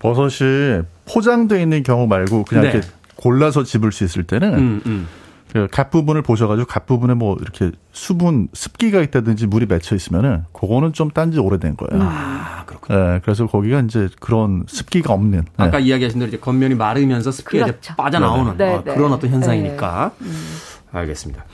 버섯이 0.00 0.82
포장되어 1.06 1.60
있는 1.60 1.84
경우 1.84 2.08
말고 2.08 2.44
그냥 2.44 2.64
네. 2.64 2.70
이렇게 2.70 2.88
골라서 3.14 3.62
집을 3.62 3.92
수 3.92 4.04
있을 4.04 4.24
때는 4.24 4.54
음, 4.54 4.82
음. 4.86 5.08
그갓 5.52 5.90
부분을 5.90 6.22
보셔가지고 6.22 6.66
갓 6.66 6.86
부분에 6.86 7.14
뭐 7.14 7.36
이렇게 7.40 7.70
수분 7.92 8.48
습기가 8.52 9.00
있다든지 9.00 9.46
물이 9.46 9.66
맺혀 9.66 9.96
있으면은 9.96 10.44
그거는 10.52 10.92
좀 10.92 11.10
딴지 11.10 11.38
오래된 11.38 11.76
거예요. 11.76 12.02
아 12.04 12.64
그렇군요. 12.66 12.98
네, 12.98 13.20
그래서 13.22 13.46
거기가 13.46 13.80
이제 13.80 14.08
그런 14.20 14.64
습기가 14.66 15.12
없는. 15.12 15.46
아까 15.56 15.78
네. 15.78 15.84
이야기하신 15.84 16.18
대로 16.20 16.28
이제 16.28 16.38
겉면이 16.38 16.74
마르면서 16.74 17.30
습기가 17.30 17.66
그렇죠. 17.66 17.78
이제 17.80 17.94
빠져나오는 17.96 18.56
네, 18.56 18.74
어, 18.74 18.82
네. 18.84 18.94
그런 18.94 19.12
어떤 19.12 19.30
현상이니까. 19.30 20.12
네. 20.18 20.26
음. 20.26 20.34
알겠습니다. 20.92 21.44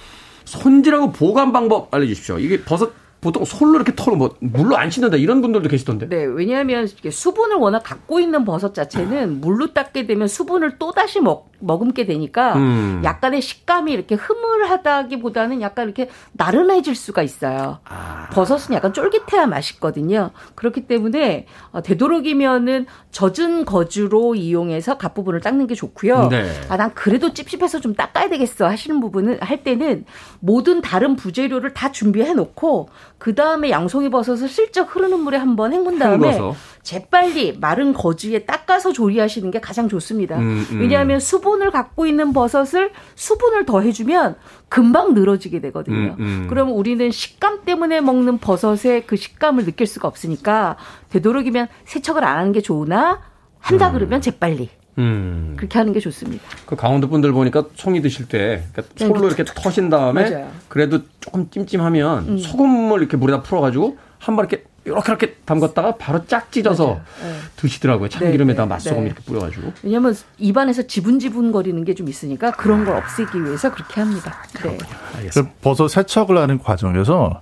손질하고 0.45 1.13
보관 1.13 1.53
방법 1.53 1.93
알려주십시오. 1.93 2.39
이게 2.39 2.63
버섯 2.63 2.93
보통 3.25 3.43
솔로 3.47 3.77
이렇게 3.77 3.95
털어 3.97 4.17
뭐 4.17 4.37
물로 4.41 4.77
안 4.77 4.91
씻는다 4.91 5.17
이런 5.17 5.41
분들도 5.41 5.71
계시던데. 5.71 6.11
네, 6.11 6.25
왜냐하면 6.25 6.87
수분을 6.87 7.57
워낙 7.57 7.81
갖고 7.81 8.21
있는 8.21 8.45
버섯 8.45 8.75
자체는 8.75 9.41
물로 9.41 9.73
닦게 9.73 10.07
되면 10.07 10.29
수분을 10.29 10.79
또 10.79 10.93
다시 10.93 11.21
먹 11.21 11.51
머금게 11.61 12.07
되니까 12.07 12.55
음. 12.57 13.01
약간의 13.05 13.41
식감이 13.41 13.93
이렇게 13.93 14.15
흐물하다기보다는 14.15 15.61
약간 15.61 15.87
이렇게 15.87 16.09
나른해질 16.33 16.95
수가 16.95 17.23
있어요. 17.23 17.79
아. 17.85 18.29
버섯은 18.33 18.75
약간 18.75 18.93
쫄깃해야 18.93 19.47
맛있거든요. 19.47 20.31
그렇기 20.55 20.87
때문에 20.87 21.47
어, 21.73 21.83
되도록이면은 21.83 22.87
젖은 23.11 23.65
거즈로 23.65 24.35
이용해서 24.35 24.99
갓 24.99 25.15
부분을 25.15 25.41
닦는 25.41 25.67
게 25.67 25.75
좋고요. 25.75 26.29
네. 26.29 26.51
아, 26.69 26.77
난 26.77 26.93
그래도 26.95 27.33
찝찝해서 27.33 27.81
좀 27.81 27.95
닦아야 27.95 28.29
되겠어 28.29 28.67
하시는 28.67 29.01
부분은 29.01 29.39
할 29.41 29.63
때는 29.63 30.05
모든 30.41 30.81
다른 30.81 31.17
부재료를 31.17 31.75
다 31.75 31.93
준비해 31.93 32.35
놓고 32.35 32.89
그 33.19 33.35
다음에 33.35 33.71
양송이 33.71 34.11
버섯을 34.11 34.49
슬쩍 34.49 34.95
흐르는 34.95 35.21
물에 35.21 35.39
한번 35.39 35.73
헹군 35.73 35.99
다음에 35.99 36.29
헹궈서. 36.29 36.55
재빨리 36.85 37.57
마른 37.61 37.95
거즈에 37.95 38.45
닦아서 38.45 38.93
조리하시는 38.93 39.51
게 39.51 39.59
가장 39.61 39.89
좋습니다. 39.89 40.39
음, 40.39 40.65
음. 40.71 40.81
왜냐하면 40.81 41.19
수분을 41.19 41.71
갖고 41.71 42.07
있는 42.07 42.33
버섯을 42.35 42.93
수분을 43.15 43.65
더해주면 43.65 44.37
금방 44.69 45.15
늘어지게 45.15 45.61
되거든요. 45.63 46.15
음, 46.19 46.25
음. 46.43 46.47
그러면 46.49 46.75
우리는 46.75 47.11
식감 47.11 47.65
때문에 47.65 48.03
먹는 48.03 48.39
버섯의 48.39 49.05
그 49.07 49.17
식감을 49.17 49.65
느낄 49.65 49.87
수가 49.87 50.07
없으니까 50.09 50.77
되도록이면 51.09 51.69
세척을 51.87 52.23
안 52.23 52.39
하는 52.39 52.53
게 52.53 52.61
좋으나 52.61 53.21
한다 53.59 53.89
음. 53.89 53.95
그러면 53.95 54.21
재빨리. 54.21 54.69
음. 54.99 55.55
그렇게 55.57 55.79
하는 55.79 55.93
게 55.95 55.99
좋습니다. 56.01 56.45
그 56.67 56.77
강원도 56.77 57.09
분들 57.09 57.33
보니까 57.33 57.65
송이 57.75 58.01
드실 58.03 58.29
때 58.29 58.63
그러니까 58.73 58.95
네, 58.95 59.07
솔로 59.07 59.27
이렇게 59.27 59.43
터신 59.45 59.89
다음에 59.91 60.31
맞아요. 60.31 60.51
그래도 60.69 61.01
조금 61.19 61.49
찜찜하면 61.51 62.29
음. 62.29 62.39
소금을 62.39 63.01
이렇게 63.01 63.17
물에다 63.17 63.43
풀어가지고 63.43 63.97
한 64.19 64.37
번 64.37 64.47
이렇게 64.47 64.65
이렇게 64.85 65.13
이렇게 65.13 65.35
담갔다가 65.47 65.97
바로 65.97 66.25
짝 66.27 66.53
찢어서 66.53 67.01
네. 67.23 67.35
드시더라고요. 67.57 68.09
참기름에다 68.09 68.63
네, 68.63 68.67
네, 68.67 68.75
맛소금 68.75 69.01
네. 69.01 69.07
이렇게 69.07 69.23
뿌려가지고. 69.25 69.73
왜냐하면 69.83 70.15
입안에서 70.39 70.83
지분지분 70.87 71.53
거리는 71.53 71.83
게 71.85 71.95
좀 71.95 72.09
있으니까 72.09 72.51
그런 72.51 72.85
걸 72.85 72.97
없애기 72.97 73.45
위해서 73.45 73.73
그렇게 73.73 74.01
합니다. 74.01 74.35
네. 74.65 74.77
알겠습니다. 75.17 75.55
버섯 75.63 75.87
세척을 75.89 76.37
하는 76.37 76.59
과정에서 76.59 77.41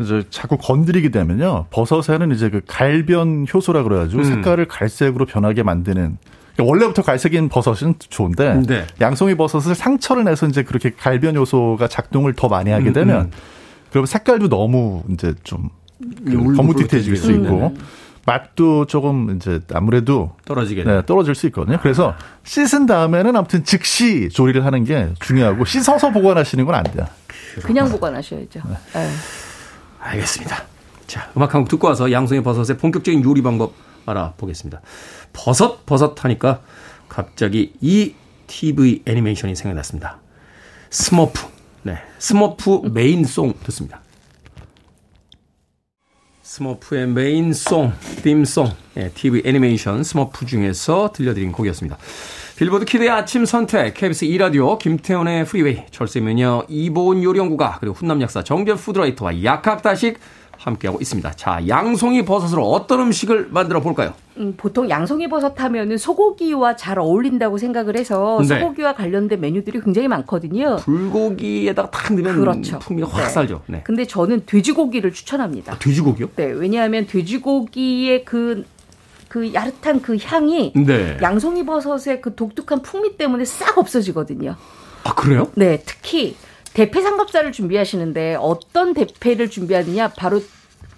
이제 0.00 0.22
자꾸 0.30 0.58
건드리게 0.58 1.10
되면요. 1.10 1.66
버섯에는 1.70 2.32
이제 2.32 2.50
그 2.50 2.60
갈변 2.66 3.46
효소라 3.52 3.82
그래가지고 3.82 4.22
음. 4.22 4.24
색깔을 4.24 4.66
갈색으로 4.68 5.26
변하게 5.26 5.62
만드는 5.62 6.18
그러니까 6.54 6.70
원래부터 6.70 7.02
갈색인 7.02 7.48
버섯은 7.48 7.94
좋은데 7.98 8.62
네. 8.66 8.86
양송이 9.00 9.34
버섯을 9.36 9.74
상처를 9.74 10.24
내서 10.24 10.46
이제 10.46 10.62
그렇게 10.62 10.90
갈변 10.90 11.34
요소가 11.36 11.88
작동을 11.88 12.34
더 12.34 12.48
많이 12.48 12.70
하게 12.70 12.88
음, 12.88 12.92
되면 12.92 13.16
음, 13.16 13.24
음. 13.26 13.30
그러면 13.90 14.06
색깔도 14.06 14.48
너무 14.48 15.02
이제 15.10 15.34
좀 15.44 15.70
그 16.24 16.54
거뭇빛해질 16.56 17.16
수 17.16 17.32
있고 17.32 17.74
맛도 18.24 18.86
조금 18.86 19.36
이제 19.36 19.60
아무래도 19.74 20.36
떨어지게 20.44 20.84
네, 20.84 21.02
떨어질 21.06 21.34
수 21.34 21.46
있거든요. 21.46 21.78
그래서 21.82 22.14
씻은 22.44 22.86
다음에는 22.86 23.34
아무튼 23.36 23.64
즉시 23.64 24.28
조리를 24.28 24.64
하는 24.64 24.84
게 24.84 25.12
중요하고 25.20 25.64
씻어서 25.64 26.10
보관하시는 26.12 26.64
건 26.64 26.74
안 26.74 26.84
돼요. 26.84 27.06
그냥 27.62 27.88
보관하셔야죠. 27.90 28.60
네. 28.64 28.74
네. 28.94 29.08
알겠습니다. 30.00 30.64
자, 31.06 31.30
음악 31.36 31.54
한 31.54 31.62
곡 31.62 31.68
듣고 31.68 31.88
와서 31.88 32.10
양송이 32.12 32.42
버섯의 32.42 32.78
본격적인 32.78 33.22
요리 33.24 33.42
방법 33.42 33.74
알아보겠습니다. 34.06 34.80
버섯 35.32 35.84
버섯 35.84 36.24
하니까 36.24 36.60
갑자기 37.08 37.74
이 37.80 38.14
TV 38.46 39.02
애니메이션이 39.06 39.54
생각났습니다. 39.56 40.18
스머프. 40.90 41.40
네. 41.82 41.98
스머프 42.18 42.90
main 42.92 43.24
song 43.24 43.52
듣습니다. 43.64 44.00
스머프의 46.52 47.06
main 47.06 47.45
song, 47.45 47.94
theme 48.22 48.47
song, 48.47 48.72
예, 48.98 49.08
TV 49.08 49.40
애니메이션 49.46 50.04
스머프 50.04 50.44
중에서 50.44 51.10
들려드린 51.14 51.50
곡이었습니다. 51.50 51.96
빌보드 52.56 52.84
키드의 52.84 53.08
아침 53.08 53.46
선택, 53.46 53.94
KBS 53.94 54.26
2라디오, 54.26 54.78
김태훈의 54.78 55.46
프리웨이, 55.46 55.84
절세미녀 55.90 56.66
이보은 56.68 57.22
요리연구가, 57.22 57.78
그리고 57.80 57.94
훈남 57.94 58.20
약사 58.20 58.44
정재훈 58.44 58.76
food 58.76 58.98
writer와 58.98 59.42
약학다식 59.42 60.18
함께하고 60.62 61.00
있습니다. 61.00 61.32
자, 61.32 61.60
양송이 61.66 62.24
버섯으로 62.24 62.64
어떤 62.70 63.00
음식을 63.00 63.48
만들어 63.50 63.80
볼까요? 63.80 64.14
음, 64.38 64.54
보통 64.56 64.88
양송이 64.88 65.28
버섯 65.28 65.60
하면은 65.60 65.98
소고기와 65.98 66.76
잘 66.76 66.98
어울린다고 66.98 67.58
생각을 67.58 67.96
해서 67.96 68.38
네. 68.40 68.60
소고기와 68.60 68.94
관련된 68.94 69.40
메뉴들이 69.40 69.80
굉장히 69.80 70.08
많거든요. 70.08 70.76
불고기에다가 70.76 71.90
탁 71.90 72.14
넣으면 72.14 72.36
그렇죠. 72.36 72.78
풍미가 72.78 73.08
확 73.08 73.22
네. 73.22 73.28
살죠. 73.28 73.62
네. 73.66 73.82
근데 73.84 74.06
저는 74.06 74.42
돼지고기를 74.46 75.12
추천합니다. 75.12 75.72
아, 75.72 75.78
돼지고기요? 75.78 76.30
네, 76.36 76.46
왜냐하면 76.46 77.06
돼지고기의 77.06 78.24
그, 78.24 78.64
그 79.28 79.52
야릇한 79.52 80.00
그 80.00 80.16
향이 80.22 80.72
네. 80.74 81.18
양송이 81.20 81.66
버섯의 81.66 82.20
그 82.22 82.34
독특한 82.34 82.82
풍미 82.82 83.16
때문에 83.16 83.44
싹 83.44 83.78
없어지거든요. 83.78 84.54
아, 85.04 85.14
그래요? 85.14 85.48
네, 85.56 85.82
특히 85.84 86.36
대패 86.74 87.00
삼겹살을 87.02 87.52
준비하시는데 87.52 88.36
어떤 88.40 88.94
대패를 88.94 89.50
준비하느냐 89.50 90.08
바로 90.08 90.42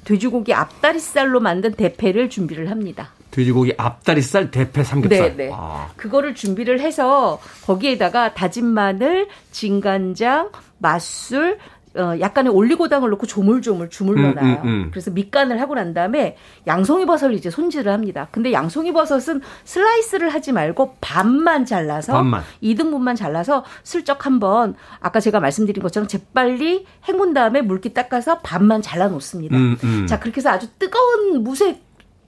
돼지고기 0.04 0.52
앞다리살로 0.52 1.40
만든 1.40 1.72
대패를 1.72 2.30
준비를 2.30 2.70
합니다. 2.70 3.10
돼지고기 3.30 3.74
앞다리살 3.76 4.50
대패 4.50 4.84
삼겹살. 4.84 5.36
네, 5.36 5.46
네. 5.46 5.50
아. 5.52 5.90
그거를 5.96 6.34
준비를 6.34 6.80
해서 6.80 7.40
거기에다가 7.62 8.34
다진 8.34 8.66
마늘, 8.66 9.26
진간장, 9.50 10.50
맛술, 10.78 11.58
어, 11.96 12.18
약간의 12.18 12.52
올리고당을 12.52 13.10
넣고 13.10 13.26
조물조물 13.26 13.88
주물러놔요. 13.88 14.34
음, 14.40 14.60
음, 14.62 14.68
음. 14.68 14.88
그래서 14.90 15.10
밑간을 15.12 15.60
하고 15.60 15.74
난 15.74 15.94
다음에 15.94 16.36
양송이 16.66 17.06
버섯을 17.06 17.34
이제 17.34 17.50
손질을 17.50 17.92
합니다. 17.92 18.28
근데 18.32 18.52
양송이 18.52 18.92
버섯은 18.92 19.40
슬라이스를 19.64 20.30
하지 20.30 20.52
말고 20.52 20.96
반만 21.00 21.64
잘라서 21.64 22.12
반만. 22.14 22.42
2등분만 22.62 23.16
잘라서 23.16 23.64
슬쩍 23.84 24.26
한번 24.26 24.74
아까 25.00 25.20
제가 25.20 25.38
말씀드린 25.38 25.82
것처럼 25.82 26.08
재빨리 26.08 26.84
헹군 27.06 27.32
다음에 27.32 27.62
물기 27.62 27.94
닦아서 27.94 28.40
반만 28.40 28.82
잘라 28.82 29.08
놓습니다. 29.08 29.56
음, 29.56 29.76
음. 29.84 30.06
자, 30.08 30.18
그렇게 30.18 30.38
해서 30.38 30.50
아주 30.50 30.68
뜨거운 30.78 31.44
무쇠 31.44 31.80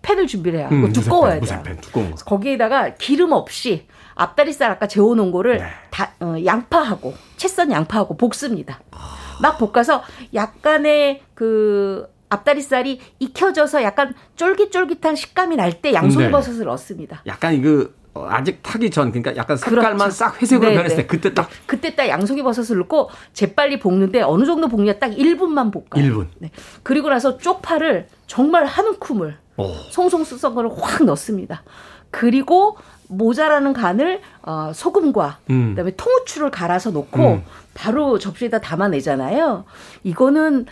팬을 0.03 0.29
준비를 0.29 0.61
해요. 0.61 0.69
음, 0.71 0.93
두꺼워야 0.93 1.33
돼요. 1.33 1.41
무쇠팬, 1.41 1.81
두꺼운 1.81 2.11
거. 2.13 2.17
거기에다가 2.25 2.95
기름 2.95 3.33
없이 3.33 3.89
앞다리살 4.15 4.71
아까 4.71 4.87
재워놓은 4.87 5.33
거를 5.33 5.59
네. 5.59 5.65
다, 5.91 6.13
어, 6.21 6.37
양파하고 6.45 7.15
채썬 7.37 7.73
양파하고 7.73 8.17
볶습니다. 8.17 8.79
아. 8.93 9.26
막 9.41 9.59
볶아서 9.59 10.03
약간의 10.35 11.23
그 11.35 12.07
앞다리살이 12.29 13.01
익혀져서 13.21 13.83
약간 13.83 14.15
쫄깃쫄깃한 14.37 15.15
식감이 15.17 15.57
날 15.57 15.73
때 15.81 15.93
양송이버섯을 15.93 16.59
네. 16.61 16.65
넣습니다. 16.65 17.23
약간 17.27 17.61
그 17.63 17.95
어, 18.15 18.27
아직 18.31 18.61
타기 18.63 18.91
전 18.91 19.11
그러니까 19.13 19.37
약간 19.37 19.57
색깔만 19.59 19.97
그렇죠. 19.99 20.11
싹 20.11 20.41
회색으로 20.41 20.71
네네. 20.71 20.77
변했을 20.79 20.97
때 20.97 21.07
그때 21.07 21.35
딱 21.35 21.49
네. 21.51 21.55
그때 21.67 21.95
딱 21.95 22.09
양송이 22.09 22.43
버섯을 22.43 22.79
넣고 22.79 23.11
재빨리 23.35 23.79
볶는데 23.79 24.23
어느 24.23 24.45
정도 24.47 24.69
볶냐 24.69 24.95
딱 24.95 25.11
1분만 25.11 25.71
볶아요. 25.71 26.03
1분. 26.11 26.29
네. 26.39 26.51
그리고 26.83 27.11
나서 27.11 27.37
쪽파를 27.37 28.09
정말 28.27 28.65
한 28.65 28.87
움큼을 28.87 29.37
오. 29.59 29.69
송송 29.91 30.25
쑥썬 30.25 30.55
거를 30.55 30.71
확 30.81 31.05
넣습니다. 31.05 31.63
그리고 32.11 32.79
모자라는 33.09 33.73
간을 33.73 34.21
어, 34.43 34.73
소금과 34.75 35.39
음. 35.51 35.71
그다음에 35.71 35.93
통후추를 35.97 36.51
갈아서 36.51 36.91
넣고 36.91 37.35
음. 37.35 37.45
바로 37.75 38.19
접시에다 38.19 38.61
담아내잖아요. 38.61 39.65
이거는 40.03 40.65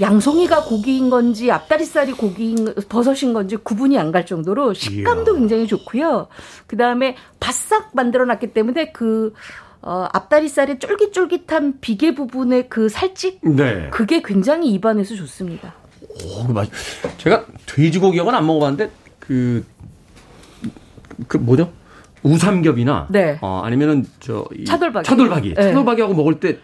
양송이가 0.00 0.64
고기인 0.64 1.08
건지 1.08 1.50
앞다리살이 1.52 2.12
고기인 2.12 2.74
버섯인 2.88 3.32
건지 3.32 3.56
구분이 3.56 3.96
안 3.98 4.08
갈 4.12 4.24
정도로 4.26 4.72
식감도 4.74 5.32
이야. 5.32 5.38
굉장히 5.38 5.66
좋고요. 5.66 6.28
그다음에 6.66 7.14
바싹 7.40 7.90
만들어 7.92 8.24
놨기 8.24 8.52
때문에 8.54 8.92
그 8.92 9.32
어, 9.82 10.08
앞다리살의 10.12 10.78
쫄깃쫄깃한 10.80 11.80
비계 11.80 12.14
부분의 12.14 12.68
그 12.68 12.88
살집 12.88 13.38
네. 13.42 13.88
그게 13.90 14.22
굉장히 14.22 14.72
입안에서 14.72 15.14
좋습니다. 15.14 15.74
오, 16.24 16.46
그 16.46 16.52
맛. 16.52 16.68
제가 17.18 17.44
돼지고기하고는 17.66 18.36
안 18.36 18.46
먹어봤는데 18.46 18.90
그, 19.20 19.64
그 21.28 21.36
뭐죠? 21.36 21.70
우삼겹이나 22.22 23.06
네. 23.10 23.38
어, 23.40 23.62
아니면은 23.64 24.06
저 24.20 24.44
차돌박이 24.66 25.06
차돌박이 25.06 25.54
네. 25.54 25.62
차돌박이하고 25.62 26.14
먹을 26.14 26.40
때 26.40 26.58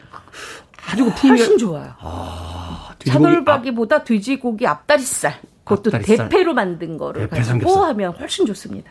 아주 0.90 1.04
그 1.04 1.14
풍미가 1.14 1.44
훨씬 1.44 1.58
좋아요. 1.58 1.92
아, 2.00 2.90
차돌박이보다 3.06 4.04
돼지고기 4.04 4.66
앞다리살 4.66 5.34
그것도 5.64 5.90
앞다리살. 5.96 6.28
대패로 6.28 6.54
만든 6.54 6.98
거를 6.98 7.28
대패 7.28 7.42
가지고 7.42 7.84
하면 7.84 8.12
훨씬 8.12 8.46
좋습니다. 8.46 8.90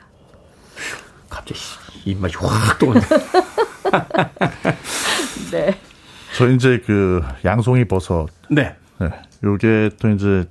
갑자기 1.29 1.59
입맛이 2.05 2.35
확 2.37 2.79
돌네. 2.79 2.99
네. 5.51 5.77
저 6.35 6.49
이제 6.49 6.81
그 6.85 7.21
양송이 7.45 7.85
버섯. 7.85 8.27
네. 8.49 8.75
네. 8.99 9.09
요게 9.43 9.91
또 9.99 10.09
이제 10.09 10.45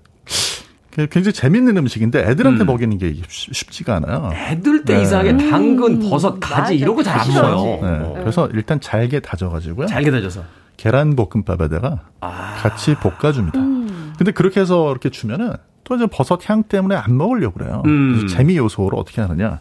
굉장히 0.95 1.33
재밌는 1.33 1.77
음식인데 1.79 2.21
애들한테 2.21 2.65
음. 2.65 2.67
먹이는 2.67 2.99
게 2.99 3.15
쉽지가 3.29 3.97
않아요. 3.97 4.31
애들 4.35 4.85
때 4.85 4.97
네. 4.97 5.03
이상하게 5.03 5.37
당근, 5.51 6.01
버섯, 6.01 6.39
가지 6.39 6.77
이런 6.77 6.95
거 6.95 7.03
잘 7.03 7.19
안 7.21 7.29
먹어요. 7.33 7.81
네. 7.81 7.99
네. 8.09 8.15
그래서 8.21 8.49
일단 8.53 8.79
잘게 8.81 9.21
다져가지고요. 9.21 9.87
잘게 9.87 10.11
다져서. 10.11 10.43
계란 10.77 11.17
볶음밥에다가 11.17 12.01
아. 12.21 12.55
같이 12.59 12.95
볶아줍니다. 12.97 13.59
음. 13.59 14.13
근데 14.19 14.33
그렇게 14.33 14.61
해서 14.61 14.91
이렇게 14.91 15.09
주면은 15.11 15.53
또 15.85 15.95
이제 15.97 16.07
버섯 16.07 16.49
향 16.51 16.63
때문에 16.65 16.95
안 16.95 17.17
먹으려고 17.17 17.59
그래요. 17.59 17.83
음. 17.87 18.17
그래서 18.19 18.35
재미 18.37 18.57
요소로 18.59 18.97
어떻게 18.99 19.21
하느냐. 19.23 19.61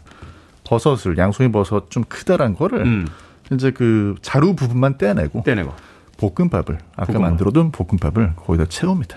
버섯을 0.64 1.16
양송이 1.18 1.50
버섯 1.50 1.90
좀 1.90 2.04
크다란 2.08 2.54
거를 2.54 2.82
음. 2.84 3.06
이제 3.52 3.70
그 3.70 4.14
자루 4.22 4.54
부분만 4.54 4.98
떼내고 4.98 5.42
떼내고 5.44 5.72
볶음밥을 6.18 6.78
아까 6.96 7.06
볶음밥. 7.06 7.22
만들어둔 7.22 7.72
볶음밥을 7.72 8.34
거기다 8.36 8.66
채웁니다. 8.66 9.16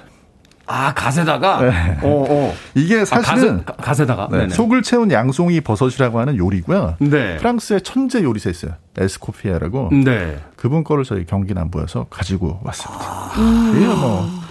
아 0.68 0.94
가세다가 0.94 1.62
네. 1.62 1.98
어, 2.02 2.26
어. 2.28 2.54
이게 2.74 3.06
사실은 3.06 3.64
아, 3.68 3.74
가세, 3.74 4.06
다가 4.06 4.28
네, 4.32 4.50
속을 4.50 4.82
채운 4.82 5.12
양송이 5.12 5.62
버섯이라고 5.62 6.20
하는 6.20 6.38
요리고요. 6.38 6.96
네. 7.00 7.38
프랑스의 7.38 7.82
천재 7.82 8.24
요리사 8.24 8.50
있어요. 8.50 8.74
에스코피아라고. 8.98 9.90
네. 10.04 10.40
그분 10.56 10.84
거를 10.84 11.04
저희 11.04 11.26
경기 11.26 11.54
남부에서 11.54 12.08
가지고 12.10 12.60
왔습니다. 12.64 13.06
아. 13.06 13.34
음. 13.38 13.86
뭐 14.00 14.46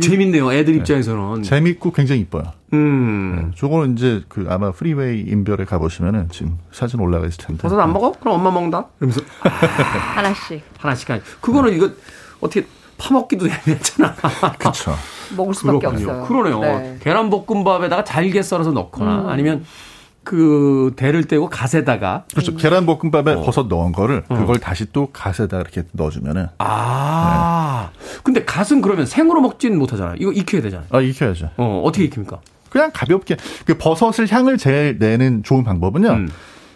재밌네요. 0.00 0.52
애들 0.52 0.72
네. 0.74 0.78
입장에서는 0.78 1.42
재밌고 1.42 1.92
굉장히 1.92 2.22
이뻐요. 2.22 2.44
음. 2.72 3.50
네. 3.50 3.56
저거는 3.56 3.96
이제 3.96 4.22
그 4.28 4.46
아마 4.48 4.70
프리웨이 4.72 5.20
인별에 5.20 5.64
가보시면은 5.64 6.28
지금 6.30 6.58
사진 6.72 7.00
올라가 7.00 7.26
있을 7.26 7.44
텐데. 7.44 7.62
버섯 7.62 7.78
안 7.78 7.92
먹어? 7.92 8.12
그럼 8.12 8.34
엄마 8.36 8.50
먹는다. 8.50 8.86
그러면서 8.98 9.20
하나씩. 9.40 10.62
하나씩. 10.78 11.08
그거는 11.40 11.74
이거 11.74 11.90
어떻게 12.40 12.66
파먹기도 12.98 13.46
애매하잖아. 13.66 14.14
그렇죠. 14.58 14.94
먹을 15.36 15.54
수밖에 15.54 15.78
그렇군요. 15.78 16.10
없어요. 16.10 16.24
그러네요. 16.26 16.60
네. 16.60 16.96
계란 17.00 17.30
볶음밥에다가 17.30 18.04
잘게 18.04 18.42
썰어서 18.42 18.72
넣거나 18.72 19.22
음. 19.22 19.28
아니면 19.28 19.64
그 20.24 20.92
대를 20.96 21.24
떼고 21.24 21.48
갓에다가 21.48 22.24
그렇죠. 22.30 22.54
계란 22.56 22.86
볶음밥에 22.86 23.32
어. 23.34 23.42
버섯 23.42 23.66
넣은 23.66 23.92
거를 23.92 24.22
어. 24.28 24.36
그걸 24.36 24.58
다시 24.58 24.86
또 24.92 25.08
갓에다 25.12 25.60
이렇게 25.60 25.82
넣어주면은 25.92 26.46
아. 26.58 27.90
네. 27.92 28.20
근데 28.22 28.44
갓은 28.44 28.82
그러면 28.82 29.06
생으로 29.06 29.40
먹지는 29.40 29.78
못하잖아요. 29.78 30.16
이거 30.18 30.32
익혀야 30.32 30.62
되잖아요. 30.62 30.86
아 30.90 31.00
익혀야죠. 31.00 31.50
어 31.56 31.82
어떻게 31.84 32.04
익힙니까? 32.04 32.40
그냥 32.70 32.90
가볍게 32.94 33.36
그 33.66 33.76
버섯을 33.76 34.30
향을 34.30 34.58
제일 34.58 34.96
내는 34.98 35.42
좋은 35.42 35.64
방법은요. 35.64 36.08
음. 36.10 36.28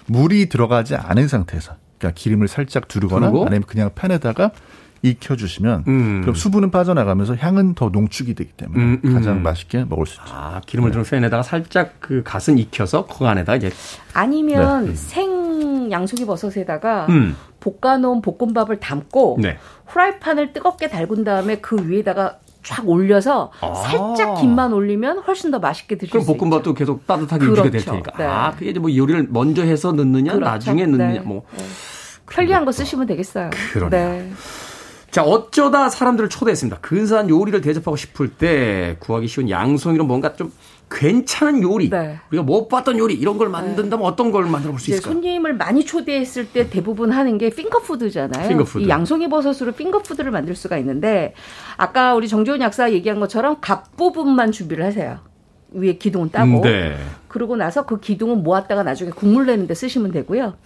물이 0.06 0.48
들어가지 0.48 0.94
않은 0.96 1.28
상태에서 1.28 1.74
그러니까 1.98 2.20
기름을 2.20 2.48
살짝 2.48 2.88
두르거나 2.88 3.28
두르고? 3.28 3.46
아니면 3.46 3.62
그냥 3.66 3.90
팬에다가 3.94 4.50
익혀주시면 5.10 5.84
음. 5.88 6.20
그럼 6.22 6.34
수분은 6.34 6.70
빠져나가면서 6.70 7.36
향은 7.36 7.74
더 7.74 7.88
농축이 7.88 8.34
되기 8.34 8.50
때문에 8.52 8.82
음, 8.82 9.00
음. 9.04 9.14
가장 9.14 9.42
맛있게 9.42 9.84
먹을 9.84 10.06
수 10.06 10.20
있죠. 10.20 10.34
아, 10.34 10.60
기름을 10.66 10.90
네. 10.90 10.96
든 10.96 11.04
팬에다가 11.04 11.42
살짝 11.42 11.94
그 12.00 12.22
갓은 12.24 12.58
익혀서 12.58 13.06
그 13.06 13.26
안에다 13.26 13.56
이제 13.56 13.70
아니면 14.12 14.86
네. 14.86 14.94
생 14.94 15.90
양송이 15.90 16.26
버섯에다가 16.26 17.06
음. 17.08 17.36
볶아놓은 17.60 18.22
볶음밥을 18.22 18.80
담고 18.80 19.38
네. 19.40 19.58
후라이팬을 19.86 20.52
뜨겁게 20.52 20.88
달군 20.88 21.24
다음에 21.24 21.58
그 21.60 21.88
위에다가 21.88 22.38
쫙 22.62 22.88
올려서 22.88 23.52
아. 23.60 23.74
살짝 23.74 24.40
김만 24.40 24.72
올리면 24.72 25.20
훨씬 25.20 25.52
더 25.52 25.60
맛있게 25.60 25.96
드실 25.96 26.10
수 26.10 26.18
있죠. 26.18 26.26
그럼 26.26 26.38
볶음밥도 26.38 26.74
계속 26.74 27.06
따뜻하게 27.06 27.46
그렇죠. 27.46 27.66
유지가 27.66 27.70
될 27.70 27.84
테니까. 27.84 28.18
네. 28.18 28.24
아, 28.24 28.50
그게 28.52 28.70
이제 28.70 28.80
뭐 28.80 28.94
요리를 28.94 29.28
먼저 29.30 29.62
해서 29.62 29.92
넣느냐, 29.92 30.32
그렇죠. 30.32 30.50
나중에 30.50 30.86
넣느냐, 30.86 31.12
네. 31.12 31.20
뭐. 31.20 31.44
네. 31.56 31.64
편리한 32.28 32.64
거 32.64 32.72
쓰시면 32.72 33.06
되겠어요. 33.06 33.50
그러네요. 33.72 34.08
네. 34.08 34.32
자, 35.16 35.22
어쩌다 35.22 35.88
사람들을 35.88 36.28
초대했습니다. 36.28 36.80
근사한 36.82 37.30
요리를 37.30 37.62
대접하고 37.62 37.96
싶을 37.96 38.28
때 38.28 38.98
구하기 39.00 39.26
쉬운 39.28 39.48
양송이로 39.48 40.04
뭔가 40.04 40.34
좀 40.34 40.52
괜찮은 40.90 41.62
요리, 41.62 41.88
네. 41.88 42.18
우리가 42.28 42.42
못 42.42 42.68
봤던 42.68 42.98
요리 42.98 43.14
이런 43.14 43.38
걸 43.38 43.48
만든다면 43.48 44.00
네. 44.00 44.06
어떤 44.06 44.30
걸 44.30 44.44
만들어 44.44 44.72
볼 44.72 44.78
수 44.78 44.90
있을까요? 44.90 45.14
손님을 45.14 45.54
많이 45.54 45.86
초대했을 45.86 46.50
때 46.50 46.68
대부분 46.68 47.12
하는 47.12 47.38
게 47.38 47.48
핑거푸드잖아요. 47.48 48.46
핑거푸드. 48.46 48.84
이 48.84 48.90
양송이 48.90 49.30
버섯으로 49.30 49.72
핑거푸드를 49.72 50.30
만들 50.30 50.54
수가 50.54 50.76
있는데 50.76 51.32
아까 51.78 52.14
우리 52.14 52.28
정지훈 52.28 52.60
약사 52.60 52.92
얘기한 52.92 53.18
것처럼 53.18 53.56
갓 53.62 53.96
부분만 53.96 54.52
준비를 54.52 54.84
하세요. 54.84 55.20
위에 55.70 55.94
기둥은 55.94 56.30
따고 56.30 56.60
네. 56.60 56.94
그러고 57.28 57.56
나서 57.56 57.86
그 57.86 58.00
기둥은 58.00 58.42
모았다가 58.42 58.82
나중에 58.82 59.12
국물 59.12 59.46
내는데 59.46 59.72
쓰시면 59.72 60.12
되고요. 60.12 60.56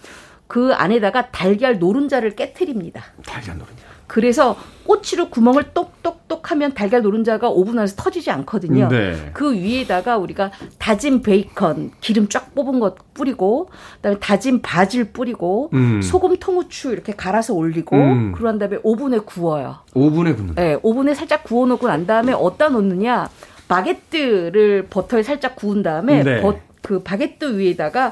그 0.51 0.73
안에다가 0.73 1.31
달걀 1.31 1.79
노른자를 1.79 2.35
깨트립니다. 2.35 3.05
달걀 3.25 3.57
노른자. 3.57 3.83
그래서 4.05 4.57
꼬치로 4.83 5.29
구멍을 5.29 5.71
똑똑똑 5.73 6.51
하면 6.51 6.73
달걀 6.73 7.03
노른자가 7.03 7.47
오븐 7.47 7.79
안에서 7.79 7.95
터지지 7.95 8.31
않거든요. 8.31 8.89
네. 8.89 9.29
그 9.31 9.53
위에다가 9.53 10.17
우리가 10.17 10.51
다진 10.77 11.21
베이컨, 11.21 11.91
기름 12.01 12.27
쫙 12.27 12.53
뽑은 12.53 12.81
것 12.81 13.13
뿌리고, 13.13 13.69
그다음에 13.95 14.19
다진 14.19 14.61
바질 14.61 15.13
뿌리고, 15.13 15.69
음. 15.71 16.01
소금, 16.01 16.35
통후추 16.35 16.91
이렇게 16.91 17.13
갈아서 17.13 17.53
올리고, 17.53 17.95
음. 17.95 18.31
그러한 18.33 18.59
다음에 18.59 18.77
오븐에 18.83 19.19
구워요. 19.19 19.77
오븐에 19.93 20.33
굽는 20.33 20.55
네, 20.55 20.77
오븐에 20.83 21.13
살짝 21.13 21.45
구워 21.45 21.65
놓고 21.65 21.87
난 21.87 22.05
다음에 22.05 22.33
어디다 22.33 22.67
놓느냐, 22.67 23.29
바게트를 23.69 24.87
버터에 24.89 25.23
살짝 25.23 25.55
구운 25.55 25.81
다음에 25.81 26.23
네. 26.23 26.41
버, 26.41 26.55
그 26.81 27.01
바게트 27.01 27.57
위에다가 27.57 28.11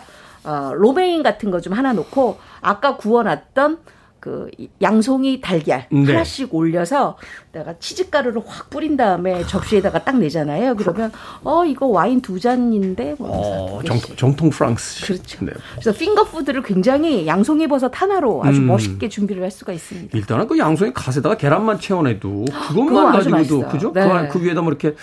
어, 0.50 0.74
로메인 0.74 1.22
같은 1.24 1.52
거 1.52 1.60
좀 1.60 1.74
하나 1.74 1.92
놓고 1.94 2.38
아까 2.62 2.96
구워놨던 2.96 3.80
그 4.20 4.50
양송이 4.82 5.40
달걀 5.40 5.86
네. 5.92 6.06
하나씩 6.06 6.54
올려서 6.54 7.18
내가 7.54 7.76
치즈가루를 7.80 8.42
확 8.46 8.70
뿌린 8.70 8.98
다음에 8.98 9.46
접시에다가 9.46 10.04
딱 10.04 10.18
내잖아요. 10.18 10.76
그러면 10.76 11.12
어 11.44 11.64
이거 11.66 11.86
와인 11.88 12.22
두 12.22 12.40
잔인데 12.40 13.16
어, 13.20 13.80
정통, 13.86 14.16
정통 14.18 14.50
프랑스 14.50 15.06
그렇죠. 15.06 15.46
네. 15.46 15.52
그래서 15.72 15.92
finger 15.98 16.26
food를 16.26 16.64
굉장히 16.64 17.28
양송이 17.28 17.68
버섯 17.68 17.92
하나로 17.94 18.44
아주 18.44 18.60
음. 18.60 18.68
멋있게 18.68 19.08
준비를 19.08 19.42
할 19.44 19.52
수가 19.52 19.72
있습니다. 19.74 20.18
일단은 20.18 20.48
그 20.48 20.58
양송이 20.58 20.92
갓에다가 20.94 21.36
계란만 21.38 21.80
채워내도 21.80 22.46
그것만 22.68 23.14
가지고도 23.14 23.68
그죠? 23.70 23.94
네. 23.94 24.28
그, 24.30 24.40
그 24.40 24.46
위에다 24.46 24.62
뭐 24.62 24.70
이렇게 24.72 24.96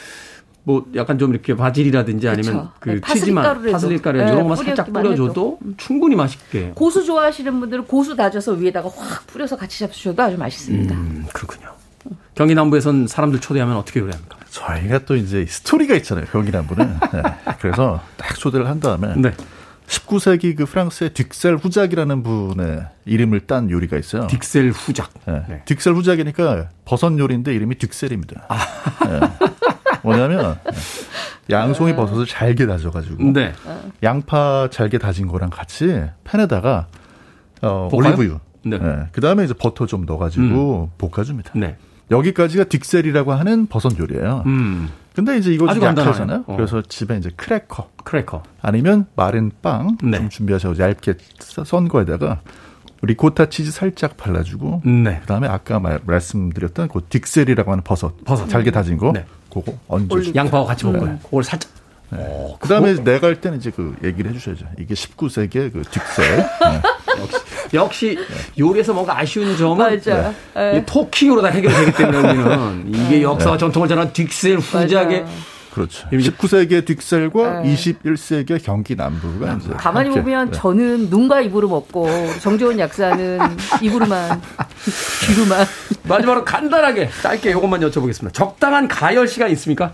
뭐 0.67 0.85
약간 0.97 1.17
좀 1.17 1.31
이렇게 1.31 1.55
바질이라든지 1.55 2.29
아니면 2.29 2.45
그쵸. 2.45 2.73
그 2.81 2.91
네, 2.91 3.01
치즈만 3.13 3.71
파슬리 3.71 4.03
가루 4.03 4.19
네, 4.19 4.25
이런 4.25 4.43
것만 4.43 4.57
살짝 4.57 4.93
뿌려줘도 4.93 5.31
해도. 5.31 5.59
충분히 5.77 6.17
맛있게. 6.17 6.73
고수 6.75 7.05
좋아하시는 7.05 7.61
분들은 7.61 7.85
고수 7.85 8.17
다져서 8.17 8.55
위에다가 8.55 8.89
확 8.89 9.25
뿌려서 9.29 9.57
같이 9.57 9.79
잡수셔도 9.79 10.21
아주 10.21 10.37
맛있습니다. 10.37 10.93
음, 10.93 11.25
그렇군요. 11.33 11.69
경기 12.35 12.57
남부에선 12.57 13.07
사람들 13.07 13.41
초대하면 13.41 13.77
어떻게 13.77 14.01
요리합니까? 14.01 14.39
저희가 14.51 15.05
또 15.05 15.15
이제 15.15 15.47
스토리가 15.49 15.95
있잖아요. 15.95 16.27
경기 16.33 16.51
남부는. 16.51 16.99
네. 17.15 17.23
그래서 17.61 18.01
딱 18.17 18.37
초대를 18.37 18.69
한 18.69 18.81
다음에 18.81 19.15
네. 19.15 19.31
19세기 19.87 20.57
그 20.57 20.67
프랑스의 20.67 21.11
딕셀 21.11 21.63
후작이라는 21.63 22.25
분의 22.25 22.87
이름을 23.05 23.47
딴 23.47 23.71
요리가 23.71 23.97
있어요. 23.99 24.27
딕셀 24.27 24.73
후작. 24.75 25.13
네. 25.27 25.45
네. 25.49 25.63
딕셀 25.65 25.95
후작이니까 25.95 26.71
버섯 26.85 27.17
요리인데 27.17 27.55
이름이 27.55 27.77
딕셀입니다. 27.77 28.43
아. 28.49 28.59
네. 29.07 29.21
뭐냐면 30.07 30.59
양송이 31.51 31.93
네. 31.93 31.97
버섯을 31.97 32.27
잘게 32.27 32.67
다져가지고 32.67 33.33
네. 33.33 33.53
양파 34.03 34.69
잘게 34.71 34.99
다진 34.99 35.27
거랑 35.27 35.51
같이 35.51 36.03
팬에다가 36.25 36.87
어, 37.63 37.89
올리브유, 37.93 38.39
네. 38.65 38.79
네. 38.79 39.07
그 39.13 39.21
다음에 39.21 39.45
이제 39.45 39.55
버터 39.55 39.87
좀 39.87 40.07
넣어가지고 40.07 40.91
음. 40.93 40.99
볶아줍니다. 40.99 41.53
네. 41.55 41.77
여기까지가 42.11 42.65
딕셀이라고 42.65 43.29
하는 43.29 43.67
버섯 43.67 43.99
요리예요. 43.99 44.45
음. 44.47 44.89
근데 45.15 45.39
이제 45.39 45.51
이거 45.53 45.73
좀 45.73 45.83
약하잖아요. 45.83 46.45
어. 46.47 46.57
그래서 46.57 46.83
집에 46.83 47.17
이제 47.17 47.31
크래커, 47.35 47.91
크래커 48.05 48.43
아니면 48.61 49.07
마른 49.17 49.51
빵좀 49.63 50.11
네. 50.11 50.29
준비하셔서 50.29 50.81
얇게 50.83 51.15
썬 51.41 51.89
거에다가 51.89 52.43
리코타 53.03 53.49
치즈 53.49 53.71
살짝 53.71 54.17
발라주고 54.17 54.83
네. 54.85 55.21
그다음에 55.21 55.49
아까 55.49 55.81
말, 55.81 56.01
말씀드렸던 56.05 56.89
그 56.89 57.01
duxelles이라고 57.01 57.67
하는 57.67 57.83
버섯, 57.83 58.25
버섯 58.25 58.47
잘게 58.47 58.71
다진 58.71 58.99
거 58.99 59.13
네. 59.13 59.25
그거 59.61 59.79
얹어 59.89 60.35
양파와 60.35 60.65
같이 60.67 60.85
먹어요. 60.87 61.13
네. 61.13 61.19
그걸 61.23 61.45
살짝. 61.45 61.71
네. 62.11 62.19
오, 62.19 62.53
어, 62.53 62.59
그다음에 62.59 62.93
그거... 62.93 63.11
내가 63.11 63.27
할 63.27 63.41
때는 63.41 63.59
이제 63.59 63.71
그 63.71 63.97
얘기를 64.05 64.31
해주셔야죠. 64.31 64.67
이게 64.79 64.95
19세기의 64.95 65.73
그 65.73 65.83
duxelles. 65.83 66.23
네. 66.61 66.83
역시, 67.19 67.39
역시 67.75 68.19
요리에서 68.59 68.93
뭔가 68.93 69.19
아쉬운 69.19 69.57
점은 69.57 69.79
맞아. 69.79 70.33
네. 70.55 70.85
토킹으로 70.85 71.43
다 71.43 71.49
해결되기 71.49 71.93
때문에 71.93 72.19
우리는 72.19 72.85
이게 72.95 73.23
역사와 73.23 73.57
전통을 73.57 73.89
전한 73.89 74.13
딕셀 74.13 74.61
후작의 74.61 75.25
그렇죠. 75.77 76.09
19세기의 76.09 76.87
딕셀과 76.87 77.63
네. 77.63 77.75
21세기의 77.75 78.65
경기 78.65 78.97
남부가 78.97 79.59
이제 79.61 79.69
가만히 79.75 80.09
함께. 80.09 80.23
보면 80.23 80.51
네. 80.51 80.57
저는 80.57 81.11
눈과 81.11 81.43
입으로 81.43 81.69
먹고 81.69 82.09
정재원 82.41 82.79
약사는 82.79 83.39
입으로만 83.83 84.41
귀로만 85.27 85.67
마지막으로 86.09 86.47
간단하게 86.47 87.11
짧게 87.23 87.51
이것만 87.51 87.81
여쭤보겠습니다. 87.83 88.33
적당한 88.33 88.89
가열 88.89 89.29
시간 89.29 89.51
있습니까? 89.51 89.93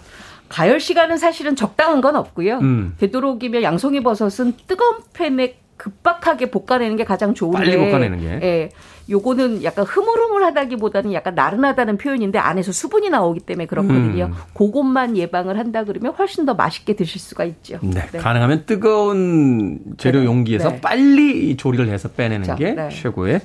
가열 0.48 0.78
시간은 0.78 1.16
사실은 1.16 1.56
적당한 1.56 2.00
건 2.00 2.14
없고요. 2.14 2.58
음. 2.58 2.94
되도록이면 3.00 3.64
양송이 3.64 4.04
버섯은 4.04 4.52
뜨거운 4.68 4.98
팬에 5.12 5.56
급박하게 5.78 6.52
볶아내는 6.52 6.94
게 6.94 7.02
가장 7.02 7.34
좋은데 7.34 7.58
빨리 7.58 7.76
볶아내는 7.76 8.20
게. 8.20 8.26
예. 8.46 8.68
요거는 9.10 9.64
약간 9.64 9.84
흐물흐물하다기보다는 9.84 11.12
약간 11.12 11.34
나른하다는 11.34 11.98
표현인데 11.98 12.38
안에서 12.38 12.72
수분이 12.72 13.10
나오기 13.10 13.40
때문에 13.40 13.66
그렇거든요. 13.66 14.26
음. 14.26 14.34
그것만 14.54 15.16
예방을 15.16 15.58
한다 15.58 15.84
그러면 15.84 16.12
훨씬 16.12 16.44
더 16.44 16.54
맛있게 16.54 16.94
드실 16.94 17.20
수가 17.20 17.44
있죠. 17.44 17.78
네. 17.82 18.06
네. 18.12 18.18
가능하면 18.18 18.64
뜨거운 18.66 19.80
재료 19.98 20.20
네. 20.20 20.26
용기에서 20.26 20.70
네. 20.70 20.80
빨리 20.80 21.56
조리를 21.56 21.88
해서 21.88 22.08
빼내는 22.08 22.42
그렇죠. 22.42 22.64
게 22.64 22.72
네. 22.72 22.88
최고의 22.90 23.40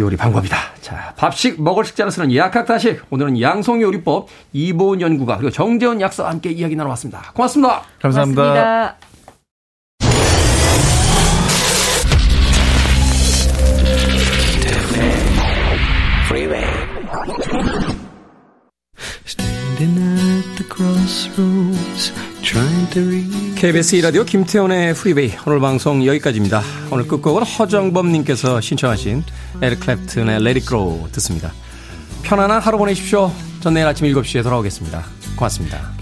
요리 0.00 0.16
방법이다. 0.16 0.56
자, 0.80 1.14
밥식 1.16 1.62
먹을 1.62 1.84
식자를 1.84 2.10
쓰는 2.10 2.32
예약학다식. 2.32 3.02
오늘은 3.10 3.40
양송 3.40 3.80
요리법 3.80 4.28
이보은 4.52 5.00
연구가 5.00 5.36
그리고 5.36 5.50
정재원 5.50 6.00
약사와 6.00 6.30
함께 6.30 6.50
이야기 6.50 6.74
나눠봤습니다. 6.74 7.32
고맙습니다. 7.32 7.82
감사합니다. 8.00 8.42
고맙습니다. 8.42 9.13
KBS 23.56 23.96
이라디오 23.96 24.24
김태훈의 24.24 24.94
프리베이 24.94 25.32
오늘 25.46 25.58
방송 25.58 26.06
여기까지입니다. 26.06 26.62
오늘 26.92 27.08
끝곡은 27.08 27.42
허정범님께서 27.42 28.60
신청하신 28.60 29.24
에릭 29.62 29.80
클랩튼의 29.80 30.40
Let 30.46 30.48
It 30.48 30.66
Grow 30.66 31.10
듣습니다. 31.12 31.52
편안한 32.22 32.60
하루 32.60 32.78
보내십시오. 32.78 33.32
전 33.60 33.74
내일 33.74 33.86
아침 33.86 34.06
7시에 34.06 34.44
돌아오겠습니다. 34.44 35.04
고맙습니다. 35.36 35.92